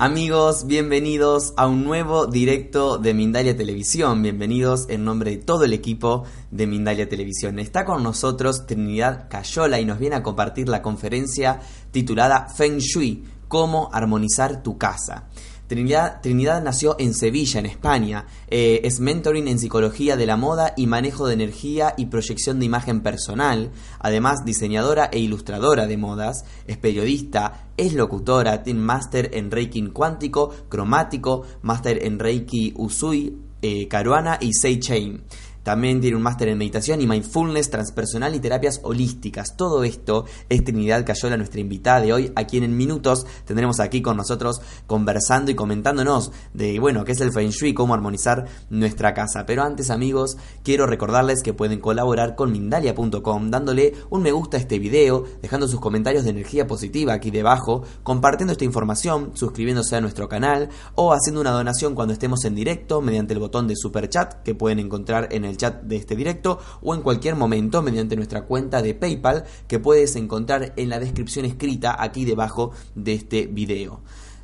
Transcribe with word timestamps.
Amigos, 0.00 0.68
bienvenidos 0.68 1.54
a 1.56 1.66
un 1.66 1.82
nuevo 1.82 2.28
directo 2.28 2.98
de 2.98 3.14
Mindalia 3.14 3.56
Televisión. 3.56 4.22
Bienvenidos 4.22 4.88
en 4.88 5.04
nombre 5.04 5.32
de 5.32 5.36
todo 5.38 5.64
el 5.64 5.72
equipo 5.72 6.22
de 6.52 6.68
Mindalia 6.68 7.08
Televisión. 7.08 7.58
Está 7.58 7.84
con 7.84 8.04
nosotros 8.04 8.64
Trinidad 8.64 9.28
Cayola 9.28 9.80
y 9.80 9.84
nos 9.84 9.98
viene 9.98 10.14
a 10.14 10.22
compartir 10.22 10.68
la 10.68 10.82
conferencia 10.82 11.58
titulada 11.90 12.46
Feng 12.48 12.78
Shui, 12.78 13.24
cómo 13.48 13.90
armonizar 13.92 14.62
tu 14.62 14.78
casa. 14.78 15.24
Trinidad, 15.68 16.62
nació 16.62 16.96
en 16.98 17.12
Sevilla, 17.12 17.60
en 17.60 17.66
España. 17.66 18.24
Eh, 18.48 18.80
es 18.84 19.00
mentoring 19.00 19.46
en 19.48 19.58
psicología 19.58 20.16
de 20.16 20.24
la 20.26 20.38
moda 20.38 20.72
y 20.76 20.86
manejo 20.86 21.26
de 21.26 21.34
energía 21.34 21.94
y 21.96 22.06
proyección 22.06 22.58
de 22.58 22.64
imagen 22.66 23.02
personal. 23.02 23.70
Además, 23.98 24.44
diseñadora 24.46 25.10
e 25.12 25.18
ilustradora 25.18 25.86
de 25.86 25.98
modas. 25.98 26.44
Es 26.66 26.78
periodista, 26.78 27.68
es 27.76 27.92
locutora, 27.92 28.62
tiene 28.62 28.80
máster 28.80 29.30
en 29.34 29.50
Reiki 29.50 29.86
cuántico, 29.88 30.54
cromático, 30.70 31.42
máster 31.62 32.02
en 32.04 32.18
Reiki 32.18 32.72
Usui, 32.74 33.36
eh, 33.60 33.88
Caruana 33.88 34.38
y 34.40 34.54
Seichain. 34.54 35.22
También 35.62 36.00
tiene 36.00 36.16
un 36.16 36.22
máster 36.22 36.48
en 36.48 36.58
meditación 36.58 37.00
y 37.00 37.06
mindfulness 37.06 37.70
transpersonal 37.70 38.34
y 38.34 38.40
terapias 38.40 38.80
holísticas. 38.82 39.56
Todo 39.56 39.84
esto 39.84 40.24
es 40.48 40.64
Trinidad 40.64 41.04
Cayola, 41.04 41.36
nuestra 41.36 41.60
invitada 41.60 42.00
de 42.00 42.12
hoy, 42.12 42.32
a 42.36 42.44
quien 42.44 42.64
en 42.64 42.76
minutos 42.76 43.26
tendremos 43.44 43.80
aquí 43.80 44.00
con 44.00 44.16
nosotros 44.16 44.60
conversando 44.86 45.50
y 45.50 45.54
comentándonos 45.54 46.32
de, 46.54 46.78
bueno, 46.78 47.04
qué 47.04 47.12
es 47.12 47.20
el 47.20 47.32
Feng 47.32 47.50
Shui, 47.50 47.74
cómo 47.74 47.94
armonizar 47.94 48.46
nuestra 48.70 49.12
casa. 49.12 49.44
Pero 49.46 49.62
antes, 49.62 49.90
amigos, 49.90 50.36
quiero 50.62 50.86
recordarles 50.86 51.42
que 51.42 51.52
pueden 51.52 51.80
colaborar 51.80 52.34
con 52.34 52.52
Mindalia.com 52.52 53.50
dándole 53.50 53.94
un 54.10 54.22
me 54.22 54.32
gusta 54.32 54.56
a 54.56 54.60
este 54.60 54.78
video, 54.78 55.24
dejando 55.42 55.68
sus 55.68 55.80
comentarios 55.80 56.24
de 56.24 56.30
energía 56.30 56.66
positiva 56.66 57.12
aquí 57.12 57.30
debajo, 57.30 57.82
compartiendo 58.02 58.52
esta 58.52 58.64
información, 58.64 59.32
suscribiéndose 59.34 59.96
a 59.96 60.00
nuestro 60.00 60.28
canal 60.28 60.70
o 60.94 61.12
haciendo 61.12 61.40
una 61.40 61.50
donación 61.50 61.94
cuando 61.94 62.14
estemos 62.14 62.44
en 62.44 62.54
directo 62.54 63.00
mediante 63.00 63.34
el 63.34 63.40
botón 63.40 63.68
de 63.68 63.76
super 63.76 64.08
chat 64.08 64.42
que 64.42 64.54
pueden 64.54 64.78
encontrar 64.78 65.28
en 65.32 65.44
el 65.44 65.57
chat 65.58 65.82
de 65.82 65.96
este 65.96 66.16
directo 66.16 66.58
o 66.80 66.94
en 66.94 67.02
cualquier 67.02 67.36
momento 67.36 67.82
mediante 67.82 68.16
nuestra 68.16 68.46
cuenta 68.46 68.80
de 68.80 68.94
PayPal 68.94 69.44
que 69.66 69.78
puedes 69.78 70.16
encontrar 70.16 70.72
en 70.76 70.88
la 70.88 70.98
descripción 70.98 71.44
escrita 71.44 71.94
aquí 72.02 72.24
debajo 72.24 72.70
de 72.94 73.12
este 73.12 73.46
video. 73.46 74.00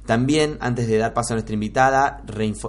También, 0.07 0.59
antes 0.61 0.87
de 0.87 0.99
dar 0.99 1.15
paso 1.15 1.33
a 1.33 1.37
nuestra 1.37 1.55
invitada, 1.55 2.23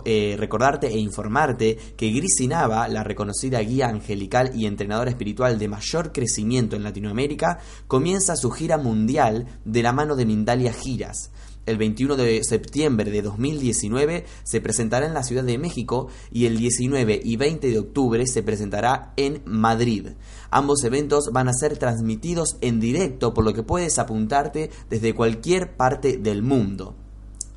eh, 0.05 0.37
recordarte 0.39 0.87
e 0.87 0.97
informarte 0.97 1.77
que 1.97 2.09
Grisi 2.11 2.47
Nava, 2.47 2.87
la 2.87 3.03
reconocida 3.03 3.59
guía 3.59 3.89
angelical 3.89 4.51
y 4.55 4.65
entrenadora 4.67 5.09
espiritual 5.09 5.59
de 5.59 5.67
mayor 5.67 6.13
crecimiento 6.13 6.77
en 6.77 6.83
Latinoamérica, 6.83 7.59
comienza 7.87 8.37
su 8.37 8.51
gira 8.51 8.77
mundial 8.77 9.47
de 9.65 9.83
la 9.83 9.91
mano 9.91 10.15
de 10.15 10.25
Mindalia 10.25 10.71
Giras 10.71 11.31
el 11.65 11.77
21 11.77 12.15
de 12.15 12.43
septiembre 12.43 13.11
de 13.11 13.21
2019 13.21 14.25
se 14.43 14.61
presentará 14.61 15.05
en 15.05 15.13
la 15.13 15.23
Ciudad 15.23 15.43
de 15.43 15.57
México 15.57 16.07
y 16.31 16.45
el 16.45 16.57
19 16.57 17.21
y 17.23 17.35
20 17.37 17.69
de 17.69 17.79
octubre 17.79 18.25
se 18.27 18.43
presentará 18.43 19.13
en 19.17 19.41
Madrid. 19.45 20.09
Ambos 20.51 20.83
eventos 20.83 21.29
van 21.31 21.47
a 21.47 21.53
ser 21.53 21.77
transmitidos 21.77 22.57
en 22.61 22.79
directo 22.79 23.33
por 23.33 23.43
lo 23.43 23.53
que 23.53 23.63
puedes 23.63 23.97
apuntarte 23.99 24.69
desde 24.89 25.15
cualquier 25.15 25.75
parte 25.75 26.17
del 26.17 26.41
mundo. 26.41 26.95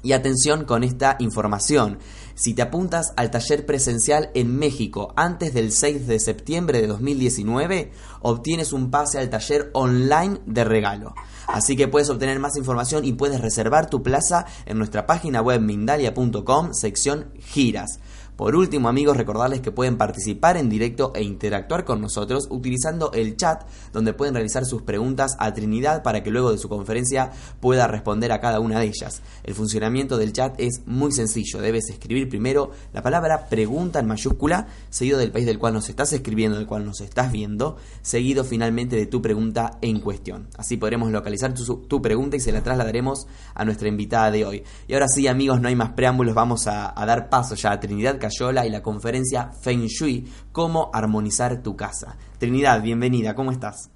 Y 0.01 0.13
atención 0.13 0.65
con 0.65 0.85
esta 0.85 1.17
información. 1.19 1.99
Si 2.37 2.55
te 2.55 2.63
apuntas 2.63 3.13
al 3.17 3.33
taller 3.33 3.67
presencial 3.67 4.31
en 4.35 4.57
México 4.57 5.13
antes 5.17 5.53
del 5.53 5.73
6 5.73 6.07
de 6.07 6.21
septiembre 6.21 6.81
de 6.81 6.87
2019, 6.87 7.91
obtienes 8.23 8.73
un 8.73 8.93
pase 8.93 9.19
al 9.19 9.29
taller 9.29 9.71
online 9.75 10.39
de 10.47 10.63
regalo. 10.63 11.15
Así 11.49 11.77
que 11.77 11.89
puedes 11.89 12.11
obtener 12.11 12.39
más 12.39 12.57
información 12.57 13.07
y 13.07 13.15
puedes 13.15 13.41
reservar 13.41 13.89
tu 13.89 14.03
plaza 14.03 14.45
en 14.67 14.77
nuestra 14.77 15.07
página 15.07 15.41
web 15.41 15.61
mindalia.com, 15.63 16.75
sección 16.75 17.33
giras. 17.39 18.01
Por 18.39 18.55
último, 18.55 18.89
amigos, 18.89 19.17
recordarles 19.17 19.61
que 19.63 19.73
pueden 19.73 19.97
participar 19.97 20.57
en 20.57 20.69
directo 20.69 21.11
e 21.17 21.25
interactuar 21.25 21.85
con 21.85 22.01
nosotros 22.01 22.47
utilizando 22.51 23.11
el 23.11 23.37
chat 23.37 23.65
donde 23.93 24.13
pueden 24.13 24.35
realizar 24.35 24.65
sus 24.65 24.83
preguntas 24.83 25.35
a 25.41 25.53
Trinidad 25.53 26.05
para 26.05 26.23
que 26.23 26.31
luego 26.31 26.53
de 26.53 26.59
su 26.59 26.69
conferencia 26.69 27.33
pueda 27.59 27.89
responder 27.89 28.31
a 28.31 28.41
cada 28.41 28.61
una 28.61 28.79
de 28.79 28.87
ellas. 28.87 29.23
El 29.43 29.55
funcionamiento 29.55 30.17
del 30.19 30.33
chat 30.33 30.55
es 30.59 30.83
muy 30.87 31.11
sencillo. 31.11 31.61
Debes 31.61 31.91
escribir 31.91 32.29
primero 32.29 32.71
la 32.93 33.03
palabra 33.03 33.49
pregunta 33.49 33.99
en 33.99 34.07
mayúscula, 34.07 34.69
seguido 34.89 35.19
del 35.19 35.33
país 35.33 35.45
del 35.45 35.59
cual 35.59 35.75
nos 35.75 35.89
estás 35.89 36.13
escribiendo, 36.13 36.59
del 36.59 36.69
cual 36.69 36.87
nos 36.87 37.01
estás 37.01 37.33
viendo, 37.33 37.77
seguido 38.03 38.45
finalmente 38.45 38.95
de 38.95 39.07
tu 39.07 39.21
pregunta 39.21 39.79
en 39.83 39.99
cuestión. 39.99 40.47
Así 40.57 40.77
podremos 40.77 41.11
localizar 41.11 41.55
tu, 41.55 42.01
pregunta 42.01 42.37
y 42.37 42.41
se 42.41 42.53
la 42.53 42.63
trasladaremos 42.63 43.27
a 43.53 43.65
nuestra 43.65 43.89
invitada 43.89 44.31
de 44.31 44.45
hoy. 44.45 44.63
Y 44.87 44.95
ahora 44.95 45.09
sí, 45.09 45.27
amigos, 45.27 45.61
no 45.61 45.67
hay 45.67 45.75
más 45.75 45.91
preámbulos, 45.95 46.37
vamos 46.37 46.69
a, 46.69 46.95
a 46.97 47.05
dar 47.05 47.29
paso 47.29 47.57
ya 47.57 47.73
a 47.73 47.81
Trinidad 47.81 48.21
y 48.67 48.71
la 48.71 48.83
conferencia 48.83 49.51
Feng 49.51 49.87
Shui, 49.87 50.25
cómo 50.53 50.91
armonizar 50.93 51.63
tu 51.63 51.77
casa. 51.77 52.17
Trinidad, 52.39 52.83
bienvenida, 52.83 53.35
¿cómo 53.35 53.51
estás? 53.51 53.91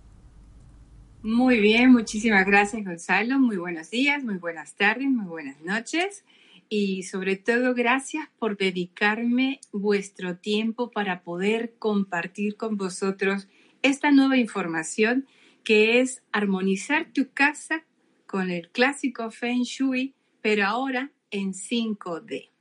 Muy 1.22 1.60
bien, 1.60 1.92
muchísimas 1.92 2.44
gracias 2.44 2.84
Gonzalo, 2.84 3.38
muy 3.38 3.56
buenos 3.56 3.90
días, 3.90 4.24
muy 4.24 4.38
buenas 4.38 4.74
tardes, 4.74 5.08
muy 5.08 5.26
buenas 5.26 5.60
noches 5.60 6.24
y 6.68 7.02
sobre 7.02 7.36
todo 7.36 7.74
gracias 7.74 8.28
por 8.38 8.56
dedicarme 8.56 9.60
vuestro 9.72 10.38
tiempo 10.38 10.90
para 10.90 11.22
poder 11.22 11.74
compartir 11.78 12.56
con 12.56 12.76
vosotros 12.76 13.46
esta 13.82 14.10
nueva 14.10 14.38
información 14.38 15.26
que 15.64 16.00
es 16.00 16.22
armonizar 16.32 17.12
tu 17.12 17.30
casa 17.32 17.84
con 18.26 18.50
el 18.50 18.70
clásico 18.70 19.30
Feng 19.30 19.64
Shui, 19.64 20.14
pero 20.40 20.66
ahora 20.66 21.12
en 21.30 21.52
5D. 21.52 22.51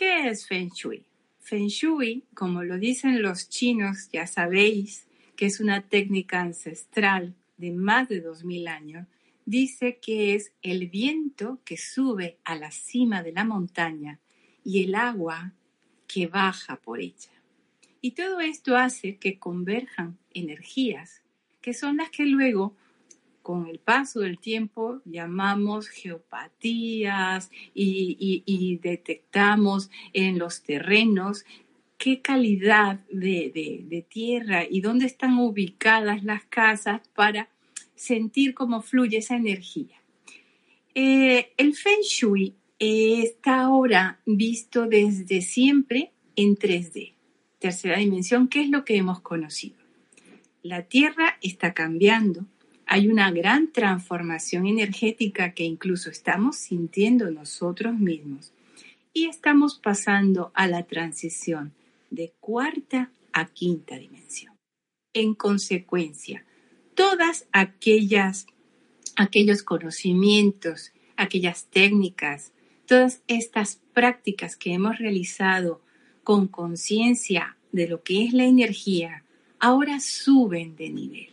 ¿Qué 0.00 0.30
es 0.30 0.46
Feng 0.46 0.70
Shui? 0.70 1.04
Feng 1.40 1.66
Shui, 1.66 2.24
como 2.32 2.62
lo 2.62 2.78
dicen 2.78 3.20
los 3.20 3.50
chinos, 3.50 4.08
ya 4.10 4.26
sabéis 4.26 5.06
que 5.36 5.44
es 5.44 5.60
una 5.60 5.82
técnica 5.82 6.40
ancestral 6.40 7.34
de 7.58 7.70
más 7.72 8.08
de 8.08 8.22
2000 8.22 8.68
años, 8.68 9.06
dice 9.44 9.98
que 10.00 10.34
es 10.34 10.54
el 10.62 10.88
viento 10.88 11.60
que 11.66 11.76
sube 11.76 12.38
a 12.44 12.54
la 12.54 12.70
cima 12.70 13.22
de 13.22 13.32
la 13.32 13.44
montaña 13.44 14.20
y 14.64 14.84
el 14.84 14.94
agua 14.94 15.52
que 16.06 16.28
baja 16.28 16.76
por 16.76 16.98
ella. 16.98 17.42
Y 18.00 18.12
todo 18.12 18.40
esto 18.40 18.78
hace 18.78 19.18
que 19.18 19.38
converjan 19.38 20.16
energías, 20.32 21.20
que 21.60 21.74
son 21.74 21.98
las 21.98 22.08
que 22.08 22.24
luego 22.24 22.74
con 23.42 23.66
el 23.66 23.78
paso 23.78 24.20
del 24.20 24.38
tiempo 24.38 25.00
llamamos 25.04 25.88
geopatías 25.88 27.50
y, 27.74 28.78
detectamos 28.82 29.90
en 30.12 30.38
los 30.38 30.62
terrenos 30.62 31.44
qué 31.98 32.20
calidad 32.20 33.00
de, 33.10 34.06
tierra 34.08 34.64
y 34.68 34.80
dónde 34.80 35.06
están 35.06 35.38
ubicadas 35.38 36.24
las 36.24 36.44
casas 36.44 37.00
para 37.14 37.50
sentir 37.94 38.54
cómo 38.54 38.82
fluye 38.82 39.18
esa 39.18 39.36
energía. 39.36 40.00
Eh, 40.94 41.52
el 41.56 41.74
Feng 41.74 42.02
Shui 42.02 42.54
está 42.78 43.60
ahora 43.60 44.20
visto 44.24 44.86
desde 44.86 45.42
siempre 45.42 46.12
en 46.36 46.56
3D, 46.56 47.14
tercera 47.58 47.98
dimensión, 47.98 48.48
que 48.48 48.62
es 48.62 48.70
lo 48.70 48.84
que 48.84 48.96
hemos 48.96 49.20
conocido. 49.20 49.76
La 50.62 50.82
Tierra 50.82 51.38
está 51.42 51.74
cambiando, 51.74 52.46
hay 52.92 53.06
una 53.06 53.30
gran 53.30 53.70
transformación 53.70 54.66
energética 54.66 55.54
que 55.54 55.62
incluso 55.62 56.10
estamos 56.10 56.56
sintiendo 56.56 57.30
nosotros 57.30 57.96
mismos 57.96 58.52
y 59.12 59.26
estamos 59.26 59.78
pasando 59.78 60.50
a 60.54 60.66
la 60.66 60.82
transición 60.82 61.72
de 62.10 62.32
cuarta 62.40 63.12
a 63.32 63.46
quinta 63.46 63.96
dimensión. 63.96 64.56
En 65.14 65.34
consecuencia, 65.34 66.44
todas 66.96 67.46
aquellas 67.52 68.46
aquellos 69.14 69.62
conocimientos, 69.62 70.92
aquellas 71.16 71.66
técnicas, 71.66 72.52
todas 72.86 73.22
estas 73.28 73.80
prácticas 73.92 74.56
que 74.56 74.72
hemos 74.72 74.98
realizado 74.98 75.80
con 76.24 76.48
conciencia 76.48 77.56
de 77.70 77.86
lo 77.86 78.02
que 78.02 78.24
es 78.24 78.32
la 78.32 78.46
energía, 78.46 79.22
ahora 79.60 80.00
suben 80.00 80.74
de 80.74 80.90
nivel. 80.90 81.29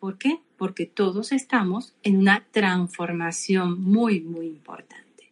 ¿Por 0.00 0.16
qué? 0.16 0.40
Porque 0.56 0.86
todos 0.86 1.30
estamos 1.30 1.94
en 2.02 2.16
una 2.16 2.46
transformación 2.50 3.80
muy, 3.80 4.20
muy 4.20 4.46
importante. 4.46 5.30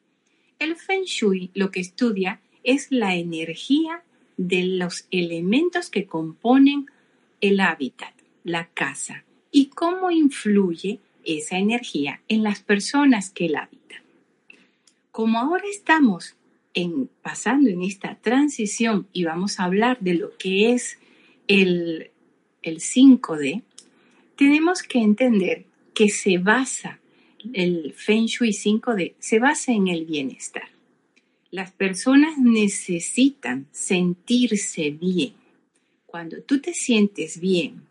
El 0.59 0.77
Feng 0.77 1.05
Shui 1.05 1.51
lo 1.55 1.71
que 1.71 1.81
estudia 1.81 2.41
es 2.63 2.93
la 2.93 3.17
energía 3.17 4.03
de 4.37 4.65
los 4.65 5.07
elementos 5.11 5.89
que 5.89 6.07
componen 6.07 6.87
el 7.41 7.61
hábitat, 7.61 8.13
la 8.45 8.67
casa, 8.69 9.25
y 9.51 9.67
cómo 9.67 10.11
influye 10.11 11.01
esa 11.25 11.59
energía 11.59 12.21
en 12.29 12.43
las 12.43 12.61
personas 12.61 13.31
que 13.31 13.49
la 13.49 13.61
habitan. 13.61 14.03
Como 15.11 15.39
ahora 15.39 15.65
estamos 15.71 16.37
en, 16.75 17.09
pasando 17.23 17.71
en 17.71 17.83
esta 17.83 18.17
transición 18.17 19.09
y 19.15 19.25
vamos 19.25 19.59
a 19.59 19.65
hablar 19.65 19.99
de 20.01 20.15
lo 20.15 20.37
que 20.37 20.73
es 20.73 20.99
el, 21.47 22.11
el 22.63 22.81
5D, 22.81 23.63
tenemos 24.39 24.85
que 24.85 25.01
entender 25.01 25.65
que 25.93 26.09
se 26.09 26.39
basa, 26.39 27.01
el 27.53 27.93
Feng 27.93 28.27
Shui 28.27 28.51
5D, 28.51 29.15
se 29.19 29.41
basa 29.41 29.73
en 29.73 29.89
el 29.89 30.07
bienestar. 30.07 30.69
Las 31.51 31.73
personas 31.73 32.39
necesitan 32.39 33.67
sentirse 33.73 34.91
bien. 34.91 35.33
Cuando 36.07 36.41
tú 36.41 36.61
te 36.61 36.73
sientes 36.73 37.41
bien, 37.41 37.83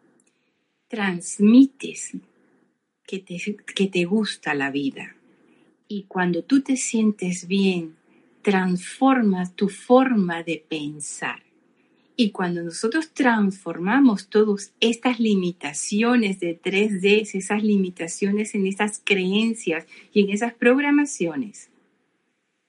transmites 0.87 2.13
que 3.05 3.19
te, 3.19 3.57
que 3.75 3.87
te 3.87 4.05
gusta 4.05 4.53
la 4.53 4.71
vida. 4.71 5.17
Y 5.89 6.03
cuando 6.03 6.43
tú 6.43 6.61
te 6.61 6.77
sientes 6.77 7.45
bien, 7.45 7.97
transformas 8.41 9.53
tu 9.53 9.67
forma 9.67 10.43
de 10.43 10.63
pensar. 10.65 11.43
Y 12.19 12.31
cuando 12.31 12.63
nosotros 12.63 13.13
transformamos 13.13 14.27
todas 14.27 14.73
estas 14.79 15.19
limitaciones 15.19 16.39
de 16.39 16.59
3D, 16.59 17.29
esas 17.31 17.63
limitaciones 17.63 18.55
en 18.55 18.65
esas 18.65 18.99
creencias 19.03 19.85
y 20.11 20.21
en 20.21 20.31
esas 20.31 20.55
programaciones, 20.55 21.69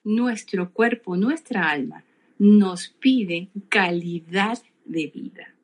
nuestro 0.04 0.70
cuerpo, 0.70 1.16
nuestra 1.16 1.70
alma, 1.70 2.04
nos 2.38 2.88
pide 2.88 3.48
calidad 3.70 4.62
de 4.84 5.06
vida, 5.06 5.54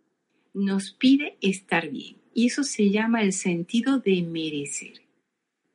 nos 0.55 0.91
pide 0.91 1.37
estar 1.43 1.91
bien. 1.91 2.17
Y 2.33 2.47
eso 2.47 2.65
se 2.65 2.89
llama 2.89 3.23
el 3.23 3.35
sentido 3.35 3.99
de 3.99 4.23
merecer. 4.23 5.03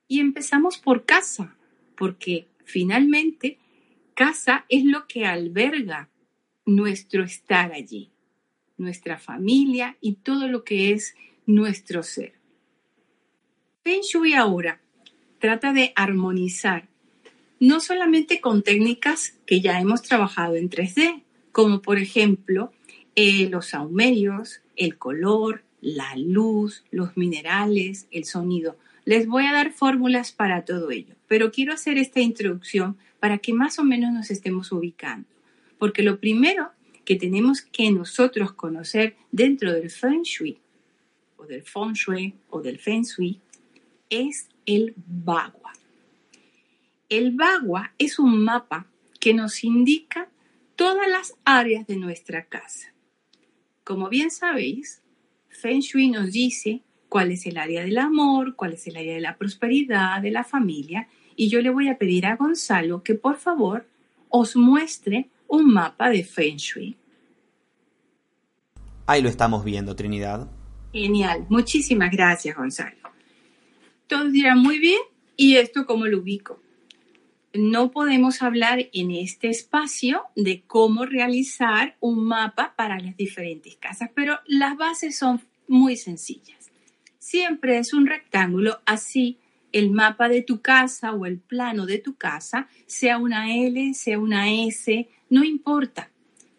Y 0.08 0.20
empezamos 0.20 0.80
por 0.80 1.06
casa, 1.06 1.56
porque 1.96 2.48
finalmente 2.66 3.60
casa 4.16 4.66
es 4.68 4.84
lo 4.84 5.06
que 5.06 5.28
alberga 5.28 6.09
nuestro 6.76 7.24
estar 7.24 7.74
allí, 7.74 8.12
nuestra 8.78 9.18
familia 9.18 9.98
y 10.02 10.14
todo 10.16 10.48
lo 10.48 10.64
que 10.64 10.92
es 10.92 11.16
nuestro 11.46 12.04
ser. 12.04 12.34
Feng 13.84 14.02
Shui 14.02 14.34
ahora 14.34 14.80
trata 15.40 15.74
de 15.74 15.94
armonizar, 15.96 16.88
no 17.60 17.80
solamente 17.80 18.40
con 18.42 18.64
técnicas 18.64 19.36
que 19.46 19.62
ya 19.62 19.80
hemos 19.80 20.02
trabajado 20.02 20.56
en 20.56 20.70
3D, 20.70 21.24
como 21.52 21.82
por 21.82 21.98
ejemplo 21.98 22.72
eh, 23.16 23.50
los 23.50 23.68
saumerios, 23.68 24.62
el 24.76 24.98
color, 24.98 25.64
la 25.82 26.16
luz, 26.16 26.84
los 26.92 27.18
minerales, 27.18 28.08
el 28.12 28.26
sonido. 28.26 28.78
Les 29.06 29.28
voy 29.28 29.46
a 29.46 29.54
dar 29.54 29.72
fórmulas 29.72 30.32
para 30.32 30.66
todo 30.66 30.92
ello, 30.92 31.16
pero 31.28 31.52
quiero 31.52 31.74
hacer 31.74 31.98
esta 31.98 32.20
introducción 32.20 32.98
para 33.20 33.40
que 33.40 33.54
más 33.54 33.80
o 33.80 33.84
menos 33.84 34.14
nos 34.14 34.32
estemos 34.32 34.72
ubicando, 34.72 35.28
porque 35.80 36.04
lo 36.04 36.20
primero 36.20 36.72
que 37.06 37.16
tenemos 37.16 37.62
que 37.62 37.90
nosotros 37.92 38.54
conocer 38.54 39.16
dentro 39.32 39.74
del 39.74 39.90
Feng 39.90 40.22
Shui, 40.22 40.60
o 41.38 41.46
del 41.46 41.64
Feng 41.64 41.94
Shui, 41.94 42.36
o 42.52 42.62
del 42.62 42.78
Feng 42.78 43.04
Shui, 43.04 43.40
es 44.10 44.50
el 44.68 44.94
Bagua. 44.96 45.74
El 47.08 47.32
Bagua 47.32 47.94
es 47.98 48.20
un 48.20 48.44
mapa 48.44 48.86
que 49.20 49.34
nos 49.34 49.64
indica 49.64 50.30
todas 50.76 51.10
las 51.10 51.34
áreas 51.46 51.88
de 51.88 51.96
nuestra 51.96 52.46
casa. 52.46 52.94
Como 53.84 54.10
bien 54.10 54.30
sabéis, 54.30 55.02
Feng 55.50 55.80
Shui 55.80 56.10
nos 56.10 56.32
dice 56.32 56.84
cuál 57.08 57.32
es 57.32 57.46
el 57.48 57.58
área 57.58 57.82
del 57.82 57.98
amor, 57.98 58.56
cuál 58.56 58.74
es 58.74 58.86
el 58.86 58.98
área 58.98 59.16
de 59.16 59.22
la 59.22 59.38
prosperidad, 59.38 60.22
de 60.22 60.32
la 60.32 60.44
familia, 60.44 61.08
y 61.36 61.50
yo 61.50 61.62
le 61.62 61.72
voy 61.72 61.88
a 61.88 61.98
pedir 61.98 62.28
a 62.28 62.36
Gonzalo 62.36 63.02
que 63.02 63.16
por 63.16 63.38
favor 63.38 63.88
os 64.30 64.56
muestre 64.56 65.30
un 65.50 65.74
mapa 65.74 66.10
de 66.10 66.24
Feng 66.24 66.58
Shui. 66.58 66.96
Ahí 69.06 69.22
lo 69.22 69.30
estamos 69.30 69.66
viendo, 69.66 69.96
Trinidad. 69.96 70.50
Genial, 70.94 71.46
muchísimas 71.50 72.12
gracias, 72.12 72.56
Gonzalo. 72.56 72.98
Todos 74.08 74.32
dirán 74.32 74.60
muy 74.60 74.80
bien, 74.80 75.02
¿y 75.36 75.58
esto 75.58 75.86
cómo 75.86 76.06
lo 76.06 76.20
ubico? 76.20 76.62
no 77.54 77.92
podemos 77.92 78.42
hablar 78.42 78.90
en 78.94 79.12
este 79.12 79.50
espacio 79.50 80.24
de 80.36 80.64
cómo 80.68 81.06
realizar 81.06 81.96
un 82.00 82.24
mapa 82.26 82.74
para 82.76 83.00
las 83.00 83.18
diferentes 83.18 83.76
casas, 83.78 84.12
pero 84.14 84.40
las 84.46 84.78
bases 84.78 85.18
son 85.18 85.42
muy 85.68 85.96
sencillas. 85.96 86.72
Siempre 87.18 87.78
es 87.78 87.94
un 87.94 88.06
rectángulo, 88.06 88.80
así 88.86 89.40
el 89.72 89.92
mapa 89.92 90.30
de 90.30 90.42
tu 90.42 90.62
casa 90.62 91.14
o 91.14 91.26
el 91.26 91.40
plano 91.40 91.86
de 91.86 92.00
tu 92.00 92.16
casa, 92.16 92.68
sea 92.88 93.18
una 93.18 93.54
L, 93.54 93.94
sea 93.94 94.20
una 94.20 94.52
S, 94.52 95.08
no 95.30 95.44
importa, 95.44 96.12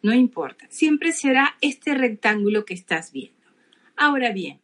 no 0.02 0.14
importa. 0.14 0.67
Siempre 0.70 1.12
será 1.12 1.56
este 1.61 1.94
rectángulo 1.94 2.64
que 2.64 2.75
estás 2.75 3.12
viendo. 3.12 3.38
Ahora 3.96 4.32
bien, 4.32 4.61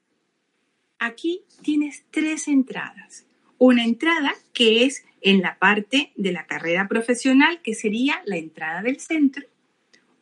aquí 0.99 1.43
tienes 1.63 2.05
tres 2.11 2.49
entradas. 2.49 3.27
Una 3.59 3.85
entrada 3.85 4.35
que 4.53 4.85
es 4.85 5.05
en 5.21 5.43
la 5.43 5.59
parte 5.59 6.13
de 6.17 6.33
la 6.33 6.47
carrera 6.47 6.89
profesional, 6.89 7.61
que 7.63 7.75
sería 7.75 8.23
la 8.27 8.37
entrada 8.37 8.83
del 8.83 9.01
centro, 9.01 9.47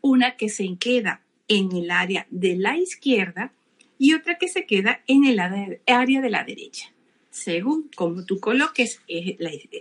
una 0.00 0.36
que 0.36 0.48
se 0.48 0.76
queda 0.78 1.22
en 1.48 1.72
el 1.72 1.90
área 1.90 2.26
de 2.30 2.56
la 2.56 2.76
izquierda 2.76 3.52
y 3.98 4.14
otra 4.14 4.38
que 4.38 4.48
se 4.48 4.66
queda 4.66 5.02
en 5.06 5.24
el 5.24 5.38
área 5.40 6.20
de 6.20 6.30
la 6.30 6.44
derecha. 6.44 6.92
Según 7.30 7.90
como 7.96 8.24
tú 8.24 8.38
coloques, 8.38 9.00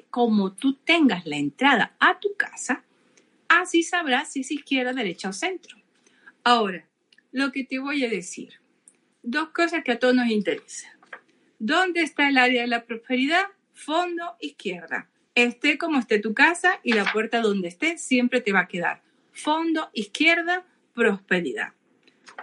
como 0.10 0.54
tú 0.54 0.74
tengas 0.74 1.26
la 1.26 1.38
entrada 1.38 1.96
a 2.00 2.20
tu 2.20 2.36
casa, 2.36 2.84
así 3.62 3.84
sabrás 3.84 4.32
si 4.32 4.42
es 4.42 4.52
izquierda, 4.52 4.94
derecha 4.94 5.30
o 5.30 5.34
centro. 5.34 5.78
Ahora, 6.44 6.88
lo 7.32 7.52
que 7.52 7.64
te 7.64 7.80
voy 7.80 8.04
a 8.04 8.10
decir, 8.10 8.60
dos 9.22 9.50
cosas 9.50 9.84
que 9.84 9.94
a 9.94 10.00
todos 10.00 10.16
nos 10.16 10.28
interesan. 10.28 10.92
¿Dónde 11.60 12.02
está 12.02 12.28
el 12.28 12.38
área 12.38 12.62
de 12.62 12.68
la 12.68 12.86
prosperidad? 12.86 13.46
Fondo 13.74 14.36
izquierda 14.40 15.10
esté 15.36 15.78
como 15.78 16.00
esté 16.00 16.20
tu 16.20 16.34
casa 16.34 16.80
y 16.84 16.94
la 16.94 17.12
puerta 17.12 17.42
donde 17.42 17.68
esté 17.68 17.98
siempre 17.98 18.42
te 18.42 18.52
va 18.52 18.62
a 18.62 18.68
quedar. 18.68 19.02
Fondo 19.32 19.90
izquierda, 19.94 20.66
prosperidad. 20.94 21.74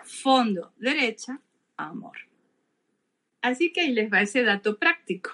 Fondo 0.04 0.72
derecha, 0.76 1.40
amor. 1.76 2.18
Así 3.42 3.72
que 3.72 3.82
ahí 3.82 3.92
les 3.92 4.12
va 4.12 4.22
ese 4.22 4.42
dato 4.42 4.78
práctico. 4.78 5.32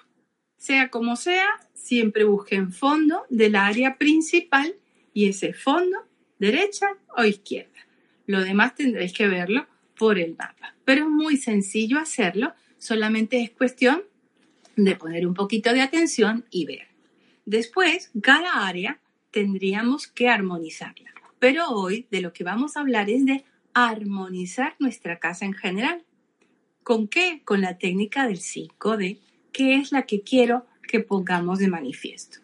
Sea 0.56 0.90
como 0.90 1.16
sea, 1.16 1.46
siempre 1.74 2.24
busquen 2.24 2.72
fondo 2.72 3.24
del 3.30 3.56
área 3.56 3.96
principal 3.96 4.74
y 5.16 5.30
ese 5.30 5.54
fondo, 5.54 5.96
derecha 6.38 6.88
o 7.16 7.24
izquierda. 7.24 7.86
Lo 8.26 8.44
demás 8.44 8.74
tendréis 8.74 9.14
que 9.14 9.26
verlo 9.28 9.66
por 9.98 10.18
el 10.18 10.32
mapa. 10.32 10.74
Pero 10.84 11.04
es 11.04 11.08
muy 11.08 11.38
sencillo 11.38 11.98
hacerlo, 11.98 12.52
solamente 12.76 13.42
es 13.42 13.50
cuestión 13.50 14.02
de 14.76 14.94
poner 14.94 15.26
un 15.26 15.32
poquito 15.32 15.72
de 15.72 15.80
atención 15.80 16.44
y 16.50 16.66
ver. 16.66 16.88
Después, 17.46 18.10
cada 18.20 18.66
área 18.66 19.00
tendríamos 19.30 20.06
que 20.06 20.28
armonizarla. 20.28 21.14
Pero 21.38 21.70
hoy 21.70 22.06
de 22.10 22.20
lo 22.20 22.34
que 22.34 22.44
vamos 22.44 22.76
a 22.76 22.80
hablar 22.80 23.08
es 23.08 23.24
de 23.24 23.42
armonizar 23.72 24.76
nuestra 24.78 25.18
casa 25.18 25.46
en 25.46 25.54
general. 25.54 26.04
¿Con 26.82 27.08
qué? 27.08 27.40
Con 27.42 27.62
la 27.62 27.78
técnica 27.78 28.26
del 28.26 28.40
5D, 28.40 29.18
que 29.50 29.76
es 29.76 29.92
la 29.92 30.02
que 30.02 30.20
quiero 30.20 30.66
que 30.86 31.00
pongamos 31.00 31.58
de 31.58 31.68
manifiesto. 31.68 32.40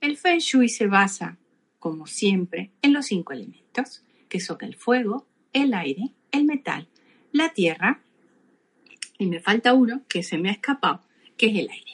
El 0.00 0.16
Feng 0.16 0.38
Shui 0.38 0.68
se 0.68 0.86
basa, 0.86 1.38
como 1.84 2.06
siempre, 2.06 2.70
en 2.80 2.94
los 2.94 3.04
cinco 3.04 3.34
elementos, 3.34 4.02
que 4.30 4.40
son 4.40 4.56
el 4.62 4.74
fuego, 4.74 5.26
el 5.52 5.74
aire, 5.74 6.12
el 6.32 6.46
metal, 6.46 6.88
la 7.30 7.52
tierra, 7.52 8.00
y 9.18 9.26
me 9.26 9.38
falta 9.38 9.74
uno 9.74 10.00
que 10.08 10.22
se 10.22 10.38
me 10.38 10.48
ha 10.48 10.52
escapado, 10.52 11.02
que 11.36 11.48
es 11.48 11.58
el 11.58 11.68
aire. 11.68 11.92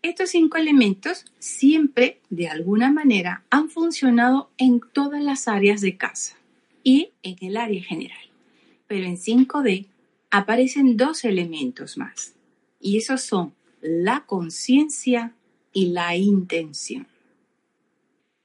Estos 0.00 0.30
cinco 0.30 0.56
elementos 0.56 1.26
siempre, 1.38 2.22
de 2.30 2.48
alguna 2.48 2.90
manera, 2.90 3.44
han 3.50 3.68
funcionado 3.68 4.50
en 4.56 4.80
todas 4.80 5.22
las 5.22 5.46
áreas 5.46 5.82
de 5.82 5.98
casa 5.98 6.38
y 6.82 7.10
en 7.22 7.36
el 7.42 7.58
área 7.58 7.82
general. 7.82 8.30
Pero 8.86 9.04
en 9.04 9.18
5D 9.18 9.88
aparecen 10.30 10.96
dos 10.96 11.26
elementos 11.26 11.98
más, 11.98 12.34
y 12.80 12.96
esos 12.96 13.20
son 13.20 13.52
la 13.82 14.24
conciencia 14.24 15.34
y 15.74 15.88
la 15.88 16.16
intención. 16.16 17.06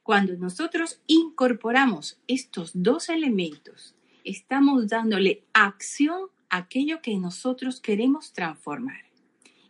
Cuando 0.06 0.36
nosotros 0.36 1.00
incorporamos 1.08 2.16
estos 2.28 2.70
dos 2.74 3.08
elementos, 3.08 3.96
estamos 4.22 4.86
dándole 4.86 5.42
acción 5.52 6.28
a 6.48 6.58
aquello 6.58 7.02
que 7.02 7.16
nosotros 7.16 7.80
queremos 7.80 8.32
transformar. 8.32 9.00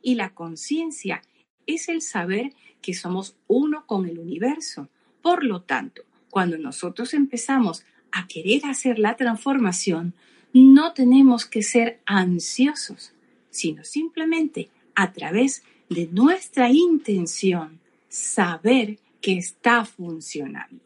Y 0.03 0.15
la 0.15 0.35
conciencia 0.35 1.23
es 1.67 1.89
el 1.89 2.03
saber 2.03 2.53
que 2.83 2.93
somos 2.93 3.35
uno 3.47 3.87
con 3.87 4.07
el 4.07 4.19
universo. 4.19 4.91
Por 5.23 5.43
lo 5.43 5.63
tanto, 5.63 6.03
cuando 6.29 6.59
nosotros 6.59 7.15
empezamos 7.15 7.87
a 8.13 8.27
querer 8.27 8.67
hacer 8.67 8.99
la 8.99 9.17
transformación, 9.17 10.13
no 10.53 10.93
tenemos 10.93 11.47
que 11.47 11.63
ser 11.63 12.03
ansiosos, 12.05 13.15
sino 13.49 13.85
simplemente 13.85 14.69
a 14.95 15.15
través 15.15 15.63
de 15.89 16.09
nuestra 16.09 16.69
intención 16.71 17.81
saber 18.11 18.99
que 19.21 19.39
está 19.39 19.85
funcionando. 19.85 20.85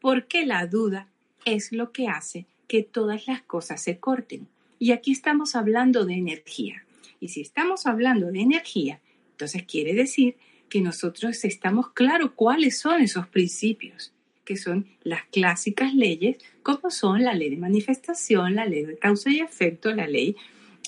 Porque 0.00 0.46
la 0.46 0.66
duda 0.66 1.08
es 1.44 1.72
lo 1.72 1.92
que 1.92 2.08
hace 2.08 2.46
que 2.68 2.82
todas 2.82 3.26
las 3.26 3.42
cosas 3.42 3.82
se 3.82 3.98
corten. 3.98 4.46
Y 4.78 4.92
aquí 4.92 5.12
estamos 5.12 5.56
hablando 5.56 6.04
de 6.04 6.14
energía. 6.14 6.84
Y 7.20 7.28
si 7.28 7.40
estamos 7.42 7.86
hablando 7.86 8.30
de 8.30 8.40
energía, 8.40 9.00
entonces 9.32 9.64
quiere 9.64 9.92
decir 9.94 10.36
que 10.68 10.80
nosotros 10.80 11.44
estamos 11.44 11.90
claros 11.90 12.30
cuáles 12.34 12.78
son 12.78 13.02
esos 13.02 13.26
principios, 13.26 14.12
que 14.44 14.56
son 14.56 14.86
las 15.02 15.24
clásicas 15.26 15.94
leyes, 15.94 16.38
como 16.62 16.90
son 16.90 17.24
la 17.24 17.34
ley 17.34 17.50
de 17.50 17.56
manifestación, 17.56 18.54
la 18.54 18.64
ley 18.64 18.84
de 18.84 18.96
causa 18.96 19.30
y 19.30 19.40
efecto, 19.40 19.92
la 19.92 20.06
ley 20.06 20.36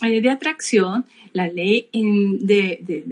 eh, 0.03 0.21
de 0.21 0.31
atracción, 0.31 1.05
la 1.33 1.49
ley 1.49 1.89
de, 1.93 3.03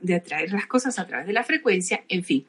de 0.00 0.14
atraer 0.14 0.52
las 0.52 0.66
cosas 0.66 0.98
a 0.98 1.06
través 1.06 1.26
de 1.26 1.32
la 1.32 1.44
frecuencia, 1.44 2.04
en 2.08 2.22
fin. 2.22 2.44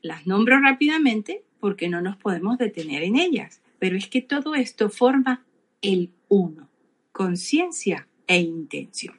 Las 0.00 0.26
nombro 0.26 0.60
rápidamente 0.60 1.44
porque 1.60 1.88
no 1.88 2.00
nos 2.00 2.16
podemos 2.16 2.58
detener 2.58 3.02
en 3.02 3.16
ellas, 3.16 3.60
pero 3.78 3.96
es 3.96 4.08
que 4.08 4.22
todo 4.22 4.54
esto 4.54 4.90
forma 4.90 5.44
el 5.82 6.12
uno, 6.28 6.68
conciencia 7.12 8.08
e 8.26 8.38
intención. 8.38 9.18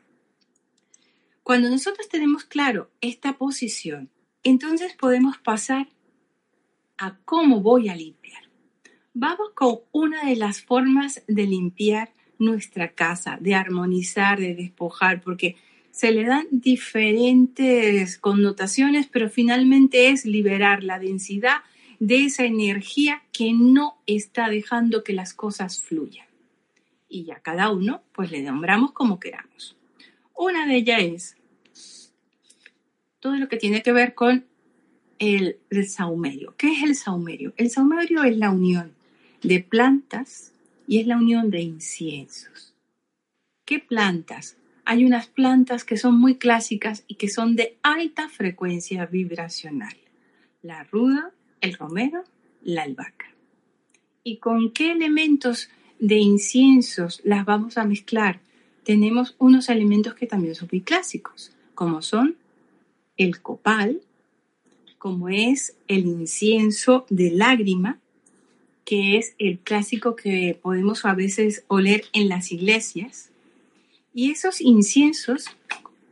Cuando 1.44 1.70
nosotros 1.70 2.08
tenemos 2.10 2.46
claro 2.46 2.92
esta 3.02 3.38
posición, 3.38 4.10
entonces 4.44 4.96
podemos 4.96 5.38
pasar 5.38 5.90
a 6.98 7.18
cómo 7.26 7.62
voy 7.62 7.90
a 7.90 7.96
limpiar. 7.96 8.44
Vamos 9.14 9.50
con 9.56 9.80
una 9.92 10.26
de 10.26 10.36
las 10.36 10.62
formas 10.62 11.24
de 11.28 11.46
limpiar 11.46 12.14
nuestra 12.38 12.94
casa, 12.94 13.38
de 13.42 13.56
armonizar, 13.56 14.40
de 14.40 14.56
despojar, 14.56 15.22
porque 15.22 15.58
se 16.00 16.14
le 16.14 16.24
dan 16.24 16.48
diferentes 16.50 18.18
connotaciones, 18.18 19.08
pero 19.08 19.30
finalmente 19.30 20.12
es 20.12 20.26
liberar 20.26 20.82
la 20.82 20.98
densidad 20.98 21.58
de 22.00 22.24
esa 22.24 22.46
energía 22.46 23.24
que 23.34 23.52
no 23.52 23.98
está 24.08 24.48
dejando 24.48 25.04
que 25.04 25.12
las 25.12 25.34
cosas 25.34 25.82
fluyan. 25.82 26.26
Y 27.10 27.26
ya 27.26 27.42
cada 27.42 27.70
uno, 27.70 28.02
pues 28.14 28.32
le 28.32 28.42
nombramos 28.42 28.94
como 28.94 29.20
queramos. 29.20 29.76
Una 30.38 30.66
de 30.68 30.78
ellas 30.78 31.02
es 31.02 32.14
todo 33.20 33.36
lo 33.36 33.50
que 33.50 33.58
tiene 33.58 33.84
que 33.84 33.92
ver 33.92 34.16
con 34.16 34.46
el, 35.18 35.58
saumerio. 35.86 36.56
¿Qué 36.56 36.72
es 36.72 36.84
el 36.84 36.96
saumerio? 36.96 37.52
El 37.58 37.70
saumerio 37.70 38.24
es 38.24 38.38
la 38.38 38.52
unión 38.52 38.94
de 39.44 39.60
plantas 39.60 40.54
y 40.88 41.02
es 41.02 41.08
la 41.08 41.18
unión 41.18 41.52
de 41.52 41.60
inciensos. 41.60 42.74
¿Qué 43.66 43.80
plantas? 43.80 44.56
Hay 44.92 45.06
unas 45.06 45.28
plantas 45.28 45.84
que 45.84 45.98
son 45.98 46.20
muy 46.20 46.38
clásicas 46.40 47.04
y 47.06 47.14
que 47.14 47.30
son 47.30 47.56
de 47.56 47.78
alta 47.84 48.28
frecuencia 48.28 49.06
vibracional. 49.06 49.96
La 50.64 50.84
ruda, 50.84 51.32
el 51.62 51.76
romero, 51.76 52.24
la 52.64 52.82
albahaca. 52.82 53.28
¿Y 54.24 54.38
con 54.38 54.72
qué 54.72 54.92
elementos 54.94 55.70
de 56.00 56.16
inciensos 56.16 57.22
las 57.24 57.46
vamos 57.46 57.78
a 57.78 57.86
mezclar? 57.86 58.40
Tenemos 58.84 59.36
unos 59.38 59.70
elementos 59.70 60.16
que 60.16 60.26
también 60.26 60.56
son 60.56 60.70
muy 60.72 60.82
clásicos, 60.82 61.52
como 61.76 62.02
son 62.02 62.38
el 63.16 63.44
copal, 63.44 64.02
como 64.98 65.30
es 65.30 65.78
el 65.88 66.08
incienso 66.08 67.06
de 67.12 67.30
lágrima, 67.30 68.00
que 68.86 69.20
es 69.20 69.36
el 69.38 69.60
clásico 69.60 70.16
que 70.16 70.58
podemos 70.60 71.06
a 71.06 71.14
veces 71.14 71.64
oler 71.68 72.06
en 72.12 72.28
las 72.28 72.52
iglesias. 72.52 73.29
Y 74.14 74.32
esos 74.32 74.62
inciensos, 74.62 75.46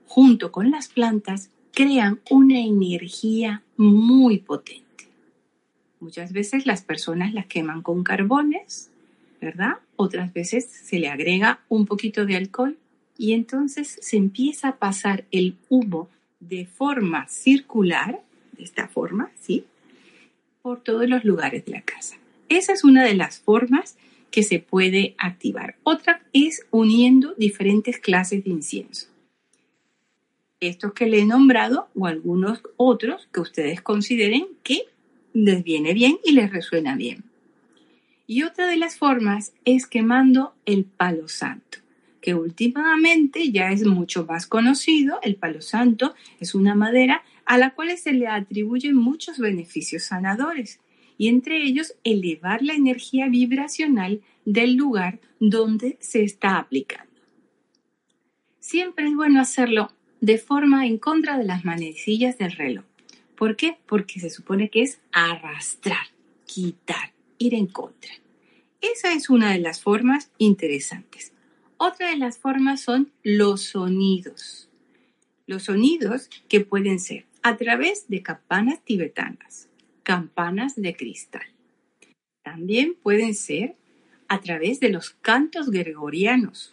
junto 0.05 0.51
con 0.51 0.71
las 0.71 0.87
plantas, 0.87 1.49
crean 1.73 2.19
una 2.29 2.59
energía 2.59 3.63
muy 3.75 4.39
potente. 4.39 5.09
Muchas 5.99 6.31
veces 6.31 6.65
las 6.65 6.83
personas 6.83 7.33
las 7.33 7.47
queman 7.47 7.81
con 7.81 8.03
carbones, 8.03 8.91
¿verdad? 9.41 9.77
Otras 9.95 10.33
veces 10.33 10.65
se 10.65 10.99
le 10.99 11.09
agrega 11.09 11.61
un 11.69 11.85
poquito 11.85 12.25
de 12.25 12.35
alcohol 12.35 12.77
y 13.17 13.33
entonces 13.33 13.97
se 14.01 14.17
empieza 14.17 14.69
a 14.69 14.75
pasar 14.77 15.25
el 15.31 15.55
humo 15.69 16.07
de 16.39 16.65
forma 16.65 17.27
circular, 17.27 18.21
de 18.53 18.63
esta 18.63 18.87
forma, 18.87 19.31
¿sí? 19.39 19.65
Por 20.61 20.81
todos 20.81 21.09
los 21.09 21.23
lugares 21.25 21.65
de 21.65 21.71
la 21.71 21.81
casa. 21.81 22.17
Esa 22.49 22.73
es 22.73 22.83
una 22.83 23.03
de 23.03 23.15
las 23.15 23.39
formas 23.39 23.97
que 24.31 24.43
se 24.43 24.59
puede 24.59 25.15
activar. 25.17 25.75
Otra 25.83 26.21
es 26.33 26.65
uniendo 26.71 27.33
diferentes 27.35 27.99
clases 27.99 28.43
de 28.43 28.49
incienso. 28.51 29.07
Estos 30.59 30.93
que 30.93 31.05
le 31.05 31.19
he 31.19 31.25
nombrado 31.25 31.87
o 31.95 32.07
algunos 32.07 32.61
otros 32.77 33.27
que 33.31 33.41
ustedes 33.41 33.81
consideren 33.81 34.47
que 34.63 34.83
les 35.33 35.63
viene 35.63 35.93
bien 35.93 36.17
y 36.23 36.31
les 36.31 36.51
resuena 36.51 36.95
bien. 36.95 37.23
Y 38.25 38.43
otra 38.43 38.67
de 38.67 38.77
las 38.77 38.97
formas 38.97 39.53
es 39.65 39.85
quemando 39.85 40.53
el 40.65 40.83
palo 40.83 41.27
santo 41.27 41.77
que 42.27 42.33
últimamente 42.33 43.53
ya 43.53 43.71
es 43.71 43.85
mucho 43.85 44.25
más 44.25 44.47
conocido, 44.47 45.17
el 45.23 45.37
palo 45.37 45.61
santo 45.61 46.13
es 46.41 46.55
una 46.55 46.75
madera 46.75 47.23
a 47.45 47.57
la 47.57 47.73
cual 47.73 47.97
se 47.97 48.11
le 48.11 48.27
atribuyen 48.27 48.97
muchos 48.97 49.39
beneficios 49.39 50.03
sanadores 50.03 50.81
y 51.17 51.27
entre 51.29 51.63
ellos 51.63 51.95
elevar 52.03 52.61
la 52.61 52.73
energía 52.73 53.27
vibracional 53.27 54.21
del 54.45 54.75
lugar 54.75 55.19
donde 55.39 55.97
se 55.99 56.23
está 56.23 56.57
aplicando. 56.57 57.07
Siempre 58.59 59.07
es 59.07 59.15
bueno 59.15 59.41
hacerlo 59.41 59.91
de 60.21 60.37
forma 60.37 60.85
en 60.85 60.97
contra 60.97 61.37
de 61.37 61.45
las 61.45 61.65
manecillas 61.65 62.37
del 62.37 62.51
reloj. 62.51 62.85
¿Por 63.35 63.55
qué? 63.55 63.77
Porque 63.85 64.19
se 64.19 64.29
supone 64.29 64.69
que 64.69 64.81
es 64.81 64.99
arrastrar, 65.11 66.07
quitar, 66.45 67.13
ir 67.37 67.53
en 67.53 67.67
contra. 67.67 68.11
Esa 68.81 69.13
es 69.13 69.29
una 69.29 69.51
de 69.51 69.59
las 69.59 69.81
formas 69.81 70.31
interesantes. 70.37 71.33
Otra 71.77 72.09
de 72.09 72.17
las 72.17 72.39
formas 72.39 72.81
son 72.81 73.11
los 73.23 73.61
sonidos. 73.61 74.69
Los 75.45 75.63
sonidos 75.63 76.29
que 76.49 76.61
pueden 76.61 76.99
ser 76.99 77.25
a 77.43 77.55
través 77.57 78.07
de 78.07 78.23
campanas 78.23 78.83
tibetanas, 78.83 79.66
campanas 80.07 80.75
de 80.77 80.95
cristal. 80.95 81.43
También 82.41 82.95
pueden 83.03 83.35
ser 83.35 83.75
a 84.29 84.39
través 84.39 84.79
de 84.79 84.87
los 84.87 85.09
cantos 85.09 85.69
gregorianos. 85.69 86.71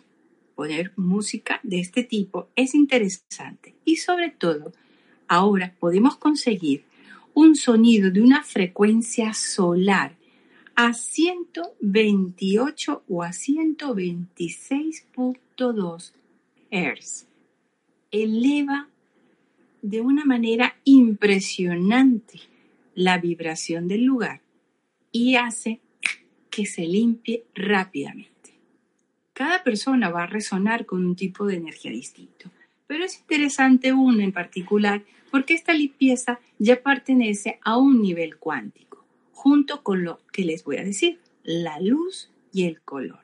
Poner 0.55 0.93
música 0.95 1.59
de 1.64 1.81
este 1.81 2.05
tipo 2.05 2.47
es 2.55 2.76
interesante 2.76 3.75
y 3.85 3.97
sobre 3.97 4.31
todo 4.31 4.73
ahora 5.26 5.75
podemos 5.81 6.17
conseguir 6.17 6.85
un 7.35 7.57
sonido 7.57 8.12
de 8.12 8.23
una 8.23 8.45
frecuencia 8.45 9.35
solar 9.35 10.14
a 10.76 10.95
128 10.95 13.03
o 13.09 13.25
a 13.25 13.31
126.2 13.31 16.12
Hz. 16.71 17.26
Eleva 18.12 18.88
de 19.83 20.00
una 20.00 20.25
manera 20.25 20.76
impresionante 20.85 22.53
la 22.94 23.18
vibración 23.18 23.88
del 23.88 24.04
lugar 24.04 24.40
y 25.12 25.36
hace 25.36 25.80
que 26.50 26.66
se 26.66 26.82
limpie 26.82 27.44
rápidamente. 27.54 28.32
Cada 29.32 29.64
persona 29.64 30.10
va 30.10 30.24
a 30.24 30.28
resonar 30.28 30.86
con 30.86 31.04
un 31.04 31.16
tipo 31.16 31.46
de 31.46 31.56
energía 31.56 31.90
distinto, 31.90 32.50
pero 32.86 33.04
es 33.04 33.18
interesante 33.18 33.92
uno 33.92 34.22
en 34.22 34.32
particular 34.32 35.02
porque 35.30 35.54
esta 35.54 35.72
limpieza 35.72 36.38
ya 36.58 36.80
pertenece 36.80 37.58
a 37.62 37.76
un 37.76 38.00
nivel 38.00 38.36
cuántico 38.36 39.04
junto 39.44 39.82
con 39.82 40.04
lo 40.04 40.20
que 40.32 40.44
les 40.44 40.64
voy 40.64 40.78
a 40.78 40.84
decir, 40.84 41.18
la 41.42 41.78
luz 41.78 42.30
y 42.50 42.64
el 42.64 42.80
color. 42.80 43.20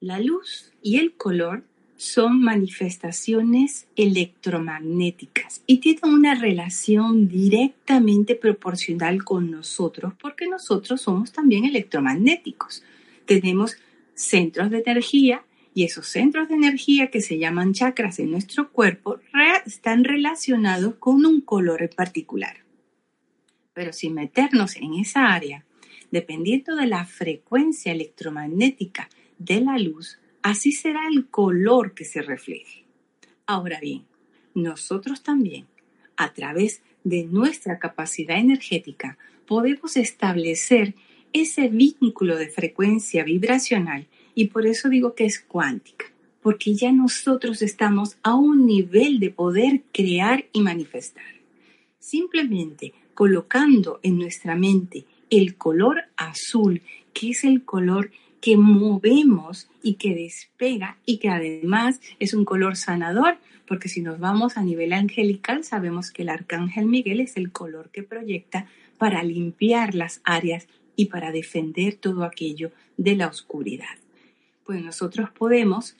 La 0.00 0.20
luz 0.20 0.72
y 0.80 0.96
el 0.96 1.16
color 1.16 1.64
son 1.98 2.40
manifestaciones 2.40 3.88
electromagnéticas 3.96 5.62
y 5.66 5.78
tienen 5.78 6.04
una 6.04 6.36
relación 6.36 7.26
directamente 7.26 8.36
proporcional 8.36 9.24
con 9.24 9.50
nosotros 9.50 10.12
porque 10.20 10.46
nosotros 10.46 11.02
somos 11.02 11.32
también 11.32 11.64
electromagnéticos. 11.64 12.84
Tenemos 13.26 13.78
centros 14.14 14.70
de 14.70 14.78
energía 14.78 15.42
y 15.74 15.82
esos 15.82 16.06
centros 16.06 16.48
de 16.48 16.54
energía 16.54 17.08
que 17.08 17.20
se 17.20 17.36
llaman 17.36 17.72
chakras 17.72 18.20
en 18.20 18.30
nuestro 18.30 18.70
cuerpo 18.70 19.18
están 19.66 20.04
relacionados 20.04 20.94
con 21.00 21.26
un 21.26 21.40
color 21.40 21.82
en 21.82 21.90
particular. 21.90 22.58
Pero 23.74 23.92
sin 23.92 24.14
meternos 24.14 24.76
en 24.76 24.94
esa 24.94 25.34
área, 25.34 25.64
dependiendo 26.12 26.76
de 26.76 26.86
la 26.86 27.04
frecuencia 27.04 27.90
electromagnética 27.90 29.08
de 29.38 29.60
la 29.62 29.78
luz, 29.78 30.20
así 30.42 30.72
será 30.72 31.08
el 31.08 31.26
color 31.26 31.94
que 31.94 32.04
se 32.04 32.22
refleje. 32.22 32.84
Ahora 33.46 33.80
bien, 33.80 34.04
nosotros 34.54 35.22
también, 35.22 35.66
a 36.16 36.32
través 36.32 36.82
de 37.04 37.24
nuestra 37.24 37.78
capacidad 37.78 38.38
energética, 38.38 39.18
podemos 39.46 39.96
establecer 39.96 40.94
ese 41.32 41.68
vínculo 41.68 42.36
de 42.36 42.48
frecuencia 42.48 43.24
vibracional 43.24 44.06
y 44.34 44.48
por 44.48 44.66
eso 44.66 44.88
digo 44.88 45.14
que 45.14 45.24
es 45.24 45.40
cuántica, 45.40 46.06
porque 46.42 46.74
ya 46.74 46.92
nosotros 46.92 47.62
estamos 47.62 48.18
a 48.22 48.34
un 48.34 48.66
nivel 48.66 49.20
de 49.20 49.30
poder 49.30 49.82
crear 49.92 50.46
y 50.52 50.60
manifestar. 50.60 51.24
Simplemente 51.98 52.92
colocando 53.14 54.00
en 54.02 54.18
nuestra 54.18 54.54
mente 54.54 55.04
el 55.30 55.56
color 55.56 56.04
azul, 56.16 56.82
que 57.12 57.30
es 57.30 57.44
el 57.44 57.64
color 57.64 58.10
que 58.40 58.56
movemos 58.56 59.68
y 59.82 59.94
que 59.94 60.14
despega 60.14 60.98
y 61.04 61.18
que 61.18 61.28
además 61.28 62.00
es 62.18 62.34
un 62.34 62.44
color 62.44 62.76
sanador, 62.76 63.38
porque 63.66 63.88
si 63.88 64.00
nos 64.00 64.18
vamos 64.18 64.56
a 64.56 64.62
nivel 64.62 64.92
angelical 64.92 65.64
sabemos 65.64 66.10
que 66.10 66.22
el 66.22 66.28
arcángel 66.28 66.86
Miguel 66.86 67.20
es 67.20 67.36
el 67.36 67.52
color 67.52 67.90
que 67.90 68.02
proyecta 68.02 68.66
para 68.96 69.22
limpiar 69.22 69.94
las 69.94 70.20
áreas 70.24 70.68
y 70.96 71.06
para 71.06 71.30
defender 71.30 71.94
todo 71.94 72.24
aquello 72.24 72.72
de 72.96 73.16
la 73.16 73.28
oscuridad. 73.28 73.96
Pues 74.64 74.82
nosotros 74.82 75.30
podemos 75.30 75.96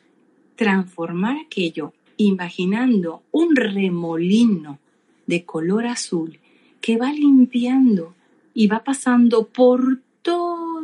transformar 0.57 1.37
aquello 1.47 1.93
imaginando 2.17 3.23
un 3.31 3.55
remolino 3.55 4.79
de 5.27 5.45
color 5.45 5.87
azul 5.87 6.39
que 6.81 6.97
va 6.97 7.13
limpiando 7.13 8.15
y 8.55 8.67
va 8.67 8.83
pasando 8.83 9.47
por 9.47 10.01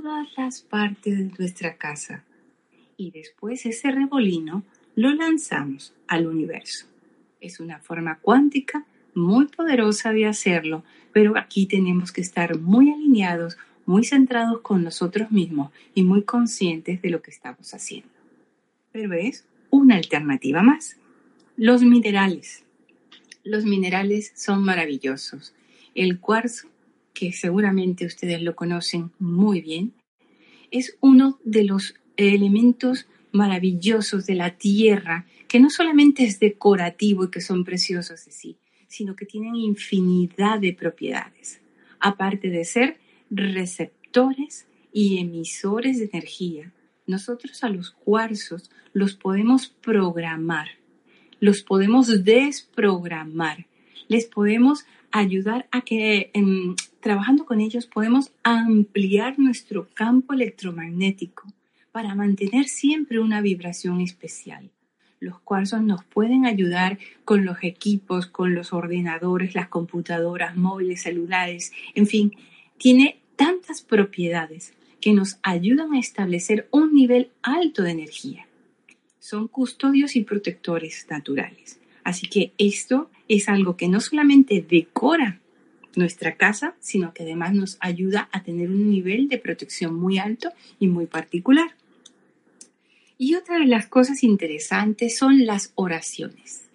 todas 0.05 0.29
las 0.37 0.61
partes 0.61 1.17
de 1.17 1.33
nuestra 1.39 1.79
casa. 1.79 2.25
Y 2.99 3.11
después 3.11 3.65
ese 3.65 3.91
rebolino 3.91 4.63
lo 4.97 5.15
lanzamos 5.15 5.95
al 6.07 6.27
universo. 6.27 6.87
Es 7.41 7.59
una 7.59 7.79
forma 7.79 8.19
cuántica 8.19 8.85
muy 9.15 9.47
poderosa 9.47 10.13
de 10.13 10.27
hacerlo, 10.27 10.85
pero 11.15 11.39
aquí 11.39 11.65
tenemos 11.65 12.13
que 12.13 12.21
estar 12.21 12.59
muy 12.61 12.93
alineados, 12.93 13.57
muy 13.87 14.05
centrados 14.05 14.61
con 14.61 14.85
nosotros 14.85 15.31
mismos 15.31 15.73
y 15.95 16.03
muy 16.03 16.23
conscientes 16.25 17.01
de 17.01 17.09
lo 17.09 17.23
que 17.23 17.31
estamos 17.31 17.73
haciendo. 17.73 18.11
Pero 18.93 19.15
es 19.15 19.47
una 19.71 19.97
alternativa 19.97 20.63
más. 20.63 20.99
Los 21.57 21.83
minerales. 21.83 22.63
Los 23.43 23.65
minerales 23.65 24.33
son 24.35 24.65
maravillosos. 24.65 25.55
El 25.95 26.21
cuarzo 26.21 26.69
que 27.14 27.33
seguramente 27.33 28.04
ustedes 28.04 28.42
lo 28.42 28.54
conocen 28.54 29.12
muy 29.18 29.61
bien, 29.61 29.94
es 30.71 30.97
uno 31.00 31.38
de 31.44 31.64
los 31.64 31.94
elementos 32.16 33.06
maravillosos 33.33 34.26
de 34.26 34.35
la 34.35 34.56
tierra, 34.56 35.26
que 35.49 35.61
no 35.61 35.71
solamente 35.71 36.25
es 36.25 36.40
decorativo 36.40 37.25
y 37.25 37.30
que 37.30 37.40
son 37.40 37.64
preciosos 37.64 38.25
de 38.25 38.33
sí, 38.33 38.56
sino 38.88 39.16
que 39.16 39.26
tienen 39.26 39.56
infinidad 39.56 40.61
de 40.61 40.73
propiedades, 40.73 41.61
aparte 42.00 42.50
de 42.50 42.64
ser 42.64 42.99
receptores 43.30 44.66
y 44.92 45.18
emisores 45.18 45.98
de 45.98 46.11
energía. 46.12 46.72
Nosotros 47.07 47.64
a 47.64 47.68
los 47.68 47.90
cuarzos 47.90 48.70
los 48.92 49.14
podemos 49.14 49.68
programar, 49.68 50.68
los 51.40 51.62
podemos 51.62 52.24
desprogramar, 52.24 53.66
les 54.09 54.27
podemos 54.27 54.87
ayudar 55.14 55.68
a 55.70 55.83
que 55.83 56.33
em, 56.35 56.74
trabajando 56.98 57.46
con 57.46 57.61
ellos 57.61 57.87
podemos 57.87 58.33
ampliar 58.42 59.38
nuestro 59.38 59.88
campo 59.94 60.35
electromagnético 60.35 61.44
para 61.92 62.16
mantener 62.16 62.66
siempre 62.66 63.20
una 63.20 63.40
vibración 63.40 64.00
especial. 64.00 64.72
Los 65.20 65.38
cuarzos 65.38 65.83
nos 65.83 66.05
pueden 66.05 66.46
ayudar 66.46 66.98
con 67.24 67.44
los 67.44 67.59
equipos, 67.62 68.27
con 68.27 68.57
los 68.57 68.72
ordenadores, 68.72 69.55
las 69.55 69.68
computadoras 69.68 70.57
móviles, 70.57 71.03
celulares, 71.03 71.72
en 71.94 72.09
fin, 72.09 72.33
tiene 72.77 73.20
tantas 73.37 73.83
propiedades 73.83 74.74
que 75.00 75.12
nos 75.12 75.38
ayudan 75.44 75.92
a 75.92 76.00
establecer 76.00 76.66
un 76.72 76.92
nivel 76.92 77.31
alto 77.40 77.85
de 77.85 77.92
energía. 77.92 78.48
Son 79.20 79.46
custodios 79.46 80.16
y 80.16 80.24
protectores 80.24 81.07
naturales. 81.09 81.79
Así 82.03 82.29
que 82.29 82.53
esto 82.59 83.11
es 83.29 83.49
algo 83.49 83.77
que 83.77 83.89
no 83.89 84.01
solamente 84.01 84.65
decora 84.69 85.41
nuestra 85.97 86.37
casa, 86.37 86.75
sino 86.81 87.13
que 87.13 87.23
además 87.23 87.55
nos 87.55 87.77
ayuda 87.81 88.29
a 88.33 88.43
tener 88.43 88.71
un 88.71 88.91
nivel 88.91 89.29
de 89.29 89.39
protección 89.39 89.95
muy 89.95 90.19
alto 90.19 90.51
y 90.79 90.89
muy 90.89 91.07
particular. 91.07 91.75
Y 93.17 93.35
otra 93.37 93.59
de 93.59 93.67
las 93.67 93.87
cosas 93.87 94.23
interesantes 94.23 95.17
son 95.17 95.47
las 95.47 95.73
oraciones. 95.77 96.69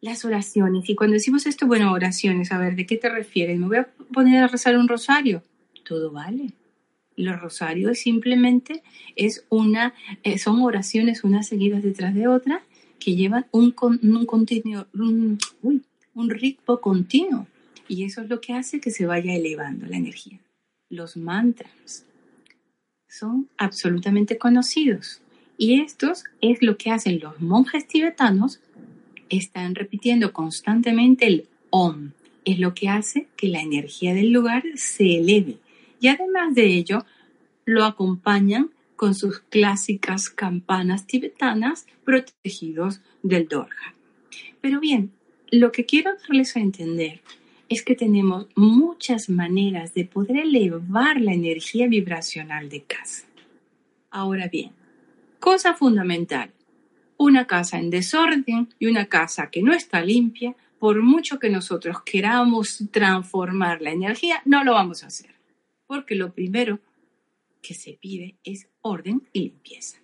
Las 0.00 0.24
oraciones. 0.24 0.88
Y 0.88 0.94
cuando 0.94 1.14
decimos 1.14 1.46
esto, 1.46 1.66
bueno, 1.66 1.92
oraciones, 1.92 2.50
a 2.52 2.58
ver, 2.58 2.76
¿de 2.76 2.86
qué 2.86 2.96
te 2.96 3.08
refieres? 3.08 3.58
¿Me 3.58 3.66
voy 3.66 3.76
a 3.78 3.88
poner 4.12 4.42
a 4.42 4.48
rezar 4.48 4.76
un 4.76 4.88
rosario? 4.88 5.42
Todo 5.84 6.10
vale. 6.10 6.52
Los 7.16 7.40
rosarios 7.40 7.98
simplemente 7.98 8.82
es 9.16 9.46
una, 9.48 9.94
eh, 10.24 10.38
son 10.38 10.60
oraciones 10.62 11.24
unas 11.24 11.46
seguidas 11.46 11.82
detrás 11.82 12.14
de 12.14 12.26
otras 12.26 12.62
que 13.04 13.14
llevan 13.14 13.44
un, 13.50 13.74
un, 14.02 14.24
continuo, 14.24 14.86
un, 14.94 15.38
un 16.14 16.30
ritmo 16.30 16.80
continuo. 16.80 17.46
Y 17.86 18.04
eso 18.04 18.22
es 18.22 18.30
lo 18.30 18.40
que 18.40 18.54
hace 18.54 18.80
que 18.80 18.90
se 18.90 19.04
vaya 19.04 19.34
elevando 19.34 19.84
la 19.84 19.98
energía. 19.98 20.38
Los 20.88 21.18
mantras 21.18 22.06
son 23.06 23.50
absolutamente 23.58 24.38
conocidos. 24.38 25.20
Y 25.58 25.82
estos 25.82 26.24
es 26.40 26.62
lo 26.62 26.78
que 26.78 26.90
hacen 26.90 27.20
los 27.20 27.42
monjes 27.42 27.86
tibetanos. 27.86 28.60
Están 29.28 29.74
repitiendo 29.74 30.32
constantemente 30.32 31.26
el 31.26 31.46
OM. 31.68 32.12
Es 32.46 32.58
lo 32.58 32.72
que 32.72 32.88
hace 32.88 33.26
que 33.36 33.48
la 33.48 33.60
energía 33.60 34.14
del 34.14 34.30
lugar 34.30 34.62
se 34.76 35.18
eleve. 35.18 35.58
Y 36.00 36.08
además 36.08 36.54
de 36.54 36.66
ello, 36.66 37.04
lo 37.66 37.84
acompañan 37.84 38.70
con 39.04 39.14
sus 39.14 39.40
clásicas 39.40 40.30
campanas 40.30 41.06
tibetanas 41.06 41.84
protegidos 42.06 43.02
del 43.22 43.48
Dorja. 43.48 43.92
Pero 44.62 44.80
bien, 44.80 45.12
lo 45.50 45.72
que 45.72 45.84
quiero 45.84 46.12
darles 46.16 46.56
a 46.56 46.60
entender 46.60 47.20
es 47.68 47.82
que 47.82 47.96
tenemos 47.96 48.46
muchas 48.54 49.28
maneras 49.28 49.92
de 49.92 50.06
poder 50.06 50.38
elevar 50.38 51.20
la 51.20 51.34
energía 51.34 51.86
vibracional 51.86 52.70
de 52.70 52.84
casa. 52.84 53.26
Ahora 54.10 54.48
bien, 54.48 54.70
cosa 55.38 55.74
fundamental, 55.74 56.50
una 57.18 57.46
casa 57.46 57.78
en 57.78 57.90
desorden 57.90 58.70
y 58.78 58.86
una 58.86 59.04
casa 59.04 59.50
que 59.50 59.60
no 59.60 59.74
está 59.74 60.02
limpia, 60.02 60.56
por 60.78 61.02
mucho 61.02 61.38
que 61.38 61.50
nosotros 61.50 62.00
queramos 62.06 62.82
transformar 62.90 63.82
la 63.82 63.90
energía, 63.90 64.40
no 64.46 64.64
lo 64.64 64.72
vamos 64.72 65.04
a 65.04 65.08
hacer, 65.08 65.34
porque 65.86 66.14
lo 66.14 66.32
primero 66.32 66.80
que 67.64 67.74
se 67.74 67.94
pide 67.94 68.36
es 68.44 68.68
orden 68.82 69.22
y 69.32 69.40
limpieza. 69.40 69.98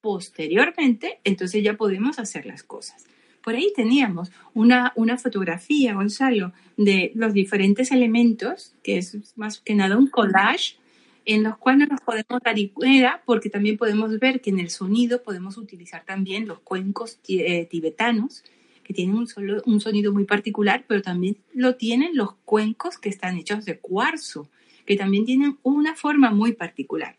Posteriormente, 0.00 1.18
entonces 1.24 1.64
ya 1.64 1.76
podemos 1.76 2.20
hacer 2.20 2.46
las 2.46 2.62
cosas. 2.62 3.04
Por 3.42 3.56
ahí 3.56 3.72
teníamos 3.74 4.30
una, 4.54 4.92
una 4.94 5.18
fotografía, 5.18 5.94
Gonzalo, 5.94 6.52
de 6.76 7.10
los 7.14 7.32
diferentes 7.32 7.90
elementos, 7.90 8.74
que 8.84 8.98
es 8.98 9.36
más 9.36 9.60
que 9.60 9.74
nada 9.74 9.96
un 9.96 10.06
collage, 10.06 10.76
en 11.24 11.42
los 11.42 11.58
cuales 11.58 11.88
nos 11.88 12.00
podemos 12.00 12.40
dar 12.44 12.56
idea, 12.56 13.20
porque 13.26 13.50
también 13.50 13.76
podemos 13.76 14.16
ver 14.20 14.40
que 14.40 14.50
en 14.50 14.60
el 14.60 14.70
sonido 14.70 15.24
podemos 15.24 15.58
utilizar 15.58 16.04
también 16.04 16.46
los 16.46 16.60
cuencos 16.60 17.18
eh, 17.26 17.66
tibetanos, 17.66 18.44
que 18.84 18.94
tienen 18.94 19.16
un, 19.16 19.26
solo, 19.26 19.60
un 19.66 19.80
sonido 19.80 20.12
muy 20.12 20.24
particular, 20.24 20.84
pero 20.86 21.02
también 21.02 21.36
lo 21.52 21.74
tienen 21.74 22.16
los 22.16 22.34
cuencos 22.44 22.98
que 22.98 23.08
están 23.08 23.36
hechos 23.36 23.64
de 23.64 23.80
cuarzo, 23.80 24.48
que 24.86 24.96
también 24.96 25.24
tienen 25.24 25.58
una 25.62 25.94
forma 25.94 26.30
muy 26.30 26.52
particular. 26.52 27.16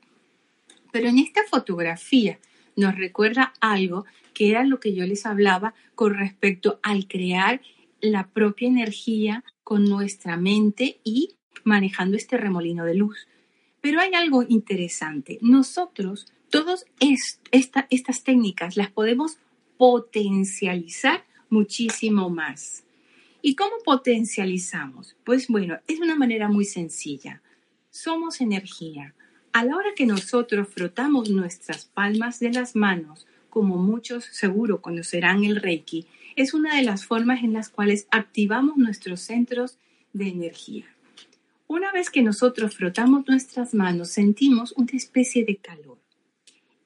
Pero 0.91 1.09
en 1.09 1.19
esta 1.19 1.41
fotografía 1.43 2.39
nos 2.75 2.95
recuerda 2.95 3.53
algo 3.59 4.05
que 4.33 4.49
era 4.49 4.63
lo 4.63 4.79
que 4.79 4.93
yo 4.93 5.05
les 5.05 5.25
hablaba 5.25 5.73
con 5.95 6.13
respecto 6.13 6.79
al 6.83 7.07
crear 7.07 7.61
la 8.01 8.27
propia 8.27 8.67
energía 8.67 9.43
con 9.63 9.85
nuestra 9.85 10.37
mente 10.37 10.99
y 11.03 11.35
manejando 11.63 12.15
este 12.15 12.37
remolino 12.37 12.85
de 12.85 12.95
luz. 12.95 13.27
Pero 13.81 13.99
hay 13.99 14.13
algo 14.13 14.43
interesante. 14.47 15.39
Nosotros 15.41 16.27
Todas 16.49 16.85
estas 17.51 18.23
técnicas 18.23 18.77
las 18.77 18.89
podemos 18.89 19.37
potencializar 19.77 21.25
muchísimo 21.49 22.29
más. 22.29 22.85
¿Y 23.41 23.55
cómo 23.55 23.75
potencializamos? 23.83 25.15
Pues 25.25 25.47
bueno, 25.47 25.77
es 25.87 25.99
una 25.99 26.15
manera 26.15 26.47
muy 26.47 26.63
sencilla. 26.63 27.41
Somos 27.99 28.41
energía. 28.41 29.15
A 29.53 29.65
la 29.65 29.75
hora 29.75 29.95
que 29.95 30.05
nosotros 30.05 30.67
frotamos 30.67 31.31
nuestras 31.31 31.85
palmas 31.85 32.39
de 32.39 32.53
las 32.53 32.75
manos, 32.75 33.25
como 33.49 33.77
muchos 33.77 34.23
seguro 34.25 34.83
conocerán 34.83 35.43
el 35.43 35.55
Reiki, 35.55 36.05
es 36.35 36.53
una 36.53 36.75
de 36.75 36.83
las 36.83 37.07
formas 37.07 37.43
en 37.43 37.53
las 37.53 37.69
cuales 37.69 38.05
activamos 38.11 38.77
nuestros 38.77 39.21
centros 39.21 39.79
de 40.13 40.27
energía. 40.27 40.85
Una 41.65 41.91
vez 41.91 42.11
que 42.11 42.21
nosotros 42.21 42.75
frotamos 42.75 43.27
nuestras 43.27 43.73
manos, 43.73 44.09
sentimos 44.09 44.73
una 44.77 44.91
especie 44.93 45.43
de 45.43 45.55
calor. 45.55 45.97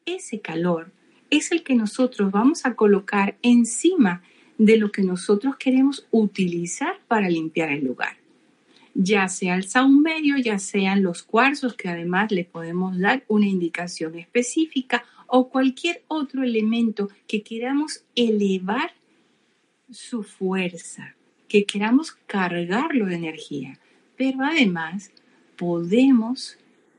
Ese 0.06 0.39
calor 0.39 0.93
es 1.30 1.52
el 1.52 1.63
que 1.63 1.76
nosotros 1.76 2.32
vamos 2.32 2.65
a 2.65 2.76
colocar 2.76 3.36
encima 3.41 4.24
de 4.58 4.78
lo 4.78 4.93
que 4.93 5.04
nosotros 5.04 5.58
queremos 5.58 6.08
utilizar 6.10 7.02
para 7.10 7.28
limpiar 7.28 7.69
el 7.69 7.84
lugar. 7.84 8.21
Ya 8.93 9.27
sea 9.30 9.56
el 9.56 9.65
medio, 9.89 10.38
ya 10.38 10.60
sean 10.60 11.04
los 11.04 11.23
cuarzos, 11.23 11.75
que 11.75 11.89
además 11.89 12.32
le 12.32 12.43
podemos 12.43 12.99
dar 12.99 13.23
una 13.27 13.47
indicación 13.47 14.17
específica, 14.17 15.04
o 15.27 15.47
cualquier 15.47 16.04
otro 16.10 16.43
elemento 16.43 17.10
que 17.25 17.41
queramos 17.41 18.04
elevar 18.15 18.93
su 19.89 20.23
fuerza, 20.23 21.15
que 21.47 21.63
queramos 21.65 22.12
cargarlo 22.27 23.06
de 23.06 23.15
energía. 23.15 23.80
Pero 24.17 24.43
además 24.43 25.12
podemos 25.56 26.58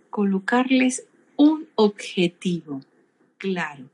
colocarles 0.09 1.07
un 1.37 1.67
objetivo 1.75 2.81
claro, 3.37 3.85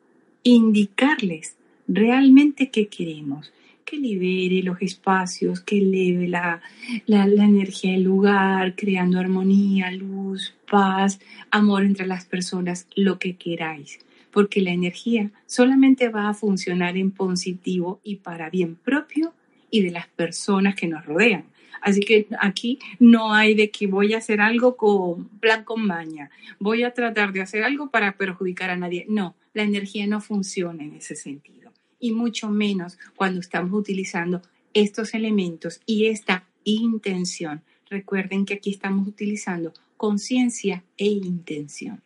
indicarles 0.42 1.56
realmente 1.88 2.70
qué 2.70 2.86
queremos, 2.86 3.52
que 3.88 3.96
libere 3.96 4.62
los 4.62 4.82
espacios, 4.82 5.60
que 5.60 5.78
eleve 5.78 6.28
la, 6.28 6.60
la, 7.06 7.24
energía 7.24 7.92
del 7.92 8.02
lugar, 8.02 8.74
creando 8.76 9.18
armonía, 9.18 9.90
luz, 9.90 10.54
paz, 10.70 11.18
amor 11.50 11.84
entre 11.84 12.06
las 12.06 12.26
personas, 12.26 12.86
lo 12.94 13.18
que 13.18 13.36
queráis. 13.36 13.98
Porque 14.30 14.60
la 14.60 14.72
energía 14.72 15.30
solamente 15.46 16.10
va 16.10 16.28
a 16.28 16.34
funcionar 16.34 16.98
en 16.98 17.12
positivo 17.12 18.00
y 18.04 18.16
para 18.16 18.50
bien 18.50 18.76
propio 18.76 19.32
y 19.70 19.82
de 19.82 19.90
las 19.90 20.06
personas 20.06 20.74
que 20.74 20.86
nos 20.86 21.06
rodean. 21.06 21.44
Así 21.80 22.00
que 22.00 22.26
aquí 22.40 22.78
no 22.98 23.32
hay 23.32 23.54
de 23.54 23.70
que 23.70 23.86
voy 23.86 24.12
a 24.12 24.18
hacer 24.18 24.40
algo 24.40 24.76
con 24.76 25.28
plan 25.40 25.64
con 25.64 25.86
maña, 25.86 26.28
voy 26.58 26.82
a 26.82 26.92
tratar 26.92 27.32
de 27.32 27.40
hacer 27.40 27.62
algo 27.64 27.90
para 27.90 28.16
perjudicar 28.16 28.68
a 28.68 28.76
nadie. 28.76 29.06
No, 29.08 29.34
la 29.54 29.62
energía 29.62 30.06
no 30.06 30.20
funciona 30.20 30.84
en 30.84 30.96
ese 30.96 31.16
sentido. 31.16 31.67
Y 31.98 32.12
mucho 32.12 32.48
menos 32.50 32.98
cuando 33.16 33.40
estamos 33.40 33.72
utilizando 33.72 34.42
estos 34.74 35.14
elementos 35.14 35.80
y 35.86 36.06
esta 36.06 36.48
intención. 36.64 37.62
Recuerden 37.90 38.44
que 38.44 38.54
aquí 38.54 38.70
estamos 38.70 39.08
utilizando 39.08 39.72
conciencia 39.96 40.84
e 40.96 41.06
intención. 41.06 42.02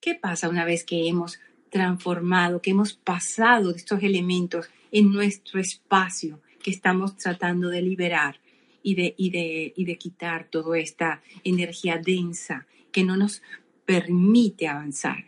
¿Qué 0.00 0.14
pasa 0.14 0.48
una 0.48 0.64
vez 0.64 0.84
que 0.84 1.08
hemos 1.08 1.38
transformado, 1.70 2.60
que 2.60 2.70
hemos 2.70 2.92
pasado 2.92 3.70
estos 3.70 4.02
elementos 4.02 4.68
en 4.92 5.12
nuestro 5.12 5.60
espacio 5.60 6.40
que 6.62 6.70
estamos 6.70 7.16
tratando 7.16 7.68
de 7.68 7.82
liberar 7.82 8.38
y 8.82 8.94
de, 8.94 9.14
y 9.16 9.30
de, 9.30 9.72
y 9.74 9.84
de 9.84 9.98
quitar 9.98 10.48
toda 10.50 10.78
esta 10.78 11.22
energía 11.42 11.98
densa 11.98 12.66
que 12.92 13.02
no 13.02 13.16
nos 13.16 13.42
permite 13.84 14.68
avanzar? 14.68 15.24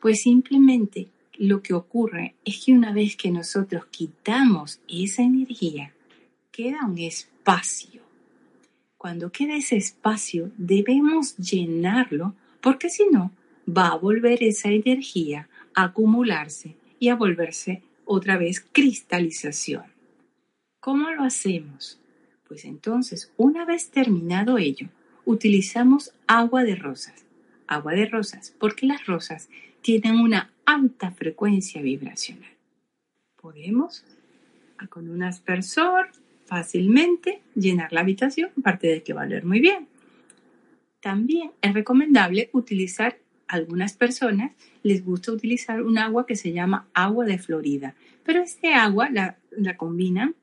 Pues 0.00 0.22
simplemente 0.22 1.08
lo 1.36 1.62
que 1.62 1.74
ocurre 1.74 2.34
es 2.44 2.64
que 2.64 2.72
una 2.72 2.92
vez 2.92 3.16
que 3.16 3.30
nosotros 3.30 3.86
quitamos 3.86 4.80
esa 4.88 5.22
energía, 5.22 5.92
queda 6.52 6.86
un 6.86 6.98
espacio. 6.98 8.02
Cuando 8.96 9.30
queda 9.30 9.56
ese 9.56 9.76
espacio, 9.76 10.50
debemos 10.56 11.36
llenarlo 11.36 12.34
porque 12.60 12.88
si 12.88 13.04
no, 13.10 13.32
va 13.68 13.88
a 13.88 13.96
volver 13.96 14.42
esa 14.42 14.70
energía 14.70 15.48
a 15.74 15.84
acumularse 15.84 16.76
y 16.98 17.08
a 17.08 17.16
volverse 17.16 17.82
otra 18.04 18.38
vez 18.38 18.64
cristalización. 18.72 19.84
¿Cómo 20.80 21.10
lo 21.10 21.24
hacemos? 21.24 22.00
Pues 22.46 22.64
entonces, 22.64 23.32
una 23.36 23.64
vez 23.64 23.90
terminado 23.90 24.58
ello, 24.58 24.88
utilizamos 25.24 26.12
agua 26.26 26.62
de 26.64 26.76
rosas. 26.76 27.24
Agua 27.66 27.92
de 27.92 28.06
rosas, 28.06 28.54
porque 28.58 28.86
las 28.86 29.06
rosas 29.06 29.48
tienen 29.80 30.16
una 30.16 30.53
alta 30.66 31.10
frecuencia 31.10 31.82
vibracional. 31.82 32.50
Podemos, 33.40 34.04
con 34.88 35.08
un 35.08 35.22
aspersor, 35.22 36.10
fácilmente 36.46 37.40
llenar 37.54 37.92
la 37.92 38.00
habitación, 38.00 38.50
aparte 38.58 38.88
de 38.88 39.02
que 39.02 39.12
va 39.12 39.22
a 39.22 39.26
leer 39.26 39.44
muy 39.44 39.60
bien. 39.60 39.88
También 41.00 41.50
es 41.60 41.74
recomendable 41.74 42.50
utilizar, 42.52 43.18
algunas 43.46 43.92
personas 43.92 44.52
les 44.82 45.04
gusta 45.04 45.30
utilizar 45.30 45.82
un 45.82 45.98
agua 45.98 46.26
que 46.26 46.34
se 46.34 46.52
llama 46.52 46.88
agua 46.94 47.26
de 47.26 47.38
Florida, 47.38 47.94
pero 48.24 48.40
este 48.40 48.72
agua 48.72 49.10
la, 49.10 49.36
la 49.50 49.76
combinan 49.76 50.34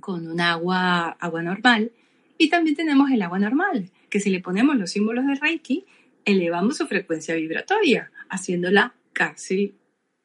con 0.00 0.28
un 0.28 0.40
agua, 0.40 1.08
agua 1.20 1.42
normal 1.42 1.90
y 2.38 2.48
también 2.50 2.76
tenemos 2.76 3.10
el 3.10 3.22
agua 3.22 3.38
normal, 3.38 3.90
que 4.10 4.20
si 4.20 4.30
le 4.30 4.40
ponemos 4.40 4.76
los 4.76 4.92
símbolos 4.92 5.26
de 5.26 5.34
Reiki, 5.34 5.84
elevamos 6.24 6.76
su 6.76 6.86
frecuencia 6.86 7.34
vibratoria 7.34 8.10
haciéndola 8.28 8.94
casi, 9.14 9.74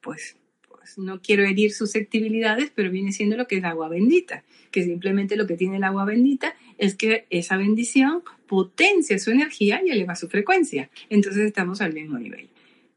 pues, 0.01 0.35
pues 0.67 0.97
no 0.97 1.21
quiero 1.21 1.45
herir 1.45 1.71
susceptibilidades, 1.71 2.71
pero 2.75 2.91
viene 2.91 3.13
siendo 3.13 3.37
lo 3.37 3.47
que 3.47 3.57
es 3.57 3.63
agua 3.63 3.87
bendita, 3.87 4.43
que 4.71 4.83
simplemente 4.83 5.37
lo 5.37 5.47
que 5.47 5.55
tiene 5.55 5.77
el 5.77 5.85
agua 5.85 6.03
bendita 6.03 6.55
es 6.77 6.95
que 6.95 7.25
esa 7.29 7.55
bendición 7.55 8.23
potencia 8.47 9.17
su 9.19 9.31
energía 9.31 9.81
y 9.85 9.91
eleva 9.91 10.15
su 10.15 10.27
frecuencia. 10.27 10.89
Entonces 11.09 11.45
estamos 11.45 11.79
al 11.79 11.93
mismo 11.93 12.19
nivel. 12.19 12.49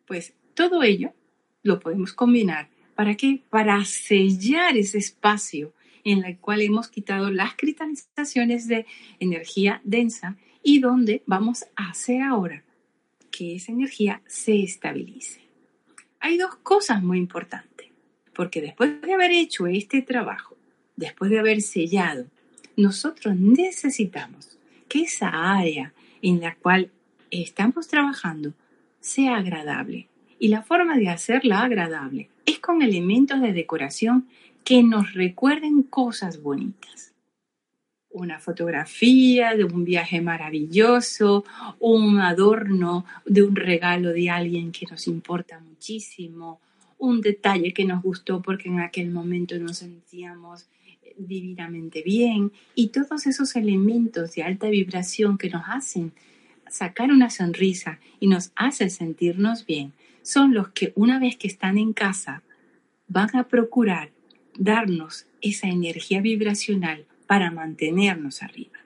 Pues 0.07 0.35
todo 0.55 0.83
ello 0.83 1.12
lo 1.62 1.78
podemos 1.78 2.12
combinar. 2.12 2.68
¿Para 2.94 3.16
qué? 3.16 3.42
Para 3.50 3.85
sellar 3.85 4.76
ese 4.76 4.98
espacio 4.98 5.72
en 6.05 6.24
el 6.24 6.38
cual 6.38 6.62
hemos 6.62 6.88
quitado 6.88 7.31
las 7.31 7.55
cristalizaciones 7.55 8.66
de 8.66 8.87
energía 9.20 9.81
densa 9.85 10.37
y 10.62 10.81
donde 10.81 11.22
vamos 11.26 11.64
a 11.76 11.90
hacer 11.90 12.22
ahora 12.22 12.64
que 13.31 13.57
esa 13.57 13.72
energía 13.72 14.22
se 14.26 14.62
estabilice. 14.62 15.40
Hay 16.24 16.38
dos 16.38 16.54
cosas 16.62 17.02
muy 17.02 17.18
importantes, 17.18 17.88
porque 18.32 18.61
después 18.61 19.02
de 19.02 19.12
haber 19.12 19.32
hecho 19.32 19.66
este 19.66 20.02
trabajo, 20.02 20.56
después 20.94 21.32
de 21.32 21.40
haber 21.40 21.61
sellado, 21.62 22.26
nosotros 22.76 23.37
necesitamos 23.37 24.56
que 24.88 25.02
esa 25.02 25.30
área 25.30 25.92
en 26.22 26.40
la 26.40 26.54
cual 26.54 26.92
estamos 27.32 27.88
trabajando 27.88 28.52
sea 29.00 29.37
agradable. 29.37 30.06
Y 30.38 30.46
la 30.46 30.62
forma 30.62 30.96
de 30.96 31.08
hacerla 31.08 31.64
agradable 31.64 32.30
es 32.46 32.61
con 32.61 32.82
elementos 32.82 33.40
de 33.40 33.52
decoración 33.52 34.28
que 34.62 34.85
nos 34.85 35.14
recuerden 35.14 35.82
cosas 35.82 36.40
bonitas 36.40 37.12
una 38.12 38.38
fotografía 38.38 39.55
de 39.55 39.64
un 39.64 39.85
viaje 39.85 40.20
maravilloso, 40.20 41.44
un 41.81 42.18
adorno 42.20 43.05
de 43.25 43.42
un 43.42 43.57
regalo 43.57 44.12
de 44.12 44.31
alguien 44.31 44.72
que 44.72 44.87
nos 44.90 45.07
importa 45.07 45.61
muchísimo, 45.61 46.61
un 46.98 47.20
detalle 47.20 47.72
que 47.72 47.85
nos 47.85 48.03
gustó 48.03 48.42
porque 48.42 48.68
en 48.68 48.81
aquel 48.81 49.11
momento 49.11 49.59
nos 49.59 49.79
sentíamos 49.79 50.66
divinamente 51.16 52.03
bien. 52.03 52.53
Y 52.75 52.88
todos 52.88 53.27
esos 53.27 53.57
elementos 53.57 54.35
de 54.35 54.42
alta 54.42 54.68
vibración 54.68 55.38
que 55.38 55.51
nos 55.51 55.62
hacen 55.66 56.12
sacar 56.70 57.11
una 57.11 57.31
sonrisa 57.31 57.98
y 58.20 58.29
nos 58.29 58.53
hacen 58.57 58.90
sentirnos 58.90 59.66
bien 59.66 59.92
son 60.22 60.55
los 60.55 60.68
que 60.68 60.92
una 60.94 61.18
vez 61.18 61.37
que 61.37 61.48
están 61.48 61.77
en 61.77 61.92
casa 61.92 62.42
van 63.09 63.37
a 63.37 63.48
procurar 63.48 64.11
darnos 64.57 65.27
esa 65.40 65.68
energía 65.68 66.20
vibracional 66.20 67.05
para 67.32 67.50
mantenernos 67.50 68.42
arriba. 68.42 68.78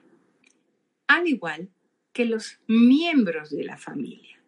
Al 1.07 1.27
igual 1.27 1.67
que 2.13 2.23
los 2.23 2.59
miembros 2.65 3.49
de 3.49 3.65
la 3.65 3.75
familia. 3.75 4.39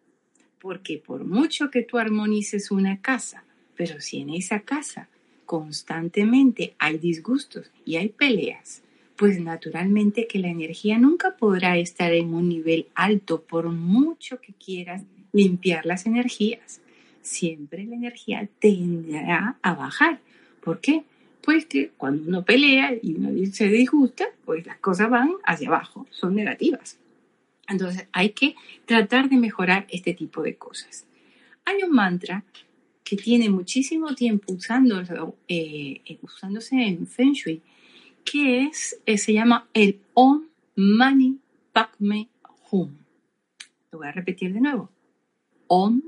Porque 0.58 0.96
por 0.96 1.26
mucho 1.26 1.70
que 1.70 1.82
tú 1.82 1.98
armonices 1.98 2.70
una 2.70 3.02
casa, 3.02 3.44
pero 3.76 4.00
si 4.00 4.22
en 4.22 4.30
esa 4.30 4.60
casa 4.60 5.10
constantemente 5.44 6.74
hay 6.78 6.96
disgustos 6.96 7.70
y 7.84 7.96
hay 7.96 8.08
peleas, 8.08 8.82
pues 9.16 9.38
naturalmente 9.38 10.26
que 10.26 10.38
la 10.38 10.48
energía 10.48 10.96
nunca 10.96 11.36
podrá 11.36 11.76
estar 11.76 12.14
en 12.14 12.32
un 12.32 12.48
nivel 12.48 12.86
alto 12.94 13.42
por 13.42 13.68
mucho 13.68 14.40
que 14.40 14.54
quieras 14.54 15.02
limpiar 15.32 15.84
las 15.84 16.06
energías. 16.06 16.80
Siempre 17.20 17.84
la 17.84 17.96
energía 17.96 18.48
tenderá 18.60 19.58
a 19.60 19.74
bajar. 19.74 20.20
¿Por 20.62 20.80
qué? 20.80 21.04
Pues 21.42 21.66
que 21.66 21.90
cuando 21.96 22.28
uno 22.28 22.44
pelea 22.44 22.94
y 23.02 23.14
uno 23.14 23.30
se 23.52 23.68
disgusta, 23.68 24.26
pues 24.44 24.66
las 24.66 24.78
cosas 24.78 25.10
van 25.10 25.32
hacia 25.44 25.68
abajo, 25.68 26.06
son 26.10 26.34
negativas. 26.34 26.98
Entonces 27.68 28.06
hay 28.12 28.30
que 28.30 28.56
tratar 28.84 29.28
de 29.28 29.36
mejorar 29.36 29.86
este 29.90 30.12
tipo 30.14 30.42
de 30.42 30.56
cosas. 30.56 31.06
Hay 31.64 31.82
un 31.82 31.92
mantra 31.92 32.44
que 33.04 33.16
tiene 33.16 33.48
muchísimo 33.48 34.14
tiempo 34.14 34.52
usando, 34.52 35.02
eh, 35.48 36.18
usándose 36.22 36.76
en 36.76 37.06
Feng 37.06 37.32
Shui, 37.32 37.62
que 38.24 38.64
es, 38.64 39.00
eh, 39.06 39.18
se 39.18 39.32
llama 39.32 39.68
el 39.74 40.00
Om 40.14 40.46
Mani 40.76 41.38
Padme 41.72 42.28
Hum. 42.70 42.96
Lo 43.90 43.98
voy 43.98 44.08
a 44.08 44.12
repetir 44.12 44.52
de 44.52 44.60
nuevo. 44.60 44.90
Om 45.66 46.02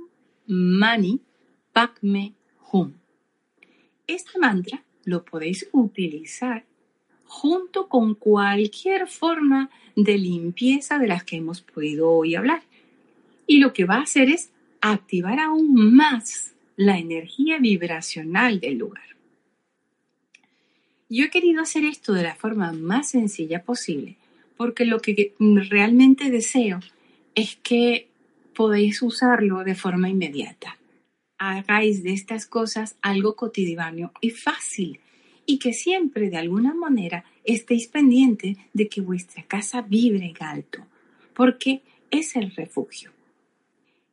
Mani 0.47 1.21
Padme 1.73 2.35
Hum. 2.71 2.92
Este 4.07 4.38
mantra 4.38 4.83
lo 5.05 5.25
podéis 5.25 5.69
utilizar 5.73 6.65
junto 7.25 7.88
con 7.88 8.15
cualquier 8.15 9.09
forma 9.09 9.71
de 9.97 10.19
limpieza 10.19 10.99
de 10.99 11.09
las 11.09 11.25
que 11.25 11.37
hemos 11.37 11.61
podido 11.61 12.11
hoy 12.11 12.35
hablar. 12.35 12.62
Y 13.47 13.59
lo 13.59 13.73
que 13.73 13.85
va 13.85 13.97
a 13.97 14.03
hacer 14.03 14.29
es 14.29 14.51
activar 14.81 15.41
aún 15.41 15.95
más 15.95 16.53
la 16.77 16.99
energía 16.99 17.59
vibracional 17.59 18.61
del 18.61 18.79
lugar. 18.79 19.05
Yo 21.09 21.25
he 21.25 21.31
querido 21.31 21.62
hacer 21.62 21.85
esto 21.85 22.12
de 22.12 22.23
la 22.23 22.35
forma 22.35 22.73
más 22.73 23.11
sencilla 23.11 23.62
posible 23.62 24.17
porque 24.57 24.85
lo 24.85 25.01
que 25.01 25.35
realmente 25.38 26.31
deseo 26.31 26.81
es 27.35 27.57
que 27.57 28.09
podéis 28.55 29.03
usarlo 29.03 29.65
de 29.65 29.75
forma 29.75 30.09
inmediata. 30.09 30.77
Hagáis 31.50 32.02
de 32.02 32.12
estas 32.12 32.46
cosas 32.46 32.96
algo 33.02 33.35
cotidiano 33.35 34.12
y 34.20 34.31
fácil 34.31 35.00
y 35.44 35.59
que 35.59 35.72
siempre 35.72 36.31
de 36.31 36.37
alguna 36.37 36.72
manera 36.72 37.24
estéis 37.44 37.88
pendiente 37.88 38.57
de 38.72 38.88
que 38.88 39.00
vuestra 39.00 39.42
casa 39.42 39.83
vibre 39.83 40.26
en 40.26 40.46
alto, 40.46 40.87
porque 41.35 41.83
es 42.11 42.37
el 42.37 42.52
refugio. 42.52 43.11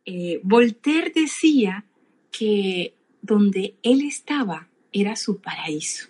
Eh, 0.05 0.39
Voltaire 0.43 1.11
decía 1.13 1.85
que 2.31 2.93
donde 3.21 3.75
él 3.83 4.01
estaba 4.01 4.67
era 4.91 5.15
su 5.15 5.39
paraíso. 5.39 6.07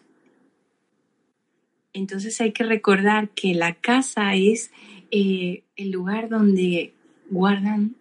Entonces 1.91 2.39
hay 2.39 2.53
que 2.53 2.63
recordar 2.63 3.29
que 3.32 3.53
la 3.53 3.73
casa 3.73 4.36
es 4.36 4.71
eh, 5.12 5.63
el 5.75 5.91
lugar 5.91 6.29
donde 6.29 6.93
guardan, 7.29 7.95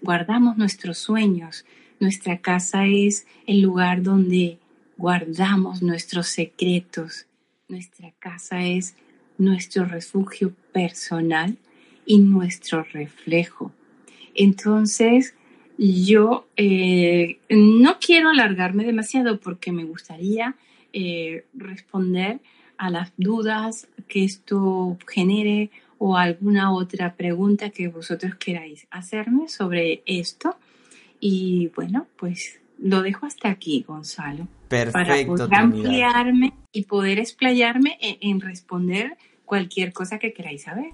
guardamos 0.00 0.56
nuestros 0.56 0.98
sueños. 0.98 1.64
Nuestra 2.04 2.36
casa 2.36 2.84
es 2.84 3.26
el 3.46 3.62
lugar 3.62 4.02
donde 4.02 4.58
guardamos 4.98 5.80
nuestros 5.80 6.26
secretos. 6.26 7.24
Nuestra 7.66 8.12
casa 8.18 8.62
es 8.62 8.94
nuestro 9.38 9.86
refugio 9.86 10.52
personal 10.70 11.56
y 12.04 12.18
nuestro 12.18 12.82
reflejo. 12.82 13.72
Entonces, 14.34 15.34
yo 15.78 16.46
eh, 16.58 17.38
no 17.48 17.96
quiero 17.98 18.28
alargarme 18.28 18.84
demasiado 18.84 19.40
porque 19.40 19.72
me 19.72 19.84
gustaría 19.84 20.56
eh, 20.92 21.46
responder 21.54 22.40
a 22.76 22.90
las 22.90 23.14
dudas 23.16 23.88
que 24.08 24.24
esto 24.24 24.98
genere 25.08 25.70
o 25.96 26.18
alguna 26.18 26.70
otra 26.70 27.14
pregunta 27.14 27.70
que 27.70 27.88
vosotros 27.88 28.34
queráis 28.34 28.86
hacerme 28.90 29.48
sobre 29.48 30.02
esto. 30.04 30.58
Y 31.26 31.68
bueno, 31.68 32.06
pues 32.18 32.60
lo 32.78 33.00
dejo 33.00 33.24
hasta 33.24 33.48
aquí, 33.48 33.82
Gonzalo. 33.88 34.46
Perfecto. 34.68 34.92
Para 34.92 35.26
poder 35.26 35.54
ampliarme 35.54 36.52
y 36.70 36.84
poder 36.84 37.18
explayarme 37.18 37.96
en 38.02 38.42
responder 38.42 39.16
cualquier 39.46 39.94
cosa 39.94 40.18
que 40.18 40.34
queráis 40.34 40.64
saber. 40.64 40.90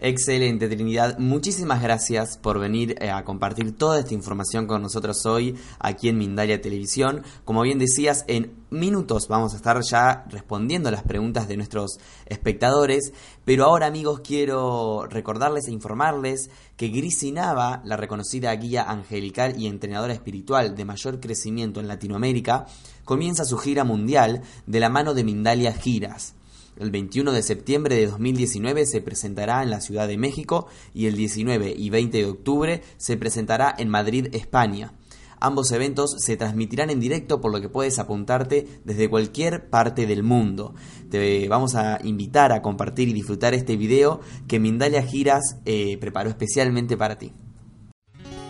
Excelente, 0.00 0.68
Trinidad. 0.68 1.18
Muchísimas 1.18 1.80
gracias 1.80 2.36
por 2.36 2.58
venir 2.58 2.96
eh, 3.00 3.10
a 3.10 3.24
compartir 3.24 3.76
toda 3.78 4.00
esta 4.00 4.12
información 4.12 4.66
con 4.66 4.82
nosotros 4.82 5.24
hoy 5.24 5.56
aquí 5.78 6.08
en 6.08 6.18
Mindalia 6.18 6.60
Televisión. 6.60 7.22
Como 7.44 7.62
bien 7.62 7.78
decías, 7.78 8.24
en 8.26 8.52
minutos 8.70 9.28
vamos 9.28 9.54
a 9.54 9.56
estar 9.56 9.80
ya 9.82 10.24
respondiendo 10.28 10.90
las 10.90 11.04
preguntas 11.04 11.46
de 11.46 11.56
nuestros 11.56 11.98
espectadores. 12.26 13.12
Pero 13.44 13.66
ahora, 13.66 13.86
amigos, 13.86 14.20
quiero 14.20 15.06
recordarles 15.06 15.68
e 15.68 15.72
informarles 15.72 16.50
que 16.76 16.88
Grisi 16.88 17.30
Nava, 17.30 17.80
la 17.84 17.96
reconocida 17.96 18.54
guía 18.56 18.82
angelical 18.82 19.54
y 19.56 19.68
entrenadora 19.68 20.12
espiritual 20.12 20.74
de 20.74 20.84
mayor 20.84 21.20
crecimiento 21.20 21.78
en 21.78 21.86
Latinoamérica, 21.86 22.66
comienza 23.04 23.44
su 23.44 23.58
gira 23.58 23.84
mundial 23.84 24.42
de 24.66 24.80
la 24.80 24.88
mano 24.88 25.14
de 25.14 25.22
Mindalia 25.22 25.72
Giras. 25.72 26.34
El 26.76 26.90
21 26.90 27.32
de 27.32 27.42
septiembre 27.42 27.94
de 27.94 28.08
2019 28.08 28.86
se 28.86 29.00
presentará 29.00 29.62
en 29.62 29.70
la 29.70 29.80
Ciudad 29.80 30.08
de 30.08 30.18
México 30.18 30.66
y 30.92 31.06
el 31.06 31.16
19 31.16 31.72
y 31.76 31.90
20 31.90 32.18
de 32.18 32.26
octubre 32.26 32.82
se 32.96 33.16
presentará 33.16 33.72
en 33.78 33.88
Madrid, 33.88 34.28
España. 34.32 34.92
Ambos 35.38 35.70
eventos 35.70 36.16
se 36.18 36.36
transmitirán 36.36 36.90
en 36.90 36.98
directo 36.98 37.40
por 37.40 37.52
lo 37.52 37.60
que 37.60 37.68
puedes 37.68 37.98
apuntarte 38.00 38.66
desde 38.84 39.08
cualquier 39.08 39.68
parte 39.68 40.06
del 40.06 40.24
mundo. 40.24 40.74
Te 41.10 41.46
vamos 41.48 41.76
a 41.76 42.00
invitar 42.02 42.50
a 42.50 42.62
compartir 42.62 43.08
y 43.08 43.12
disfrutar 43.12 43.54
este 43.54 43.76
video 43.76 44.20
que 44.48 44.58
Mindalia 44.58 45.02
Giras 45.02 45.58
eh, 45.66 45.96
preparó 45.98 46.30
especialmente 46.30 46.96
para 46.96 47.18
ti. 47.18 47.32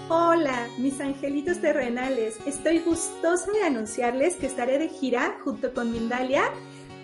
Hola, 0.09 0.69
mis 0.79 1.01
angelitos 1.01 1.61
terrenales. 1.61 2.37
Estoy 2.47 2.79
gustosa 2.79 3.51
de 3.53 3.65
anunciarles 3.65 4.37
que 4.37 4.47
estaré 4.47 4.79
de 4.79 4.89
gira 4.89 5.39
junto 5.43 5.75
con 5.75 5.91
Mindalia 5.91 6.45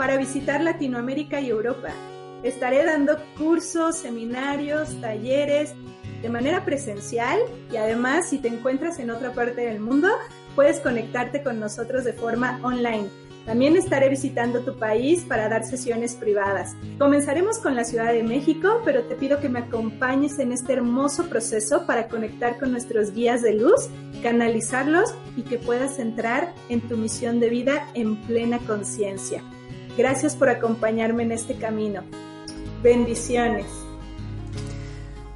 para 0.00 0.16
visitar 0.16 0.62
Latinoamérica 0.62 1.42
y 1.42 1.50
Europa. 1.50 1.90
Estaré 2.42 2.86
dando 2.86 3.18
cursos, 3.36 3.96
seminarios, 3.96 4.98
talleres 5.02 5.74
de 6.22 6.28
manera 6.30 6.64
presencial 6.64 7.38
y 7.70 7.76
además 7.76 8.30
si 8.30 8.38
te 8.38 8.48
encuentras 8.48 8.98
en 8.98 9.10
otra 9.10 9.34
parte 9.34 9.60
del 9.60 9.78
mundo, 9.78 10.08
puedes 10.56 10.80
conectarte 10.80 11.42
con 11.42 11.60
nosotros 11.60 12.04
de 12.04 12.14
forma 12.14 12.58
online. 12.62 13.10
También 13.44 13.76
estaré 13.76 14.08
visitando 14.08 14.60
tu 14.60 14.78
país 14.78 15.26
para 15.28 15.50
dar 15.50 15.64
sesiones 15.64 16.14
privadas. 16.14 16.74
Comenzaremos 16.98 17.58
con 17.58 17.74
la 17.74 17.84
Ciudad 17.84 18.10
de 18.10 18.22
México, 18.22 18.80
pero 18.86 19.02
te 19.02 19.16
pido 19.16 19.38
que 19.38 19.50
me 19.50 19.58
acompañes 19.58 20.38
en 20.38 20.52
este 20.52 20.72
hermoso 20.72 21.28
proceso 21.28 21.84
para 21.84 22.08
conectar 22.08 22.58
con 22.58 22.70
nuestros 22.70 23.12
guías 23.12 23.42
de 23.42 23.52
luz, 23.52 23.90
canalizarlos 24.22 25.14
y 25.36 25.42
que 25.42 25.58
puedas 25.58 25.98
entrar 25.98 26.54
en 26.70 26.80
tu 26.80 26.96
misión 26.96 27.38
de 27.38 27.50
vida 27.50 27.86
en 27.92 28.16
plena 28.22 28.60
conciencia. 28.60 29.42
Gracias 30.00 30.34
por 30.34 30.48
acompañarme 30.48 31.24
en 31.24 31.32
este 31.32 31.56
camino. 31.56 32.00
Bendiciones. 32.82 33.66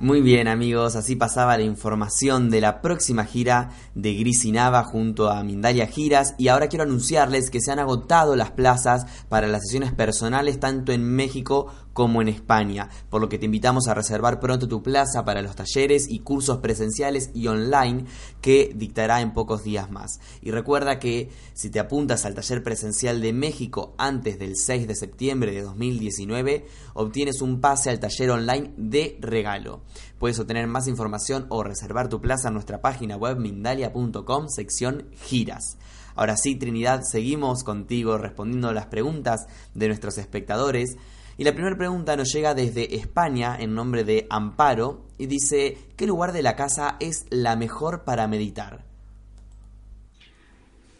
Muy 0.00 0.22
bien 0.22 0.48
amigos, 0.48 0.96
así 0.96 1.16
pasaba 1.16 1.58
la 1.58 1.64
información 1.64 2.48
de 2.48 2.62
la 2.62 2.80
próxima 2.80 3.26
gira 3.26 3.72
de 3.94 4.14
Gris 4.14 4.42
y 4.46 4.52
Nava 4.52 4.82
junto 4.82 5.28
a 5.28 5.44
Mindalia 5.44 5.86
Giras 5.86 6.34
y 6.38 6.48
ahora 6.48 6.68
quiero 6.68 6.84
anunciarles 6.84 7.50
que 7.50 7.60
se 7.60 7.72
han 7.72 7.78
agotado 7.78 8.36
las 8.36 8.52
plazas 8.52 9.06
para 9.28 9.48
las 9.48 9.64
sesiones 9.64 9.92
personales 9.92 10.58
tanto 10.60 10.92
en 10.92 11.04
México 11.04 11.70
como 11.94 12.20
en 12.20 12.28
España, 12.28 12.90
por 13.08 13.22
lo 13.22 13.30
que 13.30 13.38
te 13.38 13.46
invitamos 13.46 13.88
a 13.88 13.94
reservar 13.94 14.40
pronto 14.40 14.68
tu 14.68 14.82
plaza 14.82 15.24
para 15.24 15.40
los 15.40 15.56
talleres 15.56 16.06
y 16.10 16.18
cursos 16.18 16.58
presenciales 16.58 17.30
y 17.32 17.46
online 17.46 18.04
que 18.42 18.72
dictará 18.74 19.22
en 19.22 19.32
pocos 19.32 19.64
días 19.64 19.90
más. 19.90 20.20
Y 20.42 20.50
recuerda 20.50 20.98
que 20.98 21.30
si 21.54 21.70
te 21.70 21.80
apuntas 21.80 22.26
al 22.26 22.34
taller 22.34 22.62
presencial 22.62 23.22
de 23.22 23.32
México 23.32 23.94
antes 23.96 24.38
del 24.38 24.56
6 24.56 24.86
de 24.86 24.96
septiembre 24.96 25.52
de 25.52 25.62
2019, 25.62 26.66
obtienes 26.92 27.40
un 27.40 27.60
pase 27.60 27.88
al 27.88 28.00
taller 28.00 28.30
online 28.30 28.74
de 28.76 29.16
regalo. 29.20 29.82
Puedes 30.18 30.38
obtener 30.38 30.66
más 30.66 30.88
información 30.88 31.46
o 31.48 31.62
reservar 31.62 32.08
tu 32.08 32.20
plaza 32.20 32.48
en 32.48 32.54
nuestra 32.54 32.82
página 32.82 33.16
web 33.16 33.38
mindalia.com 33.38 34.48
sección 34.48 35.06
giras. 35.12 35.78
Ahora 36.16 36.36
sí, 36.36 36.54
Trinidad, 36.54 37.02
seguimos 37.02 37.64
contigo 37.64 38.18
respondiendo 38.18 38.72
las 38.72 38.86
preguntas 38.86 39.46
de 39.74 39.88
nuestros 39.88 40.16
espectadores. 40.18 40.96
Y 41.36 41.44
la 41.44 41.52
primera 41.52 41.76
pregunta 41.76 42.16
nos 42.16 42.32
llega 42.32 42.54
desde 42.54 42.94
España 42.94 43.56
en 43.58 43.74
nombre 43.74 44.04
de 44.04 44.26
Amparo 44.30 45.06
y 45.18 45.26
dice, 45.26 45.76
¿qué 45.96 46.06
lugar 46.06 46.32
de 46.32 46.42
la 46.42 46.54
casa 46.54 46.96
es 47.00 47.26
la 47.30 47.56
mejor 47.56 48.04
para 48.04 48.28
meditar? 48.28 48.84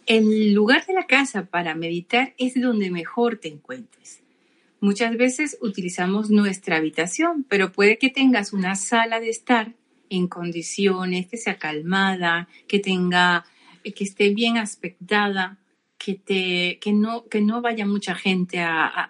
El 0.05 0.53
lugar 0.53 0.85
de 0.85 0.93
la 0.93 1.07
casa 1.07 1.45
para 1.45 1.73
meditar 1.73 2.33
es 2.37 2.53
donde 2.55 2.91
mejor 2.91 3.37
te 3.37 3.47
encuentres. 3.47 4.21
Muchas 4.81 5.17
veces 5.17 5.57
utilizamos 5.61 6.29
nuestra 6.29 6.77
habitación, 6.77 7.45
pero 7.49 7.71
puede 7.71 7.97
que 7.97 8.09
tengas 8.09 8.53
una 8.53 8.75
sala 8.75 9.19
de 9.19 9.29
estar 9.29 9.73
en 10.09 10.27
condiciones, 10.27 11.27
que 11.27 11.37
sea 11.37 11.57
calmada, 11.57 12.47
que 12.67 12.79
tenga, 12.79 13.45
que 13.83 14.03
esté 14.03 14.29
bien 14.29 14.57
aspectada, 14.57 15.57
que, 16.05 16.13
te, 16.13 16.77
que, 16.79 16.93
no, 16.93 17.25
que 17.25 17.41
no 17.41 17.63
vaya 17.63 17.87
mucha 17.87 18.13
gente 18.13 18.63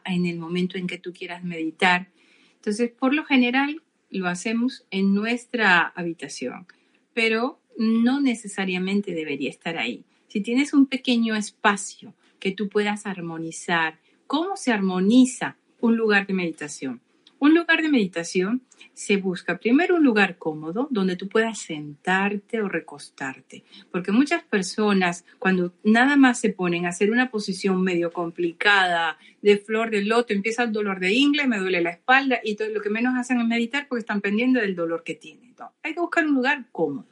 en 0.05 0.25
el 0.25 0.39
momento 0.39 0.77
en 0.77 0.87
que 0.87 0.97
tú 0.97 1.11
quieras 1.11 1.43
meditar. 1.43 2.07
Entonces, 2.55 2.89
por 2.89 3.13
lo 3.13 3.25
general, 3.25 3.83
lo 4.09 4.29
hacemos 4.29 4.85
en 4.91 5.13
nuestra 5.13 5.87
habitación, 5.87 6.65
pero 7.13 7.59
no 7.77 8.21
necesariamente 8.21 9.13
debería 9.13 9.49
estar 9.49 9.77
ahí. 9.77 10.05
Si 10.29 10.39
tienes 10.39 10.73
un 10.73 10.85
pequeño 10.85 11.35
espacio 11.35 12.13
que 12.39 12.53
tú 12.53 12.69
puedas 12.69 13.05
armonizar, 13.05 13.99
¿cómo 14.25 14.55
se 14.55 14.71
armoniza 14.71 15.57
un 15.81 15.97
lugar 15.97 16.27
de 16.27 16.33
meditación? 16.33 17.01
Un 17.39 17.53
lugar 17.53 17.81
de 17.81 17.89
meditación 17.89 18.61
se 18.93 19.17
busca 19.17 19.57
primero 19.57 19.95
un 19.95 20.03
lugar 20.03 20.37
cómodo 20.37 20.87
donde 20.89 21.15
tú 21.15 21.27
puedas 21.27 21.59
sentarte 21.59 22.61
o 22.61 22.69
recostarte, 22.69 23.63
porque 23.91 24.11
muchas 24.11 24.43
personas 24.43 25.25
cuando 25.37 25.73
nada 25.83 26.15
más 26.15 26.39
se 26.39 26.49
ponen 26.49 26.85
a 26.85 26.89
hacer 26.89 27.11
una 27.11 27.29
posición 27.29 27.81
medio 27.81 28.11
complicada 28.11 29.17
de 29.41 29.57
flor 29.57 29.91
de 29.91 30.03
loto, 30.03 30.33
empieza 30.33 30.63
el 30.63 30.71
dolor 30.71 30.99
de 30.99 31.13
ingle, 31.13 31.47
me 31.47 31.59
duele 31.59 31.81
la 31.81 31.91
espalda 31.91 32.39
y 32.43 32.55
todo 32.55 32.69
lo 32.69 32.81
que 32.81 32.89
menos 32.89 33.15
hacen 33.17 33.39
es 33.39 33.47
meditar 33.47 33.87
porque 33.87 33.99
están 33.99 34.21
pendientes 34.21 34.61
del 34.61 34.75
dolor 34.75 35.03
que 35.03 35.15
tienen. 35.15 35.53
hay 35.83 35.93
que 35.93 35.99
buscar 35.99 36.25
un 36.25 36.35
lugar 36.35 36.65
cómodo, 36.71 37.07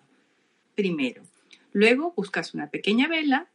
primero. 0.74 1.24
Luego 1.74 2.14
buscas 2.16 2.54
una 2.54 2.70
pequeña 2.70 3.08
vela 3.08 3.48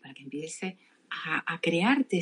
para 0.00 0.14
que 0.14 0.22
empiece 0.22 0.76
a, 1.10 1.58
crearte 1.60 2.18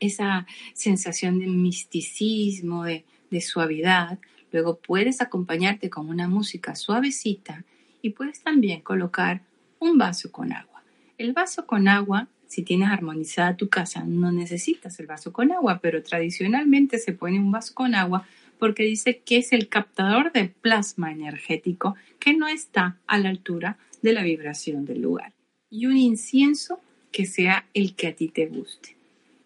esa, 0.00 0.46
sensación 0.74 1.38
de 1.38 1.46
misticismo, 1.46 2.84
de, 2.84 3.04
de 3.30 3.40
suavidad. 3.40 4.18
Luego 4.52 4.78
puedes 4.78 5.20
acompañarte 5.20 5.90
con 5.90 6.08
una 6.08 6.28
música 6.28 6.74
suavecita 6.74 7.64
y 8.02 8.10
puedes 8.10 8.42
también 8.42 8.80
colocar 8.80 9.42
un 9.78 9.98
vaso 9.98 10.32
con 10.32 10.52
agua. 10.52 10.82
El 11.18 11.32
vaso 11.32 11.66
con 11.66 11.88
agua, 11.88 12.28
si 12.46 12.62
tienes 12.62 12.88
armonizada 12.88 13.56
tu 13.56 13.68
casa, 13.68 14.04
no 14.04 14.32
necesitas 14.32 14.98
el 15.00 15.06
vaso 15.06 15.32
con 15.32 15.52
agua, 15.52 15.80
pero 15.82 16.02
tradicionalmente 16.02 16.98
se 16.98 17.12
pone 17.12 17.38
un 17.38 17.50
vaso 17.50 17.74
con 17.74 17.94
agua 17.94 18.26
porque 18.58 18.82
dice 18.82 19.18
que 19.24 19.38
es 19.38 19.52
el 19.52 19.68
captador 19.68 20.32
de 20.32 20.48
plasma 20.48 21.12
energético 21.12 21.94
que 22.18 22.34
no 22.34 22.48
está 22.48 22.98
a 23.06 23.18
la 23.18 23.28
altura 23.28 23.78
de 24.02 24.12
la 24.12 24.22
vibración 24.22 24.84
del 24.84 25.02
lugar. 25.02 25.32
Y 25.70 25.86
un 25.86 25.96
incienso 25.96 26.80
que 27.12 27.26
sea 27.26 27.66
el 27.74 27.94
que 27.94 28.08
a 28.08 28.14
ti 28.14 28.28
te 28.28 28.46
guste. 28.46 28.96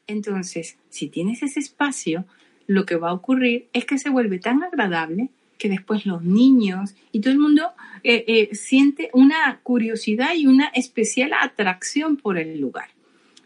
Entonces, 0.07 0.79
si 0.89 1.09
tienes 1.09 1.43
ese 1.43 1.61
espacio, 1.61 2.25
lo 2.67 2.87
que 2.87 2.97
va 2.97 3.11
a 3.11 3.15
ocurrir 3.15 3.69
es 3.73 3.85
que 3.85 3.99
se 3.99 4.11
vuelve 4.11 4.39
tan 4.39 4.63
agradable 4.63 5.31
que 5.59 5.69
después 5.69 6.07
los 6.07 6.25
niños 6.25 6.95
y 7.13 7.21
todo 7.21 7.33
el 7.33 7.39
mundo 7.39 7.69
eh, 8.03 8.25
eh, 8.27 8.55
siente 8.55 9.11
una 9.13 9.61
curiosidad 9.63 10.35
y 10.35 10.47
una 10.47 10.67
especial 10.69 11.33
atracción 11.41 12.17
por 12.17 12.37
el 12.37 12.61
lugar. 12.61 12.89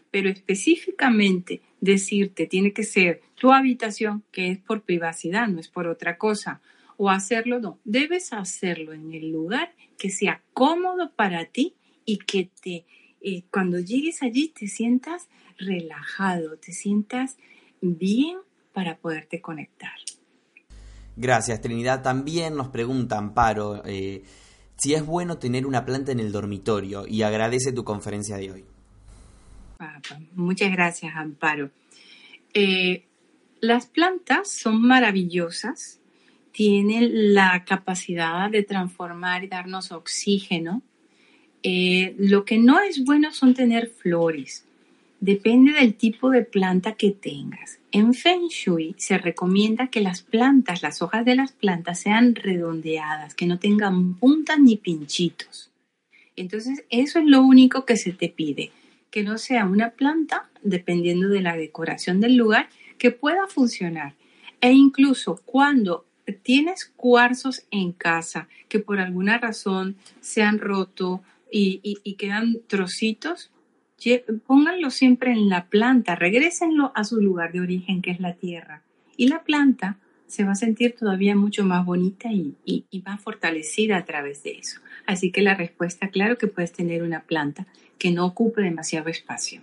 Pero 0.09 0.29
específicamente 0.29 1.61
decirte 1.79 2.47
tiene 2.47 2.73
que 2.73 2.83
ser 2.83 3.21
tu 3.35 3.51
habitación, 3.51 4.23
que 4.31 4.49
es 4.49 4.57
por 4.57 4.81
privacidad, 4.81 5.47
no 5.47 5.59
es 5.59 5.67
por 5.67 5.87
otra 5.87 6.17
cosa, 6.17 6.59
o 6.97 7.11
hacerlo, 7.11 7.59
no, 7.59 7.77
debes 7.85 8.33
hacerlo 8.33 8.93
en 8.93 9.13
el 9.13 9.31
lugar 9.31 9.73
que 9.99 10.09
sea 10.09 10.41
cómodo 10.53 11.11
para 11.11 11.45
ti 11.45 11.75
y 12.03 12.17
que 12.17 12.49
te 12.61 12.85
cuando 13.51 13.79
llegues 13.79 14.21
allí 14.23 14.49
te 14.49 14.67
sientas 14.67 15.27
relajado, 15.57 16.57
te 16.57 16.71
sientas 16.71 17.37
bien 17.81 18.37
para 18.73 18.97
poderte 18.97 19.41
conectar. 19.41 19.93
Gracias, 21.15 21.61
Trinidad. 21.61 22.03
También 22.03 22.55
nos 22.55 22.67
pregunta 22.67 23.17
Amparo 23.17 23.81
eh, 23.85 24.23
si 24.77 24.93
es 24.93 25.05
bueno 25.05 25.39
tener 25.39 25.65
una 25.65 25.83
planta 25.83 26.11
en 26.11 26.19
el 26.19 26.31
dormitorio 26.31 27.07
y 27.07 27.23
agradece 27.23 27.71
tu 27.71 27.83
conferencia 27.83 28.37
de 28.37 28.51
hoy. 28.51 28.65
Muchas 30.35 30.71
gracias, 30.71 31.15
Amparo. 31.15 31.71
Eh, 32.53 33.05
las 33.59 33.87
plantas 33.87 34.51
son 34.51 34.81
maravillosas, 34.81 35.99
tienen 36.51 37.33
la 37.33 37.65
capacidad 37.65 38.49
de 38.49 38.63
transformar 38.63 39.43
y 39.43 39.47
darnos 39.47 39.91
oxígeno, 39.91 40.83
eh, 41.63 42.15
lo 42.17 42.45
que 42.45 42.57
no 42.57 42.79
es 42.79 43.03
bueno 43.03 43.33
son 43.33 43.53
tener 43.53 43.87
flores. 43.89 44.65
Depende 45.19 45.73
del 45.73 45.95
tipo 45.95 46.29
de 46.29 46.43
planta 46.43 46.93
que 46.93 47.11
tengas. 47.11 47.79
En 47.91 48.13
Feng 48.13 48.49
Shui 48.49 48.93
se 48.97 49.17
recomienda 49.17 49.87
que 49.87 50.01
las 50.01 50.21
plantas, 50.21 50.83
las 50.83 51.01
hojas 51.01 51.25
de 51.25 51.35
las 51.35 51.53
plantas 51.53 51.99
sean 51.99 52.35
redondeadas, 52.35 53.33
que 53.33 53.47
no 53.47 53.57
tengan 53.57 54.13
puntas 54.13 54.59
ni 54.59 54.77
pinchitos. 54.77 55.71
Entonces, 56.35 56.85
eso 56.91 57.17
es 57.17 57.25
lo 57.25 57.41
único 57.41 57.85
que 57.85 57.97
se 57.97 58.13
te 58.13 58.29
pide, 58.29 58.71
que 59.09 59.23
no 59.23 59.39
sea 59.39 59.65
una 59.65 59.89
planta, 59.89 60.49
dependiendo 60.61 61.29
de 61.29 61.41
la 61.41 61.57
decoración 61.57 62.19
del 62.19 62.35
lugar, 62.35 62.69
que 62.99 63.09
pueda 63.09 63.47
funcionar. 63.47 64.13
E 64.61 64.71
incluso 64.71 65.41
cuando 65.45 66.05
tienes 66.43 66.85
cuarzos 66.95 67.63
en 67.71 67.91
casa 67.91 68.47
que 68.69 68.79
por 68.79 68.99
alguna 68.99 69.37
razón 69.37 69.95
se 70.21 70.43
han 70.43 70.59
roto, 70.59 71.21
y, 71.51 72.15
quedan 72.15 72.57
trocitos, 72.67 73.51
pónganlo 74.45 74.89
siempre 74.89 75.31
en 75.31 75.49
la 75.49 75.67
planta, 75.67 76.15
regrésenlo 76.15 76.91
a 76.95 77.03
su 77.03 77.21
lugar 77.21 77.51
de 77.51 77.61
origen, 77.61 78.01
que 78.01 78.11
es 78.11 78.19
la 78.19 78.33
tierra. 78.33 78.83
Y 79.15 79.27
la 79.27 79.43
planta 79.43 79.97
se 80.27 80.43
va 80.43 80.51
a 80.51 80.55
sentir 80.55 80.95
todavía 80.97 81.35
mucho 81.35 81.63
más 81.63 81.85
bonita 81.85 82.31
y, 82.31 82.55
y, 82.65 83.01
más 83.05 83.21
fortalecida 83.21 83.97
a 83.97 84.05
través 84.05 84.43
de 84.43 84.51
eso. 84.51 84.81
Así 85.05 85.31
que 85.31 85.41
la 85.41 85.55
respuesta, 85.55 86.09
claro 86.09 86.37
que 86.37 86.47
puedes 86.47 86.73
tener 86.73 87.01
una 87.01 87.23
planta 87.23 87.65
que 87.97 88.11
no 88.11 88.25
ocupe 88.25 88.61
demasiado 88.61 89.09
espacio. 89.09 89.61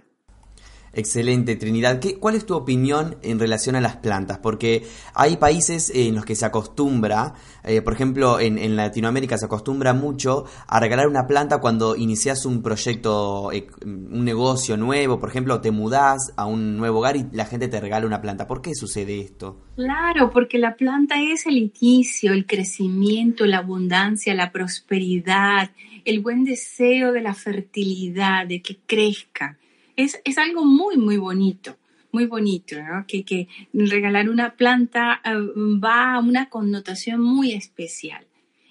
Excelente, 0.96 1.56
Trinidad. 1.56 1.98
¿Qué, 1.98 2.18
¿Cuál 2.18 2.36
es 2.36 2.46
tu 2.46 2.54
opinión 2.54 3.16
en 3.22 3.38
relación 3.38 3.76
a 3.76 3.80
las 3.80 3.96
plantas? 3.96 4.38
Porque 4.38 4.86
hay 5.14 5.36
países 5.36 5.90
en 5.94 6.14
los 6.14 6.24
que 6.24 6.36
se 6.36 6.46
acostumbra, 6.46 7.34
eh, 7.64 7.82
por 7.82 7.94
ejemplo, 7.94 8.38
en, 8.40 8.76
Latinoamérica 8.76 9.38
se 9.38 9.46
acostumbra 9.46 9.94
mucho 9.94 10.44
a 10.66 10.80
regalar 10.80 11.08
una 11.08 11.26
planta 11.26 11.58
cuando 11.58 11.96
inicias 11.96 12.44
un 12.44 12.62
proyecto, 12.62 13.50
eh, 13.52 13.66
un 13.84 14.24
negocio 14.24 14.76
nuevo, 14.76 15.18
por 15.18 15.30
ejemplo, 15.30 15.60
te 15.60 15.70
mudás 15.70 16.32
a 16.36 16.46
un 16.46 16.76
nuevo 16.76 16.98
hogar 16.98 17.16
y 17.16 17.26
la 17.32 17.46
gente 17.46 17.68
te 17.68 17.80
regala 17.80 18.06
una 18.06 18.20
planta. 18.20 18.46
¿Por 18.46 18.60
qué 18.60 18.74
sucede 18.74 19.20
esto? 19.20 19.60
Claro, 19.76 20.30
porque 20.30 20.58
la 20.58 20.76
planta 20.76 21.20
es 21.20 21.46
el 21.46 21.56
inicio, 21.56 22.32
el 22.32 22.46
crecimiento, 22.46 23.46
la 23.46 23.58
abundancia, 23.58 24.34
la 24.34 24.52
prosperidad, 24.52 25.70
el 26.04 26.20
buen 26.20 26.44
deseo 26.44 27.12
de 27.12 27.22
la 27.22 27.34
fertilidad, 27.34 28.46
de 28.46 28.60
que 28.60 28.78
crezca 28.86 29.56
es, 29.96 30.38
algo 30.38 30.64
muy, 30.64 30.96
muy 30.96 31.16
bonito, 31.16 31.76
muy 32.12 32.26
bonito, 32.26 32.76
que, 33.06 33.24
que 33.24 33.48
regalar 33.72 34.28
una 34.28 34.54
planta 34.54 35.20
eh, 35.24 35.34
va 35.82 36.14
a 36.14 36.20
una 36.20 36.48
connotación 36.48 37.20
muy 37.20 37.52
especial. 37.52 38.26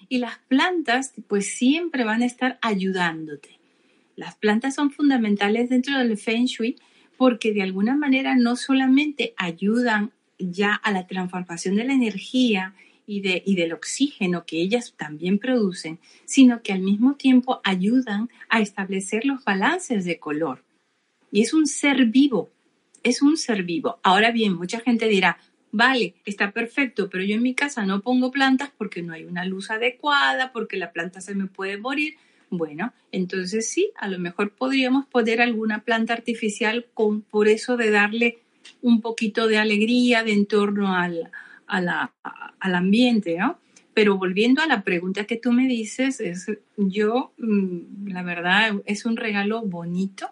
Y 0.08 0.18
las 0.18 0.38
plantas, 0.48 1.14
pues 1.28 1.54
siempre 1.56 2.04
van 2.04 2.22
a 2.22 2.26
estar 2.26 2.58
ayudándote. 2.62 3.58
Las 4.16 4.36
plantas 4.36 4.74
son 4.74 4.90
fundamentales 4.90 5.70
dentro 5.70 5.98
del 5.98 6.16
Feng 6.16 6.44
Shui 6.44 6.76
porque 7.16 7.52
de 7.52 7.62
alguna 7.62 7.96
manera 7.96 8.36
no 8.36 8.56
solamente 8.56 9.34
ayudan 9.36 10.12
ya 10.38 10.74
a 10.74 10.92
la 10.92 11.06
transformación 11.06 11.76
de 11.76 11.84
la 11.84 11.94
energía 11.94 12.74
y, 13.06 13.20
de, 13.20 13.42
y 13.44 13.54
del 13.56 13.72
oxígeno 13.72 14.44
que 14.46 14.60
ellas 14.60 14.94
también 14.96 15.38
producen, 15.38 15.98
sino 16.24 16.62
que 16.62 16.72
al 16.72 16.80
mismo 16.80 17.14
tiempo 17.14 17.60
ayudan 17.64 18.30
a 18.48 18.60
establecer 18.60 19.24
los 19.24 19.44
balances 19.44 20.04
de 20.04 20.18
color. 20.18 20.62
Y 21.34 21.40
es 21.40 21.52
un 21.52 21.66
ser 21.66 22.04
vivo, 22.04 22.52
es 23.02 23.20
un 23.20 23.36
ser 23.36 23.64
vivo. 23.64 23.98
Ahora 24.04 24.30
bien, 24.30 24.54
mucha 24.54 24.78
gente 24.78 25.08
dirá, 25.08 25.36
vale, 25.72 26.14
está 26.24 26.52
perfecto, 26.52 27.10
pero 27.10 27.24
yo 27.24 27.34
en 27.34 27.42
mi 27.42 27.54
casa 27.54 27.84
no 27.84 28.02
pongo 28.02 28.30
plantas 28.30 28.70
porque 28.78 29.02
no 29.02 29.14
hay 29.14 29.24
una 29.24 29.44
luz 29.44 29.72
adecuada, 29.72 30.52
porque 30.52 30.76
la 30.76 30.92
planta 30.92 31.20
se 31.20 31.34
me 31.34 31.46
puede 31.46 31.76
morir. 31.76 32.14
Bueno, 32.50 32.92
entonces 33.10 33.68
sí, 33.68 33.90
a 33.96 34.06
lo 34.06 34.20
mejor 34.20 34.52
podríamos 34.52 35.06
poner 35.06 35.40
alguna 35.40 35.80
planta 35.82 36.12
artificial 36.12 36.86
con, 36.94 37.22
por 37.22 37.48
eso 37.48 37.76
de 37.76 37.90
darle 37.90 38.38
un 38.80 39.00
poquito 39.00 39.48
de 39.48 39.58
alegría 39.58 40.22
de 40.22 40.34
en 40.34 40.46
torno 40.46 40.94
al, 40.94 41.32
al 41.66 42.74
ambiente, 42.76 43.38
¿no? 43.38 43.58
Pero 43.92 44.18
volviendo 44.18 44.62
a 44.62 44.68
la 44.68 44.84
pregunta 44.84 45.24
que 45.24 45.36
tú 45.36 45.50
me 45.50 45.66
dices, 45.66 46.20
es, 46.20 46.46
yo, 46.76 47.32
mm, 47.38 48.06
la 48.06 48.22
verdad, 48.22 48.80
es 48.86 49.04
un 49.04 49.16
regalo 49.16 49.62
bonito, 49.62 50.30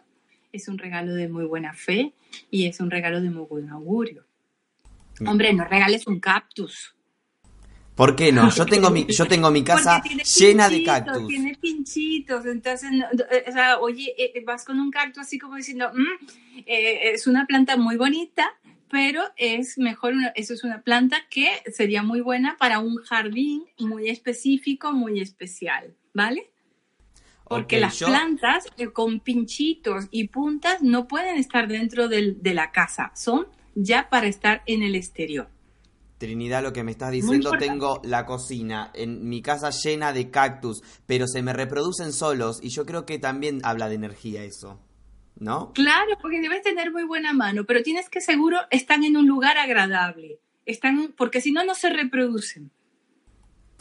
es 0.53 0.69
un 0.69 0.79
regalo 0.79 1.15
de 1.15 1.29
muy 1.29 1.45
buena 1.45 1.73
fe 1.75 2.13
y 2.51 2.67
es 2.67 2.81
un 2.81 2.91
regalo 2.91 3.21
de 3.21 3.31
muy 3.31 3.47
buen 3.47 3.71
augurio. 3.71 4.25
Mm. 5.21 5.29
Hombre, 5.29 5.53
no 5.53 5.65
regales 5.65 6.07
un 6.07 6.21
cactus. 6.21 6.95
¿Por 7.95 8.17
qué 8.17 8.33
no? 8.33 8.51
Yo 8.51 8.65
tengo 8.65 8.91
mi, 8.91 9.07
yo 9.07 9.27
tengo 9.27 9.51
mi 9.51 9.63
casa 9.65 10.03
llena 10.39 10.69
de 10.69 10.83
cactus. 10.83 11.27
Tiene 11.29 11.57
pinchitos, 11.61 12.47
entonces, 12.47 12.91
eh, 13.31 13.45
o 13.49 13.53
sea, 13.53 13.79
oye, 13.81 14.15
eh, 14.17 14.33
eh, 14.35 14.45
vas 14.45 14.65
con 14.65 14.81
un 14.81 14.91
cactus 14.91 15.23
así 15.23 15.39
como 15.39 15.57
diciendo, 15.57 15.91
mm, 15.93 16.65
es 16.67 17.27
una 17.27 17.47
planta 17.47 17.77
muy 17.77 17.97
bonita, 17.97 18.49
pero 18.91 19.23
es 19.37 19.79
mejor, 19.79 20.15
eso 20.35 20.55
es 20.55 20.65
una 20.65 20.83
planta 20.83 21.17
que 21.31 21.49
sería 21.73 22.03
muy 22.03 22.21
buena 22.21 22.57
para 22.59 22.79
un 22.79 22.97
jardín 22.97 23.65
muy 23.79 24.09
específico, 24.09 24.93
muy 24.93 25.21
especial, 25.21 25.95
¿vale? 26.15 26.52
Porque 27.49 27.81
las 27.81 27.99
plantas 27.99 28.67
eh, 28.79 28.89
con 28.89 29.21
pinchitos 29.21 30.07
y 30.11 30.29
puntas 30.29 30.83
no 30.83 31.07
pueden 31.07 31.37
estar 31.37 31.69
dentro 31.69 32.09
de 32.09 32.55
la 32.55 32.71
casa, 32.71 33.13
son 33.15 33.47
ya 33.75 34.09
para 34.09 34.27
estar 34.27 34.63
en 34.67 34.83
el 34.83 34.95
exterior. 34.95 35.49
Trinidad, 36.23 36.63
lo 36.63 36.73
que 36.73 36.85
me 36.85 36.93
estás 36.93 37.11
diciendo, 37.11 37.51
tengo 37.59 38.01
la 38.05 38.25
cocina 38.27 38.93
en 38.95 39.29
mi 39.29 39.43
casa 39.43 39.71
llena 39.71 40.13
de 40.13 40.31
cactus, 40.31 40.81
pero 41.05 41.27
se 41.27 41.43
me 41.43 41.53
reproducen 41.53 42.13
solos 42.13 42.61
y 42.63 42.69
yo 42.69 42.87
creo 42.87 43.05
que 43.05 43.19
también 43.19 43.61
habla 43.65 43.89
de 43.89 43.97
energía 43.97 44.45
eso, 44.45 44.79
¿no? 45.35 45.73
Claro, 45.73 46.13
porque 46.21 46.41
debes 46.41 46.63
tener 46.63 46.93
muy 46.93 47.03
buena 47.03 47.33
mano, 47.33 47.65
pero 47.65 47.83
tienes 47.83 48.09
que 48.09 48.21
seguro 48.21 48.59
están 48.71 49.03
en 49.03 49.17
un 49.17 49.27
lugar 49.27 49.59
agradable. 49.59 50.39
están, 50.65 51.13
porque 51.17 51.41
si 51.41 51.51
no, 51.51 51.65
no 51.65 51.75
se 51.75 51.91
reproducen. 51.91 52.71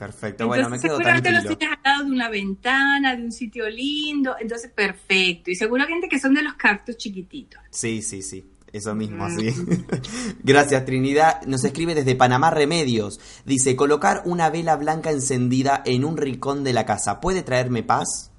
Perfecto, 0.01 0.47
bueno, 0.47 0.67
me 0.67 0.79
quedo 0.79 0.97
seguramente 0.97 1.31
los 1.31 1.45
tienes 1.45 1.77
al 1.77 1.83
lado 1.83 2.05
de 2.05 2.11
una 2.11 2.27
ventana, 2.27 3.15
de 3.15 3.21
un 3.21 3.31
sitio 3.31 3.69
lindo, 3.69 4.35
entonces 4.39 4.71
perfecto. 4.71 5.51
Y 5.51 5.55
seguramente 5.55 6.09
que 6.09 6.19
son 6.19 6.33
de 6.33 6.41
los 6.41 6.55
cactus 6.55 6.97
chiquititos. 6.97 7.61
Sí, 7.69 8.01
sí, 8.01 8.23
sí. 8.23 8.43
Eso 8.73 8.95
mismo, 8.95 9.29
sí. 9.29 9.53
Gracias, 10.43 10.85
Trinidad. 10.85 11.43
Nos 11.45 11.63
escribe 11.65 11.93
desde 11.93 12.15
Panamá 12.15 12.49
Remedios. 12.49 13.19
Dice, 13.45 13.75
colocar 13.75 14.23
una 14.25 14.49
vela 14.49 14.75
blanca 14.75 15.11
encendida 15.11 15.83
en 15.85 16.03
un 16.03 16.17
rincón 16.17 16.63
de 16.63 16.73
la 16.73 16.87
casa, 16.87 17.19
¿puede 17.19 17.43
traerme 17.43 17.83
paz? 17.83 18.31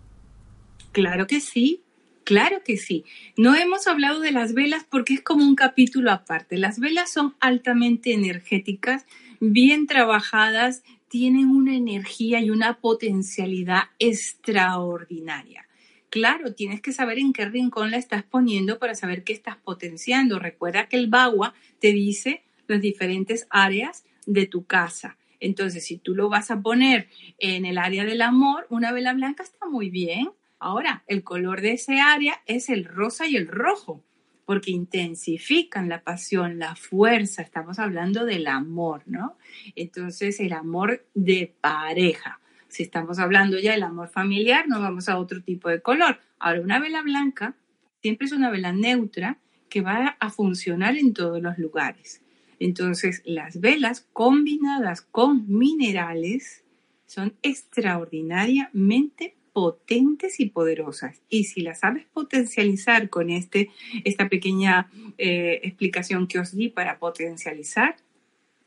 Claro 0.90 1.28
que 1.28 1.40
sí, 1.40 1.84
claro 2.24 2.62
que 2.64 2.76
sí. 2.76 3.04
No 3.36 3.54
hemos 3.54 3.86
hablado 3.86 4.18
de 4.18 4.32
las 4.32 4.52
velas 4.52 4.84
porque 4.90 5.14
es 5.14 5.22
como 5.22 5.44
un 5.44 5.54
capítulo 5.54 6.10
aparte. 6.10 6.58
Las 6.58 6.80
velas 6.80 7.12
son 7.12 7.36
altamente 7.38 8.12
energéticas, 8.12 9.06
bien 9.38 9.86
trabajadas, 9.86 10.82
tienen 11.12 11.50
una 11.50 11.76
energía 11.76 12.40
y 12.40 12.48
una 12.48 12.80
potencialidad 12.80 13.82
extraordinaria. 13.98 15.68
Claro, 16.08 16.54
tienes 16.54 16.80
que 16.80 16.94
saber 16.94 17.18
en 17.18 17.34
qué 17.34 17.44
rincón 17.44 17.90
la 17.90 17.98
estás 17.98 18.22
poniendo 18.22 18.78
para 18.78 18.94
saber 18.94 19.22
qué 19.22 19.34
estás 19.34 19.58
potenciando. 19.58 20.38
Recuerda 20.38 20.88
que 20.88 20.96
el 20.96 21.08
bagua 21.08 21.52
te 21.80 21.92
dice 21.92 22.44
las 22.66 22.80
diferentes 22.80 23.46
áreas 23.50 24.06
de 24.24 24.46
tu 24.46 24.64
casa. 24.64 25.18
Entonces, 25.38 25.84
si 25.84 25.98
tú 25.98 26.14
lo 26.14 26.30
vas 26.30 26.50
a 26.50 26.62
poner 26.62 27.08
en 27.36 27.66
el 27.66 27.76
área 27.76 28.06
del 28.06 28.22
amor, 28.22 28.66
una 28.70 28.90
vela 28.90 29.12
blanca 29.12 29.42
está 29.42 29.66
muy 29.68 29.90
bien. 29.90 30.30
Ahora, 30.58 31.04
el 31.08 31.22
color 31.24 31.60
de 31.60 31.72
ese 31.72 32.00
área 32.00 32.40
es 32.46 32.70
el 32.70 32.86
rosa 32.86 33.26
y 33.26 33.36
el 33.36 33.48
rojo 33.48 34.02
porque 34.44 34.70
intensifican 34.70 35.88
la 35.88 36.02
pasión, 36.02 36.58
la 36.58 36.74
fuerza, 36.74 37.42
estamos 37.42 37.78
hablando 37.78 38.24
del 38.24 38.46
amor, 38.46 39.02
¿no? 39.06 39.36
Entonces, 39.76 40.40
el 40.40 40.52
amor 40.52 41.06
de 41.14 41.54
pareja. 41.60 42.40
Si 42.68 42.82
estamos 42.82 43.18
hablando 43.18 43.58
ya 43.58 43.72
del 43.72 43.82
amor 43.82 44.08
familiar, 44.08 44.66
nos 44.68 44.80
vamos 44.80 45.08
a 45.08 45.18
otro 45.18 45.42
tipo 45.42 45.68
de 45.68 45.82
color. 45.82 46.18
Ahora, 46.38 46.60
una 46.60 46.80
vela 46.80 47.02
blanca 47.02 47.54
siempre 48.00 48.26
es 48.26 48.32
una 48.32 48.50
vela 48.50 48.72
neutra 48.72 49.38
que 49.68 49.80
va 49.80 50.16
a 50.18 50.30
funcionar 50.30 50.96
en 50.96 51.14
todos 51.14 51.40
los 51.40 51.58
lugares. 51.58 52.22
Entonces, 52.58 53.22
las 53.24 53.60
velas 53.60 54.06
combinadas 54.12 55.02
con 55.02 55.46
minerales 55.48 56.64
son 57.06 57.34
extraordinariamente 57.42 59.36
potentes 59.52 60.40
y 60.40 60.46
poderosas. 60.46 61.20
Y 61.28 61.44
si 61.44 61.60
las 61.60 61.80
sabes 61.80 62.06
potencializar 62.12 63.08
con 63.10 63.30
este, 63.30 63.70
esta 64.04 64.28
pequeña 64.28 64.90
eh, 65.18 65.60
explicación 65.62 66.26
que 66.26 66.38
os 66.38 66.56
di 66.56 66.68
para 66.68 66.98
potencializar, 66.98 67.96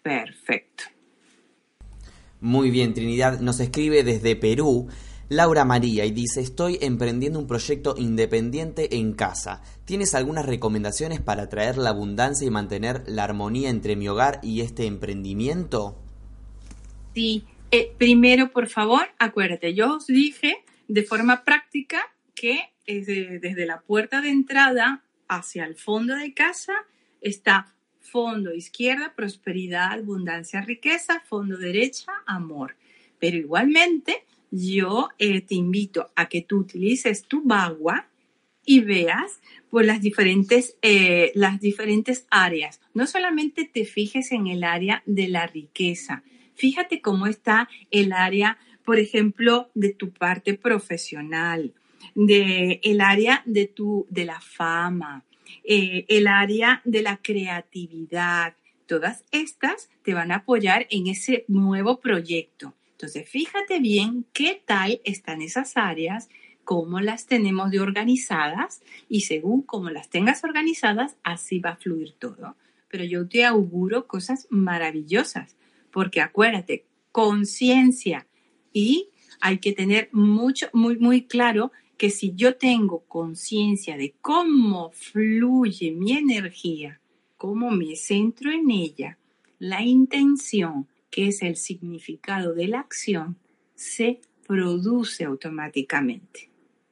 perfecto. 0.02 0.86
Muy 2.42 2.70
bien, 2.70 2.94
Trinidad 2.94 3.40
nos 3.40 3.60
escribe 3.60 4.04
desde 4.04 4.36
Perú. 4.36 4.88
Laura 5.28 5.66
María 5.66 6.06
y 6.06 6.12
dice, 6.12 6.42
estoy 6.42 6.78
emprendiendo 6.82 7.40
un 7.40 7.48
proyecto 7.48 7.96
independiente 7.98 8.98
en 8.98 9.14
casa. 9.14 9.64
¿Tienes 9.86 10.14
algunas 10.14 10.46
recomendaciones 10.46 11.20
para 11.20 11.50
traer 11.50 11.78
la 11.78 11.90
abundancia 11.90 12.46
y 12.46 12.52
mantener 12.52 13.02
la 13.08 13.24
armonía 13.24 13.70
entre 13.70 13.96
mi 13.96 14.08
hogar 14.08 14.40
y 14.44 14.62
este 14.62 14.86
emprendimiento? 14.86 15.98
Sí, 17.16 17.44
eh, 17.72 17.92
primero, 17.98 18.52
por 18.52 18.68
favor, 18.68 19.08
acuérdate, 19.18 19.74
yo 19.74 19.96
os 19.96 20.06
dije 20.06 20.64
de 20.88 21.04
forma 21.04 21.44
práctica 21.44 22.02
que 22.34 22.72
desde 22.86 23.66
la 23.66 23.82
puerta 23.82 24.22
de 24.22 24.30
entrada 24.30 25.04
hacia 25.28 25.66
el 25.66 25.76
fondo 25.76 26.16
de 26.16 26.34
casa 26.34 26.74
está 27.22 27.74
fondo 28.00 28.54
izquierda, 28.54 29.14
prosperidad, 29.16 29.94
abundancia, 29.94 30.62
riqueza, 30.62 31.24
fondo 31.26 31.58
derecha, 31.58 32.12
amor. 32.28 32.76
Pero 33.20 33.38
igualmente 33.38 34.24
yo 34.52 35.10
eh, 35.18 35.42
te 35.42 35.56
invito 35.56 36.12
a 36.16 36.30
que 36.30 36.42
tú 36.42 36.60
utilices 36.60 37.24
tu 37.24 37.42
bagua 37.44 38.08
y 38.64 38.80
veas 38.82 39.42
pues, 39.70 39.86
las, 39.86 40.02
diferentes, 40.02 40.78
eh, 40.82 41.32
las 41.36 41.60
diferentes 41.60 42.26
áreas. 42.30 42.80
No 42.94 43.08
solamente 43.08 43.70
te 43.72 43.86
fijes 43.86 44.32
en 44.32 44.48
el 44.48 44.64
área 44.64 45.04
de 45.06 45.28
la 45.28 45.48
riqueza, 45.48 46.24
fíjate 46.56 47.02
cómo 47.02 47.28
está 47.28 47.68
el 47.92 48.14
área 48.14 48.58
por 48.86 49.00
ejemplo, 49.00 49.70
de 49.74 49.94
tu 49.94 50.12
parte 50.12 50.54
profesional, 50.54 51.74
de 52.14 52.80
el 52.84 53.02
área 53.02 53.42
de 53.46 53.66
tu, 53.66 54.06
de 54.10 54.26
la 54.26 54.40
fama, 54.40 55.26
eh, 55.64 56.06
el 56.08 56.28
área 56.28 56.82
de 56.86 57.02
la 57.02 57.18
creatividad. 57.18 58.56
Todas 58.86 59.24
estas 59.32 59.90
te 60.04 60.14
van 60.14 60.32
a 60.32 60.38
apoyar 60.38 60.88
en 60.92 61.08
ese 61.08 61.46
nuevo 61.48 62.00
proyecto. 62.00 62.74
Entonces, 62.92 63.28
fíjate 63.28 63.80
bien 63.80 64.26
qué 64.32 64.62
tal 64.66 65.02
están 65.04 65.42
esas 65.42 65.76
áreas, 65.76 66.30
cómo 66.64 67.00
las 67.00 67.26
tenemos 67.26 67.72
de 67.72 67.80
organizadas 67.80 68.82
y 69.10 69.22
según 69.22 69.64
cómo 69.64 69.90
las 69.90 70.10
tengas 70.10 70.44
organizadas, 70.44 71.18
así 71.24 71.60
va 71.60 71.72
a 71.72 71.76
fluir 71.76 72.14
todo. 72.14 72.56
Pero 72.88 73.04
yo 73.04 73.28
te 73.28 73.44
auguro 73.44 74.08
cosas 74.08 74.48
maravillosas, 74.50 75.58
porque 75.92 76.22
acuérdate, 76.22 76.86
conciencia, 77.12 78.28
y 78.76 79.08
hay 79.40 79.60
que 79.60 79.72
tener 79.72 80.10
mucho, 80.12 80.68
muy, 80.74 80.98
muy 80.98 81.24
claro 81.24 81.72
que 81.98 82.10
si 82.10 82.34
yo 82.36 82.58
tengo 82.58 83.06
conciencia 83.08 83.96
de 83.96 84.14
cómo 84.20 84.92
fluye 84.92 85.92
mi 85.92 86.12
energía, 86.12 87.00
cómo 87.38 87.72
me 87.72 87.96
centro 87.96 88.52
en 88.52 88.70
ella, 88.70 89.18
la 89.60 89.82
intención, 89.82 90.88
que 91.10 91.30
es 91.30 91.42
el 91.42 91.56
significado 91.56 92.54
de 92.54 92.68
la 92.68 92.82
acción, 92.82 93.38
se 93.76 94.20
produce 94.46 95.24
automáticamente. 95.24 96.50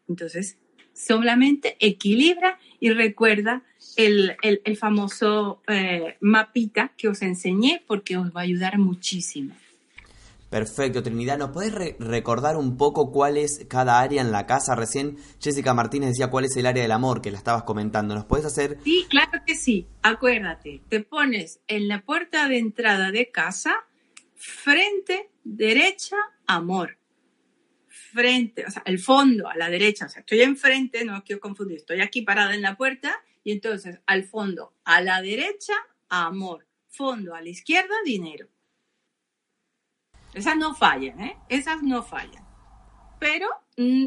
Entonces, 0.07 0.57
solamente 0.93 1.75
equilibra 1.81 2.59
y 2.79 2.91
recuerda 2.91 3.63
el, 3.97 4.37
famoso 4.77 5.61
eh, 5.67 6.15
mapita 6.21 6.93
que 6.95 7.09
os 7.09 7.21
enseñé 7.21 7.83
porque 7.85 8.15
os 8.15 8.33
va 8.33 8.39
a 8.39 8.43
ayudar 8.43 8.77
muchísimo. 8.77 9.53
Perfecto, 10.53 11.01
Trinidad. 11.01 11.39
¿Nos 11.39 11.49
puedes 11.49 11.73
recordar 11.97 12.57
un 12.57 12.77
poco 12.77 13.11
cuál 13.11 13.37
es 13.37 13.65
cada 13.67 13.99
área 13.99 14.21
en 14.21 14.31
la 14.31 14.45
casa? 14.45 14.75
Recién 14.75 15.17
Jessica 15.41 15.73
Martínez 15.73 16.09
decía 16.09 16.29
cuál 16.29 16.45
es 16.45 16.55
el 16.55 16.67
área 16.67 16.83
del 16.83 16.91
amor 16.91 17.23
que 17.23 17.31
la 17.31 17.39
estabas 17.39 17.63
comentando. 17.63 18.13
¿Nos 18.13 18.25
puedes 18.25 18.45
hacer? 18.45 18.77
Sí, 18.83 19.07
claro 19.09 19.41
que 19.47 19.55
sí. 19.55 19.87
Acuérdate, 20.03 20.83
te 20.89 20.99
pones 20.99 21.59
en 21.67 21.87
la 21.87 22.03
puerta 22.03 22.47
de 22.47 22.59
entrada 22.59 23.09
de 23.09 23.31
casa, 23.31 23.73
frente, 24.35 25.31
derecha, 25.43 26.17
amor. 26.45 26.99
Frente, 27.87 28.67
o 28.67 28.69
sea, 28.69 28.83
el 28.85 28.99
fondo 28.99 29.47
a 29.47 29.57
la 29.57 29.71
derecha. 29.71 30.05
O 30.05 30.09
sea, 30.09 30.19
estoy 30.19 30.43
enfrente, 30.43 31.03
no 31.03 31.23
quiero 31.23 31.39
confundir. 31.39 31.77
Estoy 31.77 32.01
aquí 32.01 32.21
parada 32.21 32.53
en 32.53 32.61
la 32.61 32.77
puerta 32.77 33.11
y 33.43 33.53
entonces 33.53 34.01
al 34.05 34.25
fondo 34.25 34.75
a 34.83 35.01
la 35.01 35.19
derecha, 35.23 35.73
amor. 36.09 36.67
Fondo 36.89 37.33
a 37.33 37.41
la 37.41 37.49
izquierda, 37.49 37.95
dinero. 38.05 38.52
Esas 40.33 40.57
no 40.57 40.73
fallan, 40.73 41.19
¿eh? 41.21 41.37
Esas 41.49 41.83
no 41.83 42.03
fallan. 42.03 42.43
Pero 43.19 43.47
mm, 43.77 44.05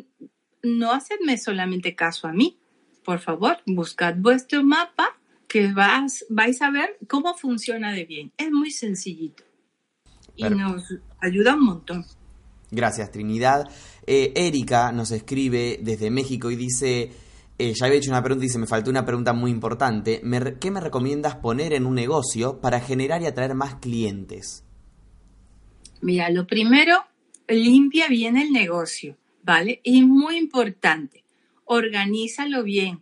no 0.62 0.93
hacedme 0.93 1.39
solamente 1.39 1.95
caso 1.95 2.27
a 2.27 2.33
mí. 2.33 2.59
Por 3.05 3.20
favor, 3.20 3.59
buscad 3.66 4.16
vuestro 4.16 4.64
mapa 4.64 5.16
que 5.49 5.72
vas, 5.72 6.24
vais 6.29 6.61
a 6.61 6.70
ver 6.70 6.99
cómo 7.09 7.35
funciona 7.35 7.93
de 7.93 8.05
bien. 8.05 8.33
Es 8.37 8.51
muy 8.51 8.70
sencillito. 8.72 9.45
Y 10.35 10.45
nos 10.45 10.83
ayuda 11.20 11.55
un 11.55 11.64
montón. 11.64 12.05
Gracias, 12.70 13.11
Trinidad. 13.11 13.70
Eh, 14.07 14.33
Erika 14.35 14.93
nos 14.93 15.12
escribe 15.12 15.79
desde 15.81 16.11
México 16.11 16.51
y 16.51 16.57
dice, 16.57 17.12
eh, 17.59 17.72
ya 17.74 17.87
había 17.87 17.99
hecho 17.99 18.11
una 18.11 18.22
pregunta 18.22 18.45
y 18.45 18.49
dice, 18.49 18.59
me 18.59 18.66
faltó 18.66 18.91
una 18.91 19.07
pregunta 19.07 19.33
muy 19.33 19.51
importante. 19.51 20.20
¿Qué 20.61 20.70
me 20.70 20.81
recomiendas 20.81 21.37
poner 21.37 21.72
en 21.72 21.87
un 21.87 21.95
negocio 21.95 22.61
para 22.61 22.81
generar 22.81 23.22
y 23.22 23.27
atraer 23.27 23.55
más 23.55 23.77
clientes? 23.77 24.66
Mira, 26.01 26.30
lo 26.30 26.47
primero, 26.47 27.05
limpia 27.49 28.09
bien 28.09 28.36
el 28.36 28.53
negocio, 28.53 29.16
¿vale? 29.42 29.80
Y 29.82 30.03
muy 30.03 30.36
importante, 30.36 31.24
organízalo 31.64 32.62
bien. 32.62 33.01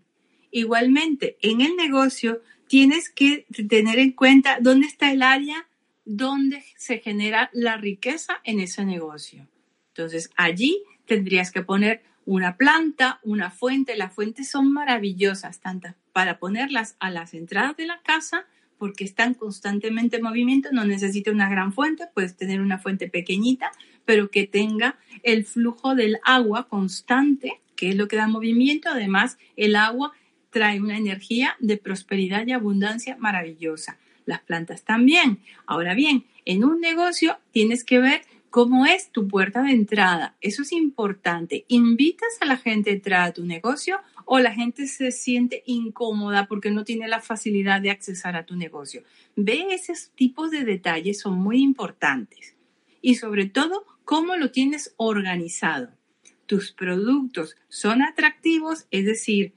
Igualmente, 0.51 1.37
en 1.43 1.61
el 1.61 1.77
negocio 1.77 2.41
tienes 2.69 3.11
que 3.11 3.47
tener 3.69 3.99
en 3.99 4.13
cuenta 4.13 4.59
dónde 4.61 4.87
está 4.87 5.11
el 5.11 5.23
área 5.23 5.67
donde 6.05 6.63
se 6.77 6.99
genera 6.99 7.51
la 7.53 7.77
riqueza 7.77 8.41
en 8.45 8.61
ese 8.61 8.85
negocio. 8.85 9.49
Entonces, 9.89 10.31
allí 10.37 10.83
tendrías 11.07 11.51
que 11.51 11.63
poner 11.63 12.03
una 12.27 12.57
planta, 12.57 13.21
una 13.23 13.51
fuente. 13.51 13.97
Las 13.97 14.13
fuentes 14.13 14.51
son 14.51 14.73
maravillosas, 14.73 15.61
tanto 15.61 15.89
para 16.13 16.39
ponerlas 16.39 16.97
a 17.01 17.11
las 17.11 17.35
entradas 17.35 17.77
de 17.77 17.87
la 17.87 18.01
casa 18.03 18.47
porque 18.85 19.05
están 19.05 19.33
constantemente 19.33 20.17
en 20.19 20.23
movimiento, 20.23 20.69
no 20.71 20.85
necesita 20.85 21.31
una 21.31 21.49
gran 21.49 21.73
fuente, 21.73 22.05
puedes 22.13 22.37
tener 22.37 22.61
una 22.61 22.79
fuente 22.79 23.09
pequeñita, 23.09 23.73
pero 24.05 24.31
que 24.31 24.47
tenga 24.47 24.99
el 25.23 25.47
flujo 25.47 25.95
del 25.95 26.19
agua 26.23 26.69
constante, 26.69 27.63
que 27.77 27.89
es 27.89 27.97
lo 27.97 28.09
que 28.09 28.17
da 28.17 28.29
movimiento. 28.29 28.91
Además, 28.91 29.39
el 29.57 29.75
agua 29.75 30.13
trae 30.51 30.83
una 30.83 30.99
energía 30.99 31.57
de 31.61 31.79
prosperidad 31.79 32.47
y 32.47 32.53
abundancia 32.53 33.17
maravillosa. 33.17 33.97
las 34.27 34.43
plantas 34.43 34.85
también. 34.85 35.39
Ahora 35.65 35.95
bien, 35.95 36.27
en 36.45 36.63
un 36.63 36.83
negocio 36.83 37.39
tienes 37.53 37.85
que 37.85 38.01
ver 38.01 38.21
cómo 38.55 38.87
es 38.87 39.11
tu 39.11 39.27
puerta 39.27 39.65
de 39.65 39.73
entrada. 39.73 40.37
Eso 40.41 40.63
es 40.63 40.71
importante. 40.71 41.65
¿Invitas 41.67 42.39
a 42.41 42.45
la 42.45 42.57
gente 42.57 42.91
a 42.91 42.93
entrar 42.93 43.23
a 43.23 43.33
tu 43.33 43.45
negocio 43.45 43.99
o 44.27 44.39
la 44.39 44.55
gente 44.55 44.87
se 44.87 45.11
siente 45.11 45.65
incómoda 45.67 46.47
porque 46.47 46.71
no 46.71 46.85
tiene 46.85 47.09
la 47.09 47.21
facilidad 47.21 47.81
de 47.81 47.91
accesar 47.91 48.37
a 48.37 48.47
tu 48.47 48.55
negocio? 48.55 49.03
Ve 49.35 49.67
esos 49.71 50.11
tipos 50.15 50.53
de 50.53 50.65
detalles, 50.65 51.19
son 51.19 51.37
muy 51.37 51.63
importantes. 51.63 52.55
Y 53.03 53.17
sobre 53.17 53.47
todo, 53.47 53.85
cómo 54.05 54.37
lo 54.37 54.53
tienes 54.53 54.95
organizado. 54.99 55.91
Tus 56.47 56.71
productos 56.71 57.57
son 57.69 58.03
atractivos, 58.03 58.87
es 58.93 59.05
decir, 59.05 59.53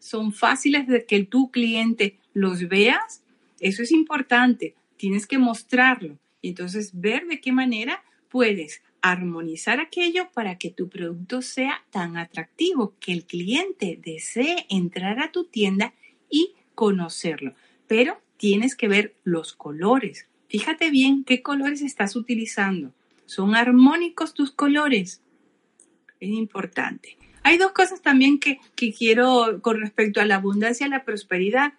son 0.00 0.32
fáciles 0.32 0.88
de 0.88 1.04
que 1.04 1.22
tu 1.22 1.52
cliente 1.52 2.18
los 2.34 2.68
veas. 2.68 3.22
Eso 3.60 3.84
es 3.84 3.92
importante. 3.92 4.74
Tienes 4.96 5.28
que 5.28 5.38
mostrarlo. 5.38 6.18
Y 6.42 6.48
entonces 6.48 6.90
ver 6.92 7.28
de 7.28 7.40
qué 7.40 7.52
manera 7.52 8.02
puedes 8.30 8.82
armonizar 9.02 9.80
aquello 9.80 10.30
para 10.32 10.56
que 10.56 10.70
tu 10.70 10.88
producto 10.88 11.42
sea 11.42 11.84
tan 11.90 12.16
atractivo 12.16 12.94
que 13.00 13.12
el 13.12 13.24
cliente 13.24 13.98
desee 14.02 14.66
entrar 14.68 15.20
a 15.20 15.32
tu 15.32 15.44
tienda 15.44 15.94
y 16.28 16.54
conocerlo. 16.74 17.54
Pero 17.86 18.20
tienes 18.36 18.76
que 18.76 18.88
ver 18.88 19.14
los 19.24 19.52
colores. 19.52 20.26
Fíjate 20.48 20.90
bien 20.90 21.24
qué 21.24 21.42
colores 21.42 21.82
estás 21.82 22.16
utilizando. 22.16 22.92
¿Son 23.26 23.54
armónicos 23.54 24.34
tus 24.34 24.50
colores? 24.50 25.22
Es 26.18 26.30
importante. 26.30 27.16
Hay 27.42 27.58
dos 27.58 27.72
cosas 27.72 28.02
también 28.02 28.38
que, 28.38 28.58
quiero 28.74 29.60
con 29.62 29.80
respecto 29.80 30.20
a 30.20 30.24
la 30.24 30.36
abundancia 30.36 30.86
y 30.86 30.90
la 30.90 31.04
prosperidad, 31.04 31.74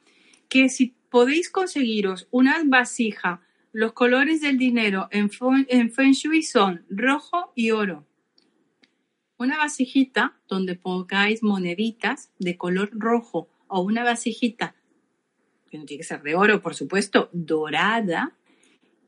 que 0.50 0.70
si 0.70 0.94
podéis 1.10 1.50
conseguiros 1.50 2.28
una 2.32 2.62
vasija, 2.66 3.42
los 3.74 3.94
colores 3.94 4.42
del 4.42 4.58
dinero 4.58 5.08
en, 5.12 5.30
en 5.68 5.92
Feng 5.92 6.12
Shui 6.12 6.44
son 6.44 6.86
rojo 6.90 7.52
y 7.56 7.72
oro. 7.72 8.06
Una 9.38 9.58
vasijita 9.58 10.38
donde 10.48 10.76
pongáis 10.76 11.42
moneditas 11.42 12.32
de 12.38 12.58
color 12.58 12.90
rojo 12.94 13.50
o 13.68 13.82
una 13.82 14.04
vasijita, 14.04 14.76
que 15.70 15.78
no 15.78 15.86
tiene 15.86 16.00
que 16.00 16.08
ser 16.08 16.22
de 16.22 16.36
oro, 16.36 16.62
por 16.62 16.76
supuesto, 16.76 17.30
dorada, 17.32 18.36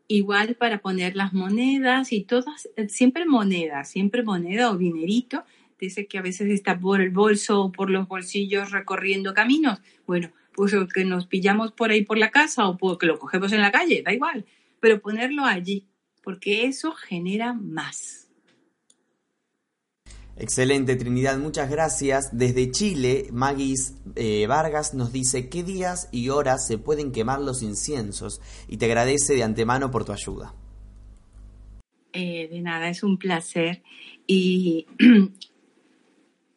igual 0.07 0.55
para 0.55 0.79
poner 0.79 1.15
las 1.15 1.33
monedas 1.33 2.11
y 2.11 2.23
todas, 2.23 2.69
eh, 2.77 2.87
siempre 2.89 3.25
moneda, 3.25 3.83
siempre 3.83 4.23
moneda 4.23 4.71
o 4.71 4.77
dinerito. 4.77 5.43
Dice 5.79 6.07
que 6.07 6.17
a 6.17 6.21
veces 6.21 6.49
está 6.49 6.79
por 6.79 7.01
el 7.01 7.09
bolso 7.09 7.61
o 7.61 7.71
por 7.71 7.89
los 7.89 8.07
bolsillos 8.07 8.71
recorriendo 8.71 9.33
caminos. 9.33 9.81
Bueno, 10.07 10.31
pues 10.55 10.73
que 10.93 11.05
nos 11.05 11.27
pillamos 11.27 11.71
por 11.71 11.91
ahí 11.91 12.03
por 12.03 12.17
la 12.17 12.31
casa 12.31 12.67
o 12.67 12.97
que 12.97 13.05
lo 13.05 13.19
cogemos 13.19 13.51
en 13.51 13.61
la 13.61 13.71
calle, 13.71 14.01
da 14.03 14.13
igual. 14.13 14.45
Pero 14.79 15.01
ponerlo 15.01 15.45
allí, 15.45 15.87
porque 16.23 16.65
eso 16.65 16.91
genera 16.91 17.53
más. 17.53 18.23
Excelente, 20.35 20.95
Trinidad, 20.95 21.37
muchas 21.37 21.69
gracias. 21.69 22.35
Desde 22.35 22.71
Chile, 22.71 23.27
Magis 23.31 23.95
eh, 24.15 24.47
Vargas 24.47 24.95
nos 24.95 25.13
dice 25.13 25.47
qué 25.47 25.63
días 25.63 26.09
y 26.11 26.29
horas 26.29 26.65
se 26.65 26.79
pueden 26.79 27.11
quemar 27.11 27.39
los 27.39 27.61
inciensos 27.61 28.41
y 28.67 28.77
te 28.77 28.85
agradece 28.85 29.35
de 29.35 29.43
antemano 29.43 29.91
por 29.91 30.05
tu 30.05 30.11
ayuda. 30.11 30.55
Eh, 32.13 32.47
de 32.49 32.61
nada, 32.61 32.89
es 32.89 33.03
un 33.03 33.17
placer. 33.17 33.83
¿Y 34.25 34.87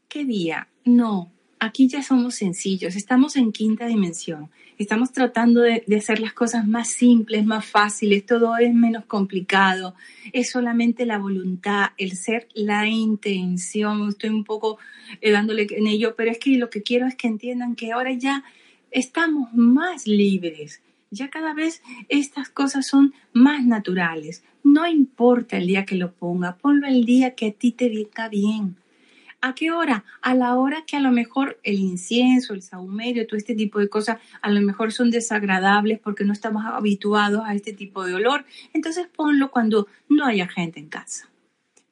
qué 0.08 0.24
día? 0.24 0.68
No, 0.84 1.32
aquí 1.58 1.88
ya 1.88 2.02
somos 2.02 2.34
sencillos, 2.34 2.96
estamos 2.96 3.36
en 3.36 3.52
quinta 3.52 3.86
dimensión, 3.86 4.50
estamos 4.78 5.12
tratando 5.12 5.62
de, 5.62 5.84
hacer 5.96 6.20
las 6.20 6.32
cosas 6.32 6.66
más 6.66 6.88
simples, 6.88 7.44
más 7.44 7.64
fáciles, 7.64 8.26
todo 8.26 8.56
es 8.58 8.74
menos 8.74 9.04
complicado, 9.06 9.94
es 10.32 10.50
solamente 10.50 11.06
la 11.06 11.18
voluntad, 11.18 11.90
el 11.96 12.12
ser, 12.12 12.48
la 12.54 12.86
intención, 12.86 14.08
estoy 14.08 14.30
un 14.30 14.44
poco 14.44 14.78
eh, 15.20 15.30
dándole 15.30 15.66
en 15.70 15.86
ello, 15.86 16.14
pero 16.16 16.30
es 16.30 16.38
que 16.38 16.56
lo 16.56 16.70
que 16.70 16.82
quiero 16.82 17.06
es 17.06 17.14
que 17.14 17.28
entiendan 17.28 17.74
que 17.74 17.92
ahora 17.92 18.12
ya 18.12 18.44
estamos 18.90 19.52
más 19.54 20.06
libres, 20.06 20.82
ya 21.10 21.30
cada 21.30 21.54
vez 21.54 21.82
estas 22.08 22.48
cosas 22.48 22.86
son 22.86 23.14
más 23.32 23.64
naturales, 23.64 24.42
no 24.62 24.86
importa 24.86 25.56
el 25.56 25.68
día 25.68 25.86
que 25.86 25.94
lo 25.94 26.12
ponga, 26.12 26.56
ponlo 26.56 26.86
el 26.86 27.04
día 27.04 27.34
que 27.34 27.46
a 27.46 27.52
ti 27.52 27.72
te 27.72 27.88
venga 27.88 28.28
bien 28.28 28.76
¿A 29.40 29.54
qué 29.54 29.70
hora? 29.70 30.04
A 30.22 30.34
la 30.34 30.54
hora 30.56 30.84
que 30.86 30.96
a 30.96 31.00
lo 31.00 31.10
mejor 31.10 31.60
el 31.62 31.78
incienso, 31.78 32.54
el 32.54 32.62
sahumerio, 32.62 33.26
todo 33.26 33.36
este 33.36 33.54
tipo 33.54 33.78
de 33.78 33.88
cosas 33.88 34.18
a 34.40 34.50
lo 34.50 34.60
mejor 34.60 34.92
son 34.92 35.10
desagradables 35.10 35.98
porque 36.00 36.24
no 36.24 36.32
estamos 36.32 36.64
habituados 36.64 37.42
a 37.44 37.54
este 37.54 37.72
tipo 37.72 38.04
de 38.04 38.14
olor. 38.14 38.44
Entonces 38.72 39.06
ponlo 39.14 39.50
cuando 39.50 39.88
no 40.08 40.24
haya 40.24 40.48
gente 40.48 40.80
en 40.80 40.88
casa. 40.88 41.28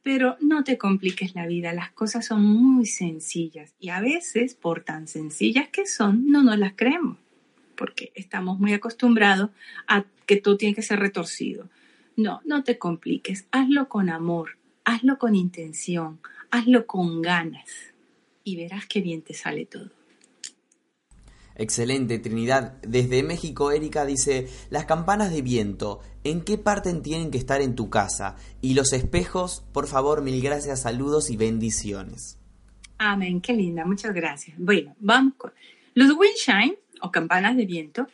Pero 0.03 0.37
no 0.41 0.65
te 0.65 0.77
compliques 0.77 1.35
la 1.35 1.47
vida, 1.47 1.73
las 1.73 1.91
cosas 1.93 2.27
son 2.27 2.45
muy 2.45 2.87
sencillas 2.87 3.75
y 3.79 3.89
a 3.89 4.01
veces, 4.01 4.55
por 4.55 4.83
tan 4.83 5.09
sencillas 5.09 5.69
que 5.69 5.87
son, 5.87 6.27
no 6.27 6.43
nos 6.43 6.59
las 6.59 6.75
creemos, 6.77 7.17
porque 7.75 8.13
estamos 8.15 8.59
muy 8.59 8.75
acostumbrados 8.75 9.51
a 9.87 10.05
que 10.27 10.37
todo 10.37 10.59
tiene 10.59 10.75
que 10.75 10.83
ser 10.83 10.99
retorcido. 10.99 11.71
No, 12.17 12.43
no 12.45 12.65
te 12.65 12.79
compliques, 12.79 13.47
hazlo 13.51 13.89
con 13.89 14.11
amor, 14.11 14.59
hazlo 14.85 15.19
con 15.19 15.35
intención, 15.35 16.21
hazlo 16.55 16.87
con 16.87 17.21
ganas 17.21 17.69
y 18.45 18.57
verás 18.57 18.87
qué 18.87 19.01
bien 19.01 19.23
te 19.23 19.35
sale 19.35 19.67
todo. 19.67 19.91
Excelente, 21.57 22.19
Trinidad. 22.19 22.81
Desde 22.83 23.23
México, 23.23 23.71
Erika 23.71 24.05
dice, 24.05 24.49
las 24.71 24.87
campanas 24.87 25.33
de 25.33 25.43
viento, 25.43 26.01
¿en 26.25 26.43
qué 26.43 26.59
parte 26.59 26.93
tienen 26.95 27.31
que 27.31 27.39
estar 27.39 27.61
en 27.61 27.75
tu 27.75 27.91
casa? 27.91 28.37
Y 28.61 28.75
los 28.75 28.93
espejos, 28.93 29.65
por 29.73 29.87
favor, 29.87 30.23
mil 30.23 30.41
gracias, 30.43 30.83
saludos 30.83 31.31
y 31.31 31.37
bendiciones. 31.37 32.39
Amén, 32.99 33.41
qué 33.41 33.53
linda, 33.53 33.85
muchas 33.85 34.15
gracias. 34.15 34.57
Bueno, 34.59 34.95
vamos 34.99 35.35
con... 35.37 35.53
Los 35.95 36.11
windshine, 36.17 36.77
o 37.01 37.13
campanas 37.13 37.57
de 37.57 37.67
viento, 37.67 38.09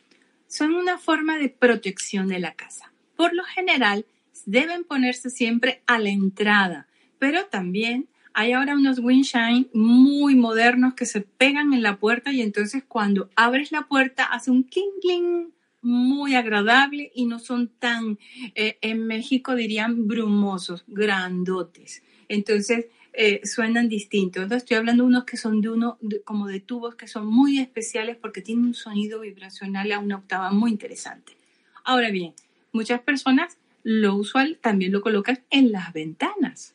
son 0.49 0.75
una 0.75 0.99
forma 0.99 1.39
de 1.39 1.49
protección 1.49 2.29
de 2.29 2.41
la 2.41 2.55
casa. 2.55 2.93
Por 3.17 3.35
lo 3.35 3.45
general, 3.45 4.05
deben 4.45 4.85
ponerse 4.85 5.31
siempre 5.31 5.83
a 5.87 5.99
la 5.99 6.11
entrada, 6.11 6.89
pero 7.19 7.47
también 7.47 8.10
hay 8.35 8.53
ahora 8.53 8.75
unos 8.75 8.99
windshine 8.99 9.69
muy 9.73 10.35
modernos 10.35 10.95
que 10.95 11.07
se 11.07 11.21
pegan 11.21 11.73
en 11.73 11.83
la 11.83 11.99
puerta 11.99 12.33
y 12.33 12.43
entonces 12.43 12.83
cuando 12.87 13.31
abres 13.37 13.73
la 13.73 13.87
puerta 13.87 14.25
hace 14.25 14.51
un 14.51 14.65
cling 14.65 15.53
muy 15.83 16.35
agradable 16.35 17.11
y 17.15 17.27
no 17.27 17.39
son 17.39 17.69
tan, 17.69 18.19
eh, 18.55 18.79
en 18.83 19.07
México 19.07 19.55
dirían 19.55 20.07
brumosos, 20.07 20.85
grandotes. 20.87 22.03
Entonces 22.29 22.87
eh, 23.13 23.41
suenan 23.45 23.89
distintos. 23.89 24.51
Estoy 24.53 24.77
hablando 24.77 25.03
de 25.03 25.09
unos 25.09 25.25
que 25.25 25.37
son 25.37 25.61
de 25.61 25.71
uno, 25.71 25.99
como 26.25 26.47
de 26.47 26.61
tubos 26.61 26.95
que 26.95 27.09
son 27.09 27.27
muy 27.27 27.59
especiales 27.59 28.17
porque 28.17 28.43
tienen 28.43 28.67
un 28.67 28.75
sonido 28.75 29.21
vibracional 29.21 29.91
a 29.93 29.99
una 29.99 30.17
octava 30.17 30.53
muy 30.53 30.71
interesante. 30.71 31.37
Ahora 31.85 32.11
bien, 32.11 32.35
muchas 32.73 33.01
personas 33.01 33.59
lo 33.83 34.15
usual 34.15 34.59
también 34.61 34.93
lo 34.93 35.01
colocan 35.01 35.41
en 35.51 35.73
las 35.73 35.93
ventanas 35.93 36.75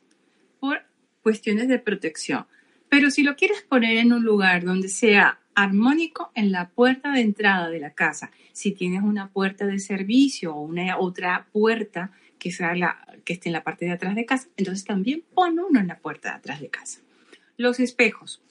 por 0.60 0.84
cuestiones 1.26 1.67
de 1.67 1.80
protección. 1.80 2.45
Pero 2.88 3.09
si 3.09 3.23
lo 3.23 3.36
quieres 3.36 3.63
poner 3.63 3.97
en 3.97 4.13
un 4.13 4.23
lugar 4.23 4.63
donde 4.63 4.89
sea 4.89 5.39
armónico 5.55 6.32
en 6.36 6.51
la 6.51 6.69
puerta 6.69 7.11
de 7.13 7.21
entrada 7.21 7.67
de 7.67 7.80
la 7.80 7.95
casa, 7.95 8.30
si 8.51 8.73
tienes 8.73 9.01
una 9.01 9.30
puerta 9.30 9.65
de 9.65 9.80
servicio 9.80 10.53
o 10.53 10.61
una 10.61 10.99
otra 10.99 11.47
puerta 11.51 12.11
que, 12.38 12.51
sea 12.51 12.76
la, 12.76 13.07
que 13.26 13.34
esté 13.34 13.49
en 13.49 13.53
la 13.53 13.63
parte 13.63 13.86
de 13.86 13.93
atrás 13.93 14.13
de 14.13 14.28
casa, 14.28 14.49
entonces 14.55 14.86
también 14.86 15.23
pon 15.34 15.57
uno 15.57 15.80
en 15.80 15.88
la 15.88 15.97
puerta 15.97 16.30
de 16.30 16.36
atrás 16.36 16.61
de 16.61 16.69
casa. 16.69 16.99
Los 17.57 17.80
espejos. 17.80 18.43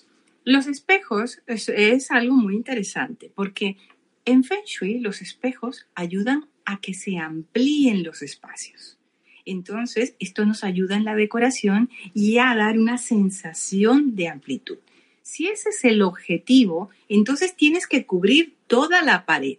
Los 0.43 0.67
espejos 0.67 1.43
es, 1.47 1.69
es 1.69 2.11
algo 2.11 2.35
muy 2.35 2.57
interesante 2.57 3.31
porque 3.33 3.77
en 4.25 4.43
Feng 4.43 4.65
Shui 4.67 4.99
los 4.99 5.23
espejos 5.23 5.87
ayudan 5.95 6.49
a 6.65 6.81
que 6.81 6.93
se 6.93 7.19
amplíen 7.19 8.03
los 8.03 8.21
espacios. 8.21 8.99
Entonces, 9.45 10.17
esto 10.19 10.45
nos 10.47 10.65
ayuda 10.65 10.97
en 10.97 11.05
la 11.05 11.15
decoración 11.15 11.91
y 12.15 12.39
a 12.39 12.55
dar 12.55 12.79
una 12.79 12.99
sensación 12.99 14.15
de 14.17 14.29
amplitud. 14.29 14.79
Si 15.23 15.49
ese 15.49 15.71
es 15.71 15.85
el 15.85 16.03
objetivo, 16.03 16.91
entonces 17.09 17.57
tienes 17.57 17.87
que 17.87 18.07
cubrir 18.07 18.57
toda 18.67 19.03
la 19.03 19.27
pared. 19.27 19.59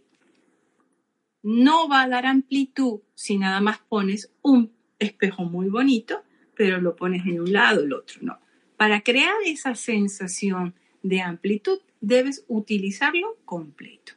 No 1.42 1.88
va 1.88 2.04
a 2.04 2.08
dar 2.08 2.26
amplitud 2.26 3.02
si 3.14 3.38
nada 3.38 3.62
más 3.62 3.80
pones 3.80 4.32
un 4.42 4.72
espejo 5.00 5.44
muy 5.44 5.70
bonito, 5.70 6.24
pero 6.56 6.80
lo 6.82 6.96
pones 6.96 7.26
en 7.26 7.42
un 7.42 7.52
lado, 7.52 7.84
el 7.84 7.94
otro 7.94 8.20
no. 8.22 8.40
Para 8.78 9.02
crear 9.02 9.36
esa 9.46 9.76
sensación 9.76 10.76
de 11.04 11.22
amplitud, 11.22 11.80
debes 12.02 12.46
utilizarlo 12.48 13.38
completo. 13.46 14.14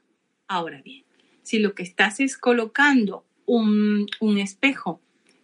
Ahora 0.47 0.81
bien, 0.83 1.05
si 1.43 1.59
lo 1.59 1.75
que 1.75 1.83
estás 1.83 2.21
es 2.21 2.37
colocando 2.37 3.25
un, 3.47 4.07
un 4.21 4.39
espejo 4.39 5.01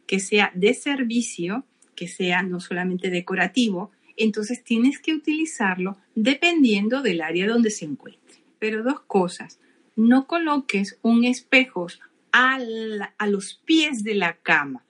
que 0.06 0.20
sea 0.20 0.52
de 0.54 0.74
servicio, 0.74 1.64
que 1.94 2.08
sea 2.08 2.42
no 2.42 2.60
solamente 2.60 3.10
decorativo, 3.10 3.90
entonces 4.16 4.62
tienes 4.62 4.98
que 4.98 5.14
utilizarlo 5.14 5.96
dependiendo 6.14 7.02
del 7.02 7.20
área 7.20 7.46
donde 7.46 7.70
se 7.70 7.84
encuentre. 7.84 8.36
Pero 8.58 8.82
dos 8.82 9.00
cosas, 9.00 9.58
no 9.96 10.26
coloques 10.26 10.98
un 11.02 11.24
espejo 11.24 11.86
a, 12.32 12.58
los 13.26 13.54
pies 13.64 14.02
de 14.02 14.14
la 14.14 14.36
cama, 14.36 14.84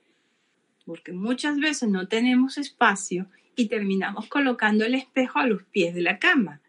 porque 0.85 1.11
muchas 1.11 1.57
veces 1.59 1.89
no 1.89 2.07
tenemos 2.07 2.57
espacio 2.57 3.27
y 3.55 3.67
terminamos 3.67 4.27
colocando 4.27 4.85
el 4.85 4.95
espejo 4.95 5.39
a 5.39 5.47
los 5.47 5.63
pies 5.63 5.93
de 5.93 6.01
la 6.01 6.19
cama. 6.19 6.61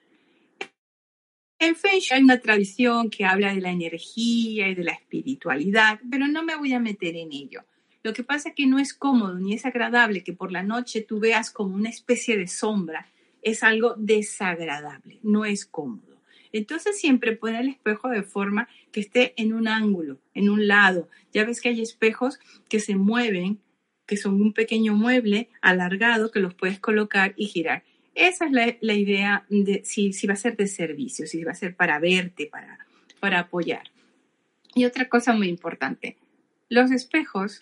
En 1.58 1.74
Feng 1.74 2.00
Shui 2.00 2.16
hay 2.16 2.22
una 2.22 2.40
tradición 2.40 3.08
que 3.08 3.24
habla 3.24 3.54
de 3.54 3.62
la 3.62 3.70
energía 3.70 4.68
y 4.68 4.74
de 4.74 4.84
la 4.84 4.92
espiritualidad, 4.92 5.98
pero 6.10 6.28
no 6.28 6.42
me 6.42 6.56
voy 6.56 6.74
a 6.74 6.80
meter 6.80 7.16
en 7.16 7.32
ello. 7.32 7.64
Lo 8.06 8.12
que 8.12 8.22
pasa 8.22 8.50
es 8.50 8.54
que 8.54 8.68
no 8.68 8.78
es 8.78 8.94
cómodo 8.94 9.34
ni 9.34 9.54
es 9.54 9.66
agradable 9.66 10.22
que 10.22 10.32
por 10.32 10.52
la 10.52 10.62
noche 10.62 11.00
tú 11.00 11.18
veas 11.18 11.50
como 11.50 11.74
una 11.74 11.88
especie 11.88 12.36
de 12.36 12.46
sombra. 12.46 13.08
Es 13.42 13.64
algo 13.64 13.96
desagradable, 13.98 15.18
no 15.24 15.44
es 15.44 15.66
cómodo. 15.66 16.22
Entonces 16.52 17.00
siempre 17.00 17.34
pone 17.34 17.58
el 17.58 17.68
espejo 17.70 18.08
de 18.08 18.22
forma 18.22 18.68
que 18.92 19.00
esté 19.00 19.34
en 19.36 19.52
un 19.52 19.66
ángulo, 19.66 20.20
en 20.34 20.50
un 20.50 20.68
lado. 20.68 21.08
Ya 21.32 21.44
ves 21.44 21.60
que 21.60 21.70
hay 21.70 21.82
espejos 21.82 22.38
que 22.68 22.78
se 22.78 22.94
mueven, 22.94 23.58
que 24.06 24.16
son 24.16 24.40
un 24.40 24.52
pequeño 24.52 24.94
mueble 24.94 25.48
alargado 25.60 26.30
que 26.30 26.38
los 26.38 26.54
puedes 26.54 26.78
colocar 26.78 27.34
y 27.36 27.46
girar. 27.46 27.82
Esa 28.14 28.46
es 28.46 28.52
la, 28.52 28.94
idea 28.94 29.46
de 29.48 29.82
si, 29.84 30.12
va 30.28 30.34
a 30.34 30.36
ser 30.36 30.56
de 30.56 30.68
servicio, 30.68 31.26
si 31.26 31.42
va 31.42 31.50
a 31.50 31.56
ser 31.56 31.74
para 31.74 31.98
verte, 31.98 32.46
para, 32.46 32.86
para 33.18 33.40
apoyar. 33.40 33.90
Y 34.76 34.84
otra 34.84 35.08
cosa 35.08 35.32
muy 35.32 35.48
importante, 35.48 36.16
los 36.68 36.92
espejos 36.92 37.60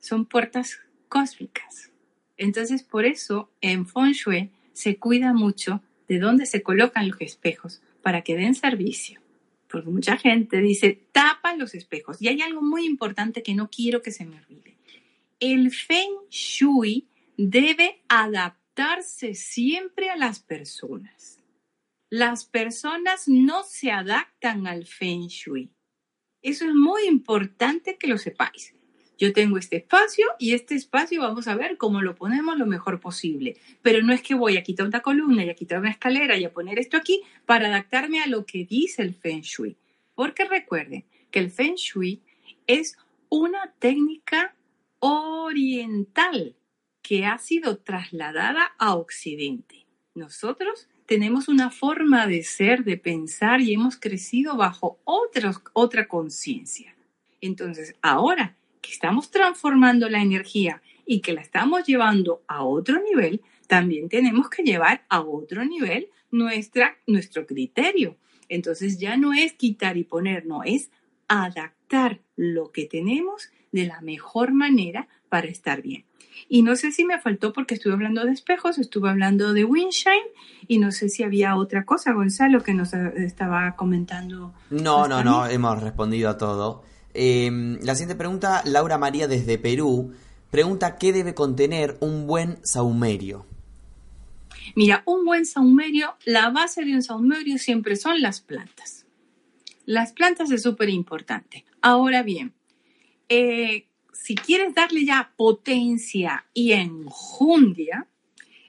son 0.00 0.26
puertas 0.26 0.80
cósmicas. 1.08 1.90
Entonces, 2.36 2.82
por 2.82 3.04
eso 3.04 3.50
en 3.60 3.86
Feng 3.86 4.12
Shui 4.12 4.50
se 4.72 4.96
cuida 4.96 5.32
mucho 5.32 5.82
de 6.08 6.18
dónde 6.18 6.46
se 6.46 6.62
colocan 6.62 7.08
los 7.08 7.20
espejos 7.20 7.82
para 8.02 8.22
que 8.22 8.36
den 8.36 8.54
servicio. 8.54 9.20
Porque 9.68 9.90
mucha 9.90 10.16
gente 10.16 10.60
dice, 10.60 11.00
tapa 11.12 11.54
los 11.54 11.74
espejos. 11.74 12.20
Y 12.20 12.28
hay 12.28 12.40
algo 12.40 12.62
muy 12.62 12.84
importante 12.84 13.42
que 13.42 13.54
no 13.54 13.70
quiero 13.70 14.02
que 14.02 14.10
se 14.10 14.24
me 14.24 14.36
olvide. 14.36 14.76
El 15.38 15.70
Feng 15.70 16.10
Shui 16.28 17.06
debe 17.36 18.02
adaptar 18.08 19.02
siempre 19.02 20.10
a 20.10 20.16
las 20.16 20.40
personas. 20.40 21.38
Las 22.08 22.44
personas 22.44 23.28
no 23.28 23.62
se 23.62 23.90
adaptan 23.92 24.66
al 24.66 24.86
feng 24.86 25.28
shui. 25.28 25.70
Eso 26.42 26.64
es 26.64 26.74
muy 26.74 27.06
importante 27.06 27.96
que 27.98 28.08
lo 28.08 28.18
sepáis. 28.18 28.74
Yo 29.20 29.34
tengo 29.34 29.58
este 29.58 29.76
espacio 29.76 30.26
y 30.38 30.54
este 30.54 30.74
espacio 30.74 31.20
vamos 31.20 31.46
a 31.46 31.54
ver 31.54 31.76
cómo 31.76 32.00
lo 32.00 32.14
ponemos 32.14 32.56
lo 32.56 32.64
mejor 32.64 33.00
posible. 33.00 33.58
Pero 33.82 34.02
no 34.02 34.14
es 34.14 34.22
que 34.22 34.34
voy 34.34 34.56
a 34.56 34.62
quitar 34.62 34.86
una 34.86 35.00
columna 35.00 35.44
y 35.44 35.50
a 35.50 35.54
quitar 35.54 35.78
una 35.78 35.90
escalera 35.90 36.38
y 36.38 36.44
a 36.44 36.54
poner 36.54 36.78
esto 36.78 36.96
aquí 36.96 37.20
para 37.44 37.68
adaptarme 37.68 38.22
a 38.22 38.26
lo 38.26 38.46
que 38.46 38.64
dice 38.64 39.02
el 39.02 39.14
feng 39.14 39.42
shui. 39.42 39.76
Porque 40.14 40.46
recuerden 40.46 41.04
que 41.30 41.38
el 41.38 41.50
feng 41.50 41.74
shui 41.74 42.22
es 42.66 42.96
una 43.28 43.74
técnica 43.78 44.56
oriental 45.00 46.56
que 47.02 47.26
ha 47.26 47.36
sido 47.36 47.76
trasladada 47.76 48.72
a 48.78 48.94
Occidente. 48.94 49.84
Nosotros 50.14 50.88
tenemos 51.04 51.48
una 51.48 51.70
forma 51.70 52.26
de 52.26 52.42
ser, 52.42 52.84
de 52.84 52.96
pensar 52.96 53.60
y 53.60 53.74
hemos 53.74 53.98
crecido 53.98 54.56
bajo 54.56 54.98
otra 55.04 56.08
conciencia. 56.08 56.96
Entonces, 57.42 57.94
ahora 58.00 58.56
que 58.80 58.92
estamos 58.92 59.30
transformando 59.30 60.08
la 60.08 60.22
energía 60.22 60.82
y 61.06 61.20
que 61.20 61.32
la 61.32 61.40
estamos 61.40 61.84
llevando 61.86 62.42
a 62.46 62.64
otro 62.64 63.00
nivel, 63.02 63.40
también 63.66 64.08
tenemos 64.08 64.48
que 64.48 64.62
llevar 64.62 65.04
a 65.08 65.20
otro 65.20 65.64
nivel 65.64 66.08
nuestra, 66.30 66.96
nuestro 67.06 67.46
criterio. 67.46 68.16
Entonces 68.48 68.98
ya 68.98 69.16
no 69.16 69.32
es 69.32 69.52
quitar 69.52 69.96
y 69.96 70.04
poner, 70.04 70.46
no, 70.46 70.62
es 70.64 70.90
adaptar 71.28 72.20
lo 72.36 72.72
que 72.72 72.86
tenemos 72.86 73.50
de 73.72 73.86
la 73.86 74.00
mejor 74.00 74.52
manera 74.52 75.08
para 75.28 75.46
estar 75.46 75.82
bien. 75.82 76.04
Y 76.48 76.62
no 76.62 76.74
sé 76.74 76.90
si 76.90 77.04
me 77.04 77.20
faltó 77.20 77.52
porque 77.52 77.74
estuve 77.74 77.92
hablando 77.92 78.24
de 78.24 78.32
espejos, 78.32 78.78
estuve 78.78 79.10
hablando 79.10 79.52
de 79.52 79.64
Windshine 79.64 80.30
y 80.66 80.78
no 80.78 80.90
sé 80.90 81.08
si 81.08 81.22
había 81.22 81.56
otra 81.56 81.84
cosa, 81.84 82.12
Gonzalo, 82.12 82.62
que 82.62 82.74
nos 82.74 82.92
estaba 82.92 83.76
comentando. 83.76 84.52
No, 84.70 85.06
no, 85.06 85.22
no, 85.22 85.46
hemos 85.46 85.80
respondido 85.82 86.30
a 86.30 86.38
todo. 86.38 86.84
Em, 87.14 87.78
la 87.82 87.94
siguiente 87.94 88.14
pregunta, 88.14 88.62
Laura 88.64 88.98
María 88.98 89.26
desde 89.26 89.58
Perú, 89.58 90.12
pregunta 90.50 90.96
qué 90.96 91.12
debe 91.12 91.34
contener 91.34 91.96
un 92.00 92.26
buen 92.26 92.58
saumerio. 92.64 93.46
Mira, 94.76 95.02
un 95.06 95.24
buen 95.24 95.46
saumerio, 95.46 96.14
la 96.24 96.50
base 96.50 96.84
de 96.84 96.94
un 96.94 97.02
saumerio 97.02 97.58
siempre 97.58 97.96
son 97.96 98.20
las 98.20 98.40
plantas. 98.40 99.06
Las 99.84 100.12
plantas 100.12 100.50
es 100.50 100.62
súper 100.62 100.88
importante. 100.88 101.64
Ahora 101.80 102.22
bien, 102.22 102.52
eh, 103.28 103.86
si 104.12 104.34
quieres 104.34 104.74
darle 104.74 105.04
ya 105.04 105.32
potencia 105.36 106.46
y 106.54 106.72
enjundia, 106.72 108.06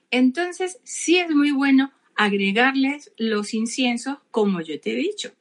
entonces 0.09 0.79
sí 0.83 1.17
es 1.17 1.29
muy 1.29 1.51
bueno 1.51 1.91
agregarles 2.15 3.11
los 3.17 3.53
inciensos 3.53 4.17
como 4.31 4.61
yo 4.61 4.79
te 4.79 4.93
he 4.93 4.95
dicho. 4.95 5.31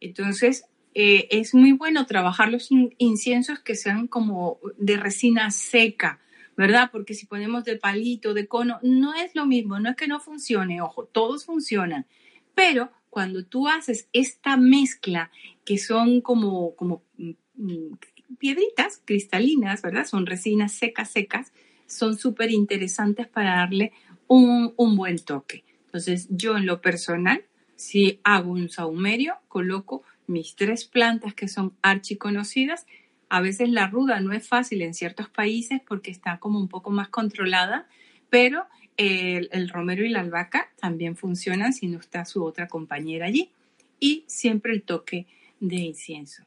Entonces 0.00 0.64
eh, 0.98 1.28
es 1.30 1.52
muy 1.52 1.72
bueno 1.72 2.06
trabajar 2.06 2.50
los 2.50 2.70
inciensos 2.96 3.58
que 3.58 3.74
sean 3.74 4.06
como 4.06 4.58
de 4.78 4.96
resina 4.96 5.50
seca, 5.50 6.20
¿verdad? 6.56 6.88
Porque 6.90 7.12
si 7.12 7.26
ponemos 7.26 7.64
de 7.64 7.76
palito, 7.76 8.32
de 8.32 8.46
cono, 8.48 8.78
no 8.82 9.12
es 9.12 9.34
lo 9.34 9.44
mismo, 9.44 9.78
no 9.78 9.90
es 9.90 9.96
que 9.96 10.08
no 10.08 10.20
funcione, 10.20 10.80
ojo, 10.80 11.04
todos 11.04 11.44
funcionan, 11.44 12.06
pero 12.54 12.90
cuando 13.10 13.44
tú 13.44 13.68
haces 13.68 14.08
esta 14.14 14.56
mezcla 14.56 15.30
que 15.66 15.76
son 15.76 16.22
como, 16.22 16.74
como 16.76 17.02
mm, 17.18 17.92
piedritas 18.38 19.02
cristalinas, 19.04 19.82
¿verdad? 19.82 20.06
Son 20.06 20.24
resinas 20.24 20.72
secas, 20.72 21.10
secas, 21.10 21.52
son 21.86 22.16
súper 22.16 22.50
interesantes 22.50 23.28
para 23.28 23.56
darle 23.56 23.92
un, 24.28 24.72
buen 24.96 25.18
toque. 25.18 25.62
Entonces, 25.84 26.26
yo 26.30 26.56
en 26.56 26.64
lo 26.64 26.80
personal, 26.80 27.44
si 27.74 28.18
hago 28.24 28.50
un 28.50 28.70
saumerio, 28.70 29.34
coloco 29.48 30.02
mis 30.26 30.54
tres 30.54 30.84
plantas 30.84 31.34
que 31.34 31.48
son 31.48 31.72
archiconocidas. 31.82 32.86
A 33.28 33.40
veces 33.40 33.70
la 33.70 33.86
ruda 33.86 34.20
no 34.20 34.32
es 34.32 34.46
fácil 34.46 34.82
en 34.82 34.94
ciertos 34.94 35.28
países 35.28 35.80
porque 35.86 36.10
está 36.10 36.38
como 36.38 36.58
un 36.58 36.68
poco 36.68 36.90
más 36.90 37.08
controlada, 37.08 37.86
pero 38.30 38.64
el, 38.96 39.68
romero 39.68 40.04
y 40.04 40.08
la 40.08 40.20
albahaca 40.20 40.70
también 40.80 41.16
funcionan 41.16 41.72
si 41.72 41.86
no 41.86 42.00
está 42.00 42.24
su 42.24 42.44
otra 42.44 42.68
compañera 42.68 43.26
allí. 43.26 43.50
Y 43.98 44.24
siempre 44.26 44.72
el 44.72 44.82
toque 44.82 45.26
de 45.60 45.76
incienso 45.76 46.44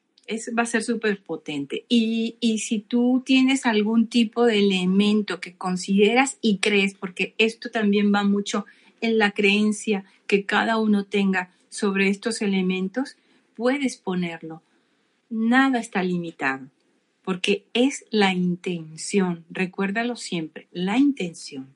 va 0.58 0.64
a 0.64 0.68
ser 0.68 0.84
súper 0.84 1.22
potente. 1.22 1.86
Y, 1.90 2.36
y 2.40 2.60
si 2.60 2.80
tú 2.80 3.24
tienes 3.26 3.66
algún 3.66 4.08
tipo 4.08 4.46
de 4.46 4.60
elemento 4.60 5.40
que 5.40 5.56
consideras 5.56 6.38
y 6.42 6.58
crees, 6.58 6.94
porque 6.94 7.34
esto 7.38 7.70
también 7.70 8.14
va 8.14 8.24
mucho 8.24 8.66
en 9.02 9.18
la 9.18 9.32
creencia 9.32 10.04
que 10.28 10.46
cada 10.46 10.78
uno 10.78 11.06
tenga 11.06 11.50
sobre 11.70 12.10
estos 12.10 12.42
elementos, 12.42 13.18
puedes 13.60 13.98
ponerlo. 13.98 14.62
Nada 15.30 15.80
está 15.80 16.02
limitado, 16.02 16.68
porque 17.26 17.66
es 17.74 18.06
la 18.10 18.32
intención. 18.32 19.44
Recuérdalo 19.50 20.16
siempre, 20.16 20.70
la 20.72 20.98
intención. 20.98 21.68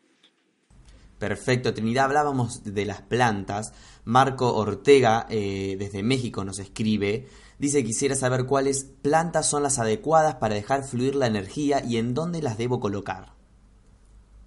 Perfecto, 1.19 1.73
Trinidad, 1.73 2.05
hablábamos 2.05 2.63
de 2.63 2.85
las 2.85 3.01
plantas. 3.01 3.73
Marco 4.05 4.55
Ortega 4.55 5.27
eh, 5.29 5.75
desde 5.77 6.03
México 6.03 6.45
nos 6.45 6.59
escribe 6.59 7.27
Dice 7.59 7.83
quisiera 7.83 8.15
saber 8.15 8.45
cuáles 8.45 8.85
plantas 9.01 9.49
son 9.49 9.63
las 9.63 9.77
adecuadas 9.77 10.35
para 10.35 10.55
dejar 10.55 10.85
fluir 10.85 11.15
la 11.15 11.27
energía 11.27 11.83
y 11.85 11.97
en 11.97 12.13
dónde 12.13 12.41
las 12.41 12.57
debo 12.57 12.79
colocar. 12.79 13.33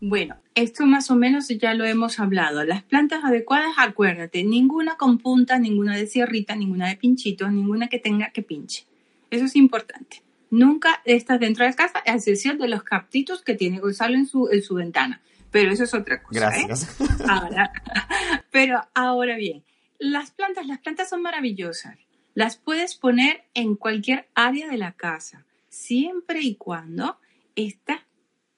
Bueno, 0.00 0.36
esto 0.54 0.84
más 0.86 1.10
o 1.10 1.16
menos 1.16 1.48
ya 1.48 1.74
lo 1.74 1.84
hemos 1.84 2.20
hablado. 2.20 2.64
Las 2.64 2.82
plantas 2.82 3.24
adecuadas, 3.24 3.74
acuérdate, 3.78 4.44
ninguna 4.44 4.96
con 4.96 5.18
punta, 5.18 5.58
ninguna 5.58 5.96
de 5.96 6.06
sierrita, 6.06 6.54
ninguna 6.54 6.88
de 6.88 6.96
pinchitos, 6.96 7.50
ninguna 7.50 7.88
que 7.88 7.98
tenga 7.98 8.30
que 8.30 8.42
pinche. 8.42 8.86
Eso 9.30 9.46
es 9.46 9.56
importante. 9.56 10.22
Nunca 10.50 11.00
estás 11.04 11.40
dentro 11.40 11.64
de 11.64 11.70
la 11.70 11.76
casa, 11.76 12.02
a 12.06 12.14
excepción 12.14 12.58
de 12.58 12.68
los 12.68 12.82
captitos 12.82 13.42
que 13.42 13.54
tiene 13.54 13.80
Gonzalo 13.80 14.16
en 14.16 14.26
su, 14.26 14.48
en 14.50 14.62
su 14.62 14.74
ventana. 14.74 15.20
Pero 15.50 15.72
eso 15.72 15.84
es 15.84 15.94
otra 15.94 16.22
cosa. 16.22 16.50
¿eh? 16.56 16.64
Gracias. 16.66 16.96
Ahora, 17.28 17.72
pero 18.50 18.80
ahora 18.94 19.36
bien, 19.36 19.64
las 19.98 20.30
plantas, 20.30 20.66
las 20.66 20.78
plantas 20.80 21.08
son 21.08 21.22
maravillosas. 21.22 21.96
Las 22.34 22.56
puedes 22.56 22.94
poner 22.94 23.44
en 23.54 23.76
cualquier 23.76 24.28
área 24.34 24.68
de 24.68 24.76
la 24.76 24.92
casa, 24.92 25.46
siempre 25.70 26.40
y 26.42 26.56
cuando 26.56 27.18
esta 27.54 28.06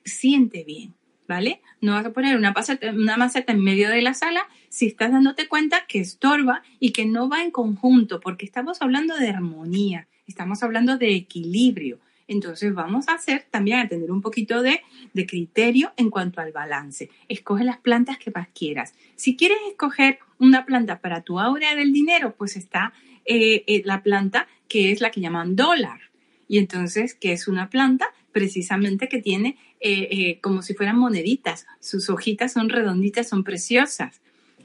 siente 0.05 0.64
bien, 0.64 0.95
¿vale? 1.29 1.61
No 1.81 1.93
vas 1.93 2.07
a 2.07 2.12
poner 2.12 2.37
una, 2.37 2.53
maceta 2.53 3.53
en 3.53 3.62
medio 3.62 3.91
de 3.91 4.03
la 4.03 4.14
sala 4.14 4.49
si 4.70 4.87
estás 4.87 5.12
dándote 5.12 5.47
cuenta 5.47 5.87
que 5.87 6.01
estorba 6.01 6.62
y 6.81 6.91
que 6.91 7.07
no 7.07 7.29
va 7.29 7.43
en 7.43 7.51
conjunto, 7.51 8.18
porque 8.18 8.47
estamos 8.47 8.83
hablando 8.83 9.16
de 9.16 9.29
armonía, 9.29 10.09
estamos 10.26 10.62
hablando 10.62 10.97
de 10.97 11.14
equilibrio. 11.14 12.01
Entonces 12.26 12.74
vamos 12.74 13.09
a 13.09 13.14
hacer 13.14 13.47
también 13.51 13.79
a 13.79 13.89
tener 13.89 14.11
un 14.11 14.20
poquito 14.20 14.61
de, 14.61 14.83
de, 15.14 15.26
criterio 15.26 15.93
en 15.97 16.11
cuanto 16.11 16.43
al 16.43 16.53
balance. 16.53 17.09
Escoge 17.29 17.64
las 17.64 17.79
plantas 17.79 18.18
que 18.18 18.31
más 18.31 18.49
quieras. 18.49 18.95
Si 19.16 19.35
quieres 19.35 19.59
escoger 19.70 20.18
una 20.39 20.66
planta 20.66 21.01
para 21.01 21.22
tu 21.22 21.41
aura 21.41 21.74
del 21.74 21.93
dinero, 21.93 22.35
pues 22.37 22.57
está 22.57 22.93
eh, 23.24 23.64
eh, 23.66 23.83
la 23.85 24.03
planta 24.03 24.47
que 24.68 24.93
es 24.93 25.01
la 25.01 25.11
que 25.11 25.22
llaman 25.22 25.57
dólar. 25.57 26.07
Y 26.49 26.59
entonces, 26.59 27.14
¿qué 27.14 27.32
es 27.32 27.46
una 27.46 27.70
planta? 27.70 28.07
Precisamente 28.32 29.09
que 29.09 29.20
tiene 29.20 29.59
eh, 29.80 30.09
eh, 30.11 30.40
como 30.40 30.62
si 30.62 30.74
fueran 30.74 30.99
moneditas. 30.99 31.66
Sus 31.78 32.11
hojitas 32.11 32.53
son 32.55 32.70
redonditas, 32.70 33.28
son 33.28 33.44
preciosas. 33.44 34.20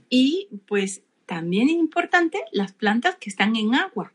Y 0.10 0.48
pues 0.66 1.04
también 1.26 1.70
es 1.70 1.76
importante 1.76 2.40
las 2.52 2.72
plantas 2.72 3.18
que 3.18 3.30
están 3.30 3.56
en 3.56 3.76
agua. 3.76 4.14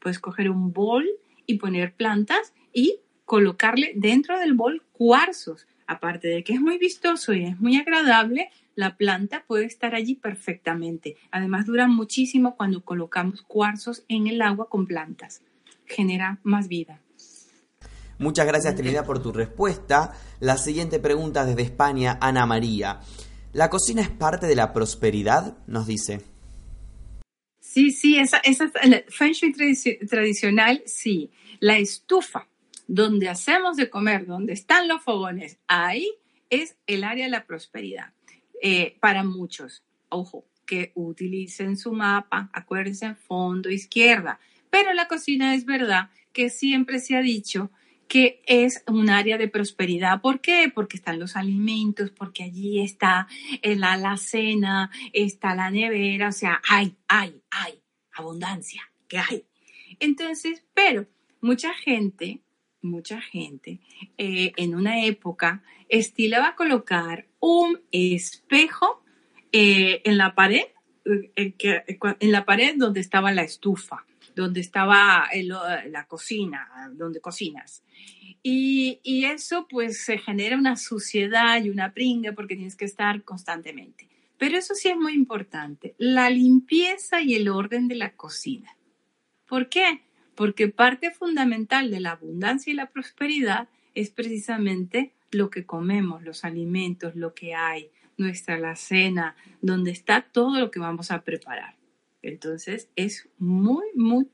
Puedes 0.00 0.18
coger 0.18 0.50
un 0.50 0.72
bol 0.72 1.06
y 1.46 1.54
poner 1.54 1.94
plantas 1.94 2.52
y 2.72 3.00
colocarle 3.24 3.92
dentro 3.96 4.38
del 4.38 4.54
bol 4.54 4.82
cuarzos. 4.92 5.66
Aparte 5.86 6.28
de 6.28 6.44
que 6.44 6.52
es 6.52 6.60
muy 6.60 6.76
vistoso 6.76 7.32
y 7.32 7.44
es 7.44 7.58
muy 7.58 7.76
agradable, 7.76 8.50
la 8.74 8.96
planta 8.96 9.44
puede 9.46 9.64
estar 9.64 9.94
allí 9.94 10.14
perfectamente. 10.14 11.16
Además, 11.30 11.66
dura 11.66 11.88
muchísimo 11.88 12.56
cuando 12.56 12.84
colocamos 12.84 13.42
cuarzos 13.42 14.04
en 14.08 14.26
el 14.26 14.42
agua 14.42 14.68
con 14.68 14.86
plantas. 14.86 15.42
Genera 15.88 16.38
más 16.42 16.68
vida. 16.68 17.00
Muchas 18.18 18.46
gracias 18.46 18.74
Trinidad 18.74 19.06
por 19.06 19.22
tu 19.22 19.32
respuesta. 19.32 20.12
La 20.40 20.56
siguiente 20.56 20.98
pregunta 20.98 21.44
desde 21.44 21.62
España, 21.62 22.18
Ana 22.20 22.46
María. 22.46 23.00
¿La 23.52 23.70
cocina 23.70 24.02
es 24.02 24.10
parte 24.10 24.46
de 24.46 24.56
la 24.56 24.72
prosperidad? 24.72 25.56
Nos 25.66 25.86
dice. 25.86 26.20
Sí, 27.60 27.90
sí, 27.90 28.18
esa, 28.18 28.38
esa 28.38 28.70
el 28.82 29.04
Feng 29.08 29.32
Shui 29.32 29.52
tradicional, 30.08 30.82
sí. 30.86 31.30
La 31.60 31.78
estufa, 31.78 32.48
donde 32.86 33.28
hacemos 33.28 33.76
de 33.76 33.88
comer, 33.88 34.26
donde 34.26 34.52
están 34.52 34.88
los 34.88 35.02
fogones, 35.02 35.58
ahí 35.68 36.08
es 36.50 36.76
el 36.86 37.04
área 37.04 37.26
de 37.26 37.30
la 37.30 37.46
prosperidad. 37.46 38.12
Eh, 38.60 38.96
para 39.00 39.22
muchos. 39.22 39.84
Ojo, 40.08 40.44
que 40.66 40.92
utilicen 40.94 41.76
su 41.76 41.92
mapa, 41.92 42.50
acuérdense, 42.52 43.14
fondo 43.14 43.70
izquierda. 43.70 44.40
Pero 44.70 44.92
la 44.92 45.08
cocina 45.08 45.54
es 45.54 45.64
verdad 45.64 46.10
que 46.32 46.50
siempre 46.50 46.98
se 46.98 47.16
ha 47.16 47.20
dicho 47.20 47.70
que 48.08 48.42
es 48.46 48.82
un 48.86 49.10
área 49.10 49.36
de 49.36 49.48
prosperidad. 49.48 50.20
¿Por 50.20 50.40
qué? 50.40 50.72
Porque 50.74 50.96
están 50.96 51.18
los 51.18 51.36
alimentos, 51.36 52.10
porque 52.10 52.44
allí 52.44 52.80
está 52.80 53.28
la 53.62 53.92
alacena, 53.92 54.90
está 55.12 55.54
la 55.54 55.70
nevera, 55.70 56.28
o 56.28 56.32
sea, 56.32 56.62
hay, 56.68 56.96
hay, 57.06 57.42
hay, 57.50 57.82
abundancia, 58.12 58.90
que 59.08 59.18
hay. 59.18 59.44
Entonces, 60.00 60.64
pero 60.74 61.06
mucha 61.40 61.74
gente, 61.74 62.40
mucha 62.82 63.20
gente 63.20 63.80
eh, 64.16 64.52
en 64.56 64.74
una 64.74 65.04
época 65.04 65.62
estilaba 65.88 66.54
colocar 66.54 67.26
un 67.40 67.80
espejo 67.92 69.02
eh, 69.52 70.02
en 70.04 70.18
la 70.18 70.34
pared, 70.34 70.64
eh, 71.36 71.54
en 72.20 72.32
la 72.32 72.44
pared 72.44 72.74
donde 72.76 73.00
estaba 73.00 73.32
la 73.32 73.42
estufa, 73.42 74.04
donde 74.38 74.60
estaba 74.60 75.28
la 75.34 76.06
cocina, 76.06 76.92
donde 76.94 77.20
cocinas. 77.20 77.82
Y, 78.40 79.00
eso 79.24 79.66
pues 79.68 80.04
se 80.04 80.16
genera 80.18 80.56
una 80.56 80.76
suciedad 80.76 81.62
y 81.62 81.70
una 81.70 81.92
pringa 81.92 82.32
porque 82.32 82.54
tienes 82.54 82.76
que 82.76 82.84
estar 82.84 83.24
constantemente. 83.24 84.08
Pero 84.38 84.56
eso 84.56 84.76
sí 84.76 84.88
es 84.88 84.96
muy 84.96 85.14
importante, 85.14 85.96
la 85.98 86.30
limpieza 86.30 87.20
y 87.20 87.34
el 87.34 87.48
orden 87.48 87.88
de 87.88 87.96
la 87.96 88.12
cocina. 88.14 88.76
¿Por 89.48 89.68
qué? 89.68 90.02
Porque 90.36 90.68
parte 90.68 91.10
fundamental 91.10 91.90
de 91.90 91.98
la 91.98 92.12
abundancia 92.12 92.72
y 92.72 92.76
la 92.76 92.90
prosperidad 92.90 93.68
es 93.94 94.10
precisamente 94.10 95.14
lo 95.32 95.50
que 95.50 95.66
comemos, 95.66 96.22
los 96.22 96.44
alimentos, 96.44 97.16
lo 97.16 97.34
que 97.34 97.54
hay, 97.54 97.90
nuestra 98.16 98.54
alacena, 98.54 99.34
donde 99.60 99.90
está 99.90 100.22
todo 100.22 100.60
lo 100.60 100.70
que 100.70 100.78
vamos 100.78 101.10
a 101.10 101.22
preparar. 101.22 101.77
Entonces 102.22 102.88
es 102.96 103.28
muy, 103.38 103.84
muy, 103.94 104.28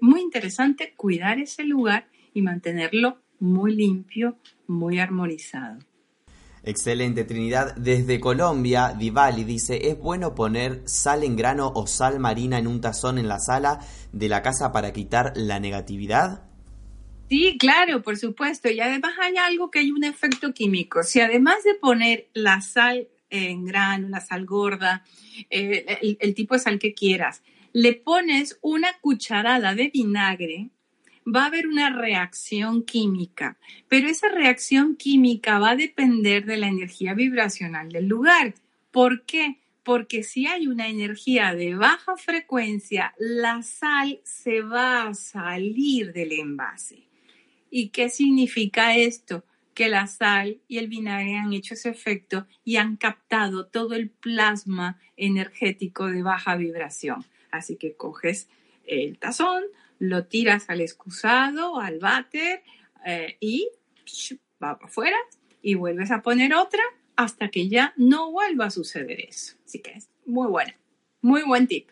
muy 0.00 0.20
interesante 0.20 0.94
cuidar 0.96 1.38
ese 1.38 1.64
lugar 1.64 2.08
y 2.32 2.42
mantenerlo 2.42 3.18
muy 3.38 3.74
limpio, 3.74 4.36
muy 4.66 4.98
armonizado. 4.98 5.78
Excelente, 6.62 7.24
Trinidad. 7.24 7.76
Desde 7.76 8.18
Colombia, 8.18 8.92
Divali 8.98 9.44
dice, 9.44 9.88
¿es 9.88 9.96
bueno 9.96 10.34
poner 10.34 10.82
sal 10.86 11.22
en 11.22 11.36
grano 11.36 11.70
o 11.72 11.86
sal 11.86 12.18
marina 12.18 12.58
en 12.58 12.66
un 12.66 12.80
tazón 12.80 13.18
en 13.18 13.28
la 13.28 13.38
sala 13.38 13.78
de 14.12 14.28
la 14.28 14.42
casa 14.42 14.72
para 14.72 14.92
quitar 14.92 15.32
la 15.36 15.60
negatividad? 15.60 16.42
Sí, 17.28 17.56
claro, 17.58 18.02
por 18.02 18.16
supuesto. 18.16 18.68
Y 18.68 18.80
además 18.80 19.12
hay 19.20 19.36
algo 19.36 19.70
que 19.70 19.78
hay 19.78 19.92
un 19.92 20.02
efecto 20.02 20.52
químico. 20.52 21.04
Si 21.04 21.20
además 21.20 21.62
de 21.62 21.74
poner 21.74 22.28
la 22.34 22.60
sal 22.60 23.08
en 23.30 23.64
grano, 23.64 24.08
la 24.08 24.20
sal 24.20 24.44
gorda, 24.46 25.04
eh, 25.50 26.16
el, 26.20 26.34
tipo 26.34 26.54
de 26.54 26.60
sal 26.60 26.78
que 26.78 26.94
quieras, 26.94 27.42
le 27.72 27.94
pones 27.94 28.58
una 28.62 28.98
cucharada 29.00 29.74
de 29.74 29.88
vinagre, 29.88 30.70
va 31.26 31.44
a 31.44 31.46
haber 31.46 31.66
una 31.66 31.90
reacción 31.90 32.84
química, 32.84 33.58
pero 33.88 34.08
esa 34.08 34.28
reacción 34.28 34.96
química 34.96 35.58
va 35.58 35.70
a 35.70 35.76
depender 35.76 36.44
de 36.44 36.56
la 36.56 36.68
energía 36.68 37.14
vibracional 37.14 37.90
del 37.90 38.06
lugar. 38.06 38.54
¿Por 38.90 39.24
qué? 39.24 39.58
Porque 39.82 40.22
si 40.22 40.46
hay 40.46 40.66
una 40.66 40.88
energía 40.88 41.54
de 41.54 41.74
baja 41.74 42.16
frecuencia, 42.16 43.14
la 43.18 43.62
sal 43.62 44.20
se 44.24 44.62
va 44.62 45.08
a 45.08 45.14
salir 45.14 46.12
del 46.12 46.32
envase. 46.32 47.06
¿Y 47.70 47.88
qué 47.88 48.08
significa 48.08 48.96
esto? 48.96 49.44
Que 49.76 49.88
la 49.88 50.06
sal 50.06 50.62
y 50.68 50.78
el 50.78 50.88
vinagre 50.88 51.36
han 51.36 51.52
hecho 51.52 51.74
ese 51.74 51.90
efecto 51.90 52.46
y 52.64 52.76
han 52.76 52.96
captado 52.96 53.66
todo 53.66 53.94
el 53.94 54.08
plasma 54.08 54.98
energético 55.18 56.06
de 56.06 56.22
baja 56.22 56.56
vibración. 56.56 57.26
Así 57.50 57.76
que 57.76 57.94
coges 57.94 58.48
el 58.86 59.18
tazón, 59.18 59.64
lo 59.98 60.24
tiras 60.24 60.64
al 60.68 60.80
excusado, 60.80 61.78
al 61.78 61.98
váter 61.98 62.62
eh, 63.04 63.36
y 63.38 63.68
va 64.62 64.78
para 64.78 64.86
afuera 64.86 65.16
y 65.60 65.74
vuelves 65.74 66.10
a 66.10 66.22
poner 66.22 66.54
otra 66.54 66.82
hasta 67.16 67.48
que 67.50 67.68
ya 67.68 67.92
no 67.98 68.30
vuelva 68.30 68.66
a 68.66 68.70
suceder 68.70 69.20
eso. 69.20 69.56
Así 69.66 69.80
que 69.80 69.92
es 69.92 70.08
muy 70.24 70.48
buena, 70.48 70.74
muy 71.20 71.42
buen 71.42 71.66
tip. 71.66 71.90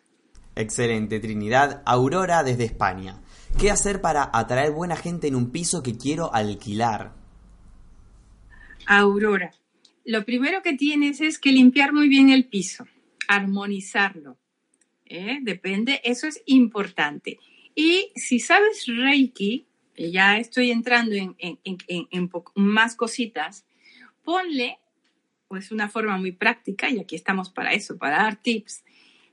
Excelente, 0.57 1.20
Trinidad. 1.20 1.82
Aurora 1.85 2.45
desde 2.45 2.64
España. 2.64 3.20
¿Qué 3.59 3.70
hacer 3.70 4.01
para 4.01 4.30
atraer 4.32 4.72
buena 4.72 4.97
gente 4.97 5.26
en 5.26 5.35
un 5.35 5.51
piso 5.51 5.82
que 5.82 5.99
quiero 5.99 6.32
alquilar? 6.32 7.24
Aurora, 8.87 9.53
lo 10.05 10.24
primero 10.24 10.62
que 10.62 10.74
tienes 10.74 11.20
es 11.20 11.39
que 11.39 11.53
limpiar 11.53 11.93
muy 11.93 12.09
bien 12.09 12.30
el 12.30 12.45
piso, 12.47 12.87
armonizarlo. 13.28 14.37
¿eh? 15.07 15.39
Depende, 15.43 16.01
eso 16.05 16.26
es 16.26 16.43
importante. 16.47 17.39
Y 17.74 18.11
si 18.14 18.41
sabes 18.41 18.87
Reiki, 18.87 19.66
ya 19.97 20.39
estoy 20.39 20.70
entrando 20.70 21.14
en, 21.14 22.30
más 22.55 22.97
cositas, 22.97 23.64
ponle, 24.22 24.78
pues 25.49 25.72
una 25.72 25.89
forma 25.89 26.16
muy 26.16 26.32
práctica, 26.32 26.91
y 26.91 26.99
aquí 26.99 27.16
estamos 27.16 27.51
para 27.51 27.72
eso, 27.72 27.97
para 27.97 28.18
dar 28.18 28.37
tips, 28.37 28.85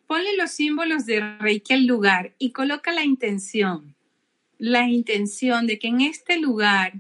ponle 0.08 0.36
los 0.38 0.52
símbolos 0.52 1.06
de 1.06 1.38
Reiki 1.38 1.74
al 1.74 1.86
lugar 1.86 2.36
y 2.38 2.52
coloca 2.52 2.92
la 2.92 3.04
intención 3.04 3.96
la 4.62 4.88
intención 4.88 5.66
de 5.66 5.80
que 5.80 5.88
en 5.88 6.02
este 6.02 6.38
lugar 6.40 6.94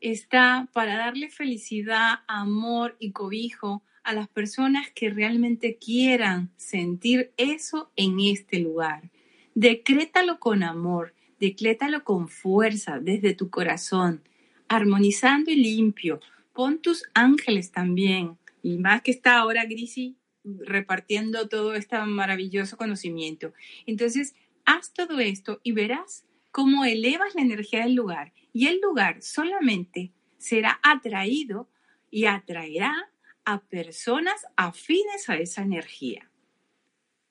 está 0.00 0.68
para 0.72 0.96
darle 0.96 1.28
felicidad, 1.28 2.20
amor 2.26 2.96
y 2.98 3.12
cobijo 3.12 3.82
a 4.02 4.12
las 4.12 4.28
personas 4.28 4.90
que 4.94 5.10
realmente 5.10 5.76
quieran 5.76 6.50
sentir 6.56 7.32
eso 7.36 7.90
en 7.96 8.18
este 8.20 8.58
lugar. 8.58 9.10
Decrétalo 9.54 10.38
con 10.38 10.62
amor, 10.62 11.14
decrétalo 11.38 12.04
con 12.04 12.28
fuerza 12.28 12.98
desde 12.98 13.34
tu 13.34 13.50
corazón, 13.50 14.22
armonizando 14.68 15.50
y 15.50 15.56
limpio. 15.56 16.20
Pon 16.52 16.78
tus 16.78 17.04
ángeles 17.14 17.72
también. 17.72 18.38
Y 18.62 18.78
más 18.78 19.02
que 19.02 19.10
está 19.10 19.38
ahora 19.38 19.64
Grisi 19.64 20.16
repartiendo 20.44 21.48
todo 21.48 21.74
este 21.74 21.98
maravilloso 21.98 22.76
conocimiento. 22.76 23.52
Entonces, 23.86 24.34
haz 24.64 24.92
todo 24.92 25.18
esto 25.20 25.60
y 25.62 25.72
verás 25.72 26.24
cómo 26.50 26.84
elevas 26.84 27.34
la 27.34 27.42
energía 27.42 27.82
del 27.84 27.94
lugar 27.94 28.32
y 28.52 28.66
el 28.66 28.80
lugar 28.80 29.22
solamente 29.22 30.12
será 30.38 30.80
atraído 30.82 31.68
y 32.10 32.24
atraerá 32.24 33.10
a 33.44 33.60
personas 33.60 34.46
afines 34.56 35.28
a 35.28 35.36
esa 35.36 35.62
energía. 35.62 36.30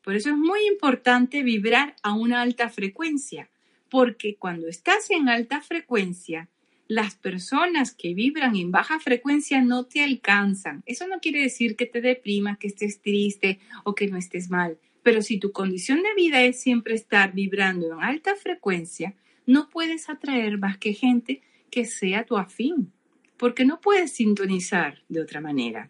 Por 0.02 0.16
eso 0.16 0.30
es 0.30 0.38
muy 0.38 0.66
importante 0.68 1.44
vibrar 1.44 1.96
a 2.02 2.14
una 2.14 2.42
alta 2.42 2.70
frecuencia, 2.70 3.50
porque 3.90 4.36
cuando 4.38 4.68
estás 4.68 5.10
en 5.12 5.30
alta 5.30 5.62
frecuencia, 5.62 6.50
las 6.88 7.16
personas 7.16 7.94
que 7.94 8.16
vibran 8.16 8.56
en 8.56 8.72
baja 8.72 9.00
frecuencia 9.00 9.62
no 9.62 9.86
te 9.86 10.04
alcanzan. 10.04 10.82
Eso 10.88 11.08
no 11.08 11.20
quiere 11.20 11.42
decir 11.42 11.76
que 11.76 11.86
te 11.86 12.02
deprimas, 12.02 12.58
que 12.58 12.68
estés 12.68 13.02
triste 13.02 13.60
o 13.84 13.94
que 13.94 14.08
no 14.08 14.18
estés 14.18 14.50
mal. 14.50 14.80
Pero 15.10 15.24
si 15.24 15.40
tu 15.40 15.52
condición 15.52 16.04
de 16.04 16.14
vida 16.16 16.44
es 16.44 16.62
siempre 16.62 16.94
estar 16.94 17.34
vibrando 17.34 17.88
en 17.88 18.00
alta 18.00 18.36
frecuencia, 18.36 19.16
no 19.48 19.68
puedes 19.68 20.08
atraer 20.08 20.60
más 20.60 20.78
que 20.78 20.94
gente 20.94 21.42
que 21.72 21.86
sea 21.86 22.28
tu 22.28 22.38
afín, 22.38 22.94
porque 23.36 23.66
no 23.66 23.82
puedes 23.82 24.12
sintonizar 24.12 25.00
de 25.10 25.20
otra 25.20 25.42
manera. 25.42 25.90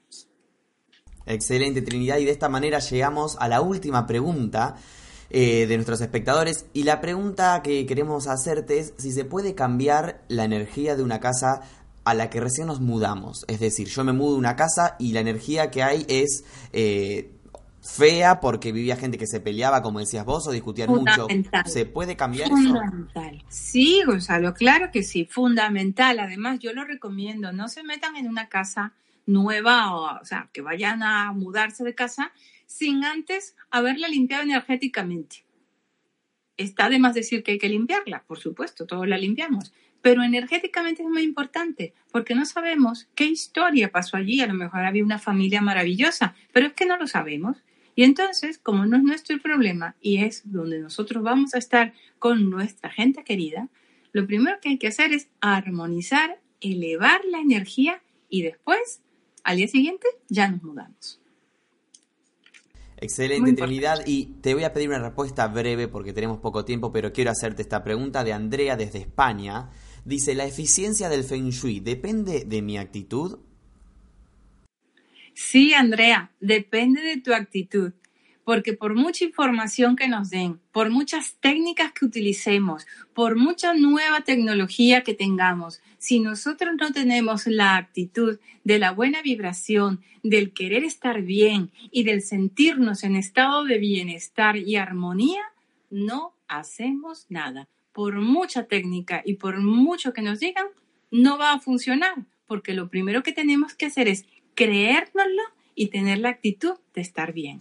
Excelente 1.25 1.81
Trinidad 1.81 2.19
y 2.19 2.23
de 2.23 2.31
esta 2.31 2.47
manera 2.47 2.79
llegamos 2.79 3.35
a 3.41 3.49
la 3.49 3.59
última 3.59 4.07
pregunta. 4.07 4.77
eh, 5.31 5.67
de 5.67 5.75
nuestros 5.75 6.01
espectadores. 6.01 6.65
Y 6.73 6.83
la 6.83 7.01
pregunta 7.01 7.61
que 7.61 7.85
queremos 7.85 8.25
hacerte 8.25 8.79
es 8.79 8.93
si 8.97 9.11
se 9.11 9.25
puede 9.25 9.53
cambiar 9.53 10.23
la 10.27 10.43
energía 10.45 10.95
de 10.95 11.03
una 11.03 11.19
casa 11.19 11.61
a 12.03 12.15
la 12.15 12.31
que 12.31 12.39
recién 12.39 12.65
nos 12.65 12.81
mudamos. 12.81 13.45
Es 13.47 13.59
decir, 13.59 13.87
yo 13.87 14.03
me 14.03 14.13
mudo 14.13 14.33
a 14.35 14.39
una 14.39 14.55
casa 14.55 14.95
y 14.97 15.11
la 15.11 15.19
energía 15.19 15.69
que 15.69 15.83
hay 15.83 16.05
es 16.07 16.43
eh, 16.73 17.38
fea 17.81 18.39
porque 18.39 18.71
vivía 18.71 18.95
gente 18.95 19.17
que 19.17 19.27
se 19.27 19.39
peleaba, 19.39 19.81
como 19.81 19.99
decías 19.99 20.25
vos, 20.25 20.47
o 20.47 20.51
discutían 20.51 20.89
mucho. 20.89 21.27
¿Se 21.65 21.85
puede 21.85 22.15
cambiar 22.15 22.49
fundamental. 22.49 23.43
Sí, 23.47 24.03
Gonzalo, 24.05 24.53
claro 24.53 24.91
que 24.91 25.03
sí, 25.03 25.25
fundamental. 25.25 26.19
Además, 26.19 26.59
yo 26.59 26.73
lo 26.73 26.83
recomiendo, 26.83 27.51
no 27.51 27.67
se 27.67 27.83
metan 27.83 28.15
en 28.15 28.27
una 28.27 28.49
casa 28.49 28.93
nueva, 29.25 29.95
o, 29.95 30.19
o 30.19 30.25
sea, 30.25 30.49
que 30.51 30.61
vayan 30.61 31.03
a 31.03 31.31
mudarse 31.31 31.83
de 31.83 31.95
casa 31.95 32.31
sin 32.65 33.03
antes 33.03 33.55
haberla 33.71 34.07
limpiado 34.07 34.43
energéticamente. 34.43 35.45
Está 36.57 36.89
de 36.89 36.99
más 36.99 37.13
decir 37.13 37.41
que 37.43 37.53
hay 37.53 37.57
que 37.57 37.69
limpiarla, 37.69 38.23
por 38.27 38.37
supuesto, 38.37 38.85
todos 38.85 39.07
la 39.07 39.17
limpiamos, 39.17 39.73
pero 40.01 40.23
energéticamente 40.23 41.03
es 41.03 41.09
muy 41.09 41.23
importante 41.23 41.93
porque 42.11 42.35
no 42.35 42.45
sabemos 42.45 43.07
qué 43.15 43.25
historia 43.25 43.91
pasó 43.91 44.17
allí. 44.17 44.41
A 44.41 44.47
lo 44.47 44.53
mejor 44.53 44.85
había 44.85 45.03
una 45.03 45.19
familia 45.19 45.61
maravillosa, 45.61 46.35
pero 46.53 46.67
es 46.67 46.73
que 46.73 46.85
no 46.85 46.97
lo 46.97 47.07
sabemos. 47.07 47.57
Y 47.95 48.03
entonces, 48.03 48.57
como 48.57 48.85
no 48.85 48.95
es 48.95 49.03
nuestro 49.03 49.37
problema 49.39 49.95
y 50.01 50.23
es 50.23 50.43
donde 50.45 50.79
nosotros 50.79 51.21
vamos 51.21 51.53
a 51.53 51.57
estar 51.57 51.93
con 52.17 52.49
nuestra 52.49 52.89
gente 52.89 53.23
querida, 53.23 53.67
lo 54.13 54.25
primero 54.25 54.57
que 54.61 54.69
hay 54.69 54.77
que 54.77 54.87
hacer 54.87 55.11
es 55.11 55.27
armonizar, 55.41 56.39
elevar 56.61 57.21
la 57.25 57.39
energía 57.39 58.01
y 58.29 58.43
después, 58.43 59.01
al 59.43 59.57
día 59.57 59.67
siguiente, 59.67 60.07
ya 60.29 60.49
nos 60.49 60.63
mudamos. 60.63 61.19
Excelente, 63.01 63.53
Trinidad. 63.53 63.99
Y 64.05 64.25
te 64.41 64.53
voy 64.53 64.63
a 64.65 64.73
pedir 64.73 64.89
una 64.89 64.99
respuesta 64.99 65.47
breve 65.47 65.87
porque 65.87 66.11
tenemos 66.11 66.39
poco 66.39 66.65
tiempo, 66.65 66.91
pero 66.91 67.13
quiero 67.13 67.31
hacerte 67.31 67.61
esta 67.61 67.83
pregunta 67.83 68.23
de 68.23 68.33
Andrea 68.33 68.75
desde 68.75 68.99
España. 68.99 69.69
Dice, 70.09 70.33
¿la 70.33 70.47
eficiencia 70.47 71.07
del 71.07 71.23
Feng 71.23 71.51
Shui 71.51 71.81
depende 71.81 72.43
de 72.43 72.63
mi 72.63 72.79
actitud? 72.79 73.37
Sí, 75.35 75.75
Andrea, 75.75 76.31
depende 76.39 77.03
de 77.03 77.17
tu 77.17 77.31
actitud, 77.31 77.93
porque 78.43 78.73
por 78.73 78.95
mucha 78.95 79.23
información 79.23 79.95
que 79.95 80.07
nos 80.07 80.31
den, 80.31 80.59
por 80.71 80.89
muchas 80.89 81.35
técnicas 81.39 81.91
que 81.91 82.05
utilicemos, 82.05 82.87
por 83.13 83.35
mucha 83.35 83.75
nueva 83.75 84.21
tecnología 84.21 85.03
que 85.03 85.13
tengamos, 85.13 85.79
si 85.99 86.19
nosotros 86.19 86.73
no 86.79 86.91
tenemos 86.91 87.45
la 87.45 87.77
actitud 87.77 88.39
de 88.63 88.79
la 88.79 88.91
buena 88.91 89.21
vibración, 89.21 90.01
del 90.23 90.53
querer 90.53 90.83
estar 90.85 91.21
bien 91.21 91.69
y 91.91 92.01
del 92.01 92.23
sentirnos 92.23 93.03
en 93.03 93.15
estado 93.15 93.63
de 93.63 93.77
bienestar 93.77 94.57
y 94.57 94.75
armonía, 94.75 95.43
no 95.91 96.33
hacemos 96.47 97.27
nada. 97.29 97.69
Por 97.99 98.15
mucha 98.21 98.63
técnica 98.63 99.21
y 99.25 99.33
por 99.33 99.59
mucho 99.59 100.13
que 100.13 100.21
nos 100.21 100.39
digan, 100.39 100.67
no 101.11 101.37
va 101.37 101.51
a 101.51 101.59
funcionar, 101.59 102.15
porque 102.47 102.73
lo 102.73 102.89
primero 102.89 103.23
que 103.23 103.33
tenemos 103.33 103.73
que 103.73 103.87
hacer 103.87 104.07
es 104.07 104.23
creérnoslo 104.55 105.41
y 105.75 105.87
tener 105.87 106.19
la 106.19 106.29
actitud 106.29 106.75
de 106.93 107.01
estar 107.01 107.33
bien. 107.33 107.59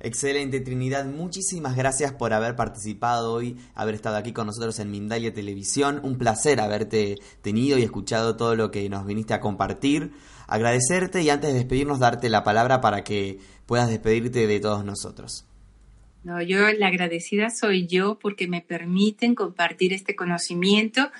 Excelente, 0.00 0.58
Trinidad. 0.58 1.04
Muchísimas 1.04 1.76
gracias 1.76 2.12
por 2.12 2.32
haber 2.32 2.56
participado 2.56 3.32
hoy, 3.32 3.56
haber 3.76 3.94
estado 3.94 4.16
aquí 4.16 4.32
con 4.32 4.48
nosotros 4.48 4.80
en 4.80 4.90
Mindalia 4.90 5.32
Televisión. 5.32 6.00
Un 6.02 6.18
placer 6.18 6.60
haberte 6.60 7.14
tenido 7.42 7.78
y 7.78 7.84
escuchado 7.84 8.36
todo 8.36 8.56
lo 8.56 8.72
que 8.72 8.88
nos 8.88 9.06
viniste 9.06 9.34
a 9.34 9.40
compartir. 9.40 10.10
Agradecerte 10.48 11.22
y 11.22 11.30
antes 11.30 11.52
de 11.52 11.58
despedirnos, 11.60 12.00
darte 12.00 12.28
la 12.28 12.42
palabra 12.42 12.80
para 12.80 13.04
que 13.04 13.38
puedas 13.66 13.88
despedirte 13.88 14.48
de 14.48 14.58
todos 14.58 14.84
nosotros. 14.84 15.46
No, 16.22 16.42
yo 16.42 16.70
la 16.72 16.88
agradecida 16.88 17.48
soy 17.48 17.86
yo 17.86 18.18
porque 18.18 18.46
me 18.46 18.60
permiten 18.60 19.34
compartir 19.34 19.94
este 19.94 20.14
conocimiento. 20.14 21.10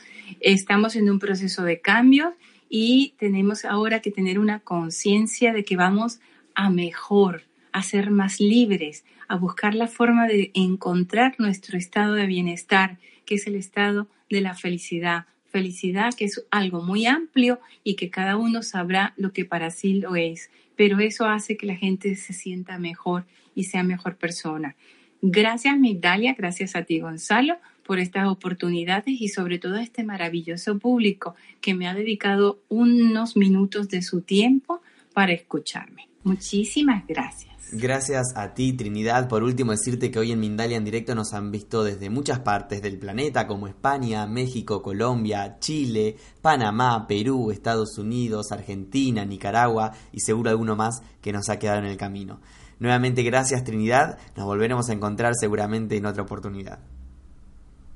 Estamos 0.40 0.94
en 0.94 1.10
un 1.10 1.18
proceso 1.18 1.62
de 1.62 1.80
cambio 1.80 2.34
y 2.68 3.14
tenemos 3.18 3.64
ahora 3.64 4.00
que 4.00 4.10
tener 4.10 4.38
una 4.38 4.60
conciencia 4.60 5.54
de 5.54 5.64
que 5.64 5.76
vamos 5.76 6.20
a 6.54 6.68
mejor, 6.68 7.44
a 7.72 7.82
ser 7.82 8.10
más 8.10 8.40
libres, 8.40 9.04
a 9.26 9.36
buscar 9.36 9.74
la 9.74 9.88
forma 9.88 10.26
de 10.26 10.50
encontrar 10.54 11.34
nuestro 11.38 11.78
estado 11.78 12.14
de 12.14 12.26
bienestar, 12.26 12.98
que 13.24 13.36
es 13.36 13.46
el 13.46 13.54
estado 13.54 14.06
de 14.28 14.42
la 14.42 14.54
felicidad. 14.54 15.26
Felicidad 15.50 16.14
que 16.14 16.26
es 16.26 16.44
algo 16.50 16.82
muy 16.82 17.06
amplio 17.06 17.58
y 17.82 17.94
que 17.96 18.10
cada 18.10 18.36
uno 18.36 18.62
sabrá 18.62 19.14
lo 19.16 19.32
que 19.32 19.44
para 19.44 19.70
sí 19.70 19.94
lo 19.94 20.14
es, 20.14 20.50
pero 20.80 20.98
eso 20.98 21.26
hace 21.26 21.58
que 21.58 21.66
la 21.66 21.76
gente 21.76 22.14
se 22.16 22.32
sienta 22.32 22.78
mejor 22.78 23.26
y 23.54 23.64
sea 23.64 23.82
mejor 23.82 24.16
persona. 24.16 24.76
Gracias 25.20 25.78
Migdalia, 25.78 26.32
gracias 26.32 26.74
a 26.74 26.84
ti 26.84 27.00
Gonzalo 27.00 27.58
por 27.84 27.98
estas 27.98 28.26
oportunidades 28.28 29.20
y 29.20 29.28
sobre 29.28 29.58
todo 29.58 29.74
a 29.74 29.82
este 29.82 30.04
maravilloso 30.04 30.78
público 30.78 31.34
que 31.60 31.74
me 31.74 31.86
ha 31.86 31.92
dedicado 31.92 32.62
unos 32.70 33.36
minutos 33.36 33.90
de 33.90 34.00
su 34.00 34.22
tiempo 34.22 34.80
para 35.12 35.32
escucharme. 35.32 36.09
Muchísimas 36.22 37.06
gracias. 37.06 37.50
Gracias 37.72 38.34
a 38.34 38.52
ti, 38.52 38.72
Trinidad. 38.72 39.28
Por 39.28 39.44
último, 39.44 39.70
decirte 39.70 40.10
que 40.10 40.18
hoy 40.18 40.32
en 40.32 40.40
Mindalia 40.40 40.76
en 40.76 40.84
directo 40.84 41.14
nos 41.14 41.32
han 41.32 41.52
visto 41.52 41.84
desde 41.84 42.10
muchas 42.10 42.40
partes 42.40 42.82
del 42.82 42.98
planeta, 42.98 43.46
como 43.46 43.68
España, 43.68 44.26
México, 44.26 44.82
Colombia, 44.82 45.58
Chile, 45.60 46.16
Panamá, 46.42 47.06
Perú, 47.06 47.52
Estados 47.52 47.96
Unidos, 47.96 48.50
Argentina, 48.50 49.24
Nicaragua 49.24 49.92
y 50.12 50.18
seguro 50.20 50.50
alguno 50.50 50.74
más 50.74 51.00
que 51.20 51.32
nos 51.32 51.48
ha 51.48 51.60
quedado 51.60 51.78
en 51.78 51.86
el 51.86 51.96
camino. 51.96 52.40
Nuevamente, 52.80 53.22
gracias, 53.22 53.62
Trinidad. 53.62 54.18
Nos 54.36 54.46
volveremos 54.46 54.88
a 54.88 54.92
encontrar 54.92 55.34
seguramente 55.38 55.96
en 55.96 56.06
otra 56.06 56.24
oportunidad. 56.24 56.80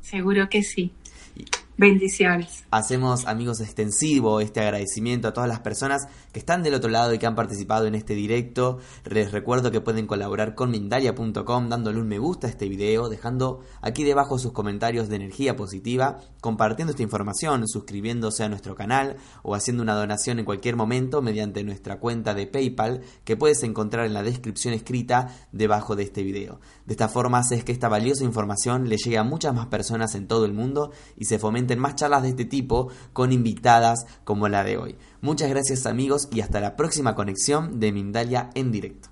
Seguro 0.00 0.48
que 0.48 0.62
sí. 0.62 0.92
Bendiciones. 1.76 2.64
Hacemos, 2.70 3.26
amigos, 3.26 3.60
extensivo 3.60 4.40
este 4.40 4.60
agradecimiento 4.60 5.26
a 5.26 5.32
todas 5.32 5.48
las 5.48 5.58
personas 5.58 6.06
que 6.34 6.40
están 6.40 6.64
del 6.64 6.74
otro 6.74 6.90
lado 6.90 7.14
y 7.14 7.18
que 7.18 7.26
han 7.26 7.36
participado 7.36 7.86
en 7.86 7.94
este 7.94 8.14
directo. 8.14 8.78
Les 9.04 9.30
recuerdo 9.30 9.70
que 9.70 9.80
pueden 9.80 10.08
colaborar 10.08 10.56
con 10.56 10.72
Mindalia.com 10.72 11.68
dándole 11.68 12.00
un 12.00 12.08
me 12.08 12.18
gusta 12.18 12.48
a 12.48 12.50
este 12.50 12.68
video, 12.68 13.08
dejando 13.08 13.60
aquí 13.80 14.02
debajo 14.02 14.36
sus 14.36 14.50
comentarios 14.50 15.08
de 15.08 15.14
energía 15.14 15.54
positiva, 15.54 16.18
compartiendo 16.40 16.90
esta 16.90 17.04
información, 17.04 17.68
suscribiéndose 17.68 18.42
a 18.42 18.48
nuestro 18.48 18.74
canal 18.74 19.16
o 19.44 19.54
haciendo 19.54 19.84
una 19.84 19.94
donación 19.94 20.40
en 20.40 20.44
cualquier 20.44 20.74
momento 20.74 21.22
mediante 21.22 21.62
nuestra 21.62 22.00
cuenta 22.00 22.34
de 22.34 22.48
PayPal 22.48 23.02
que 23.22 23.36
puedes 23.36 23.62
encontrar 23.62 24.04
en 24.04 24.12
la 24.12 24.24
descripción 24.24 24.74
escrita 24.74 25.28
debajo 25.52 25.94
de 25.94 26.02
este 26.02 26.24
video. 26.24 26.58
De 26.84 26.94
esta 26.94 27.08
forma 27.08 27.38
haces 27.38 27.62
que 27.62 27.70
esta 27.70 27.88
valiosa 27.88 28.24
información 28.24 28.88
le 28.88 28.96
llegue 28.96 29.18
a 29.18 29.22
muchas 29.22 29.54
más 29.54 29.66
personas 29.66 30.16
en 30.16 30.26
todo 30.26 30.46
el 30.46 30.52
mundo 30.52 30.90
y 31.16 31.26
se 31.26 31.38
fomente 31.38 31.76
más 31.76 31.94
charlas 31.94 32.24
de 32.24 32.30
este 32.30 32.44
tipo 32.44 32.88
con 33.12 33.30
invitadas 33.30 34.04
como 34.24 34.48
la 34.48 34.64
de 34.64 34.78
hoy. 34.78 34.96
Muchas 35.24 35.48
gracias 35.48 35.86
amigos 35.86 36.28
y 36.32 36.42
hasta 36.42 36.60
la 36.60 36.76
próxima 36.76 37.14
conexión 37.14 37.80
de 37.80 37.92
Mindalia 37.92 38.50
en 38.54 38.70
directo. 38.70 39.08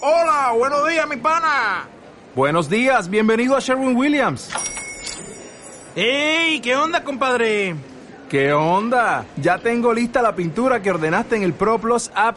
Hola, 0.00 0.54
buenos 0.56 0.88
días 0.88 1.08
mi 1.08 1.16
pana. 1.16 1.88
Buenos 2.36 2.70
días, 2.70 3.10
bienvenido 3.10 3.56
a 3.56 3.58
Sherwin 3.58 3.96
Williams. 3.96 4.48
¡Ey! 5.96 6.60
¿Qué 6.60 6.76
onda, 6.76 7.02
compadre? 7.02 7.74
¿Qué 8.28 8.52
onda? 8.52 9.26
Ya 9.38 9.58
tengo 9.58 9.92
lista 9.92 10.22
la 10.22 10.36
pintura 10.36 10.80
que 10.80 10.92
ordenaste 10.92 11.34
en 11.34 11.42
el 11.42 11.52
ProPlus 11.52 12.12
app. 12.14 12.36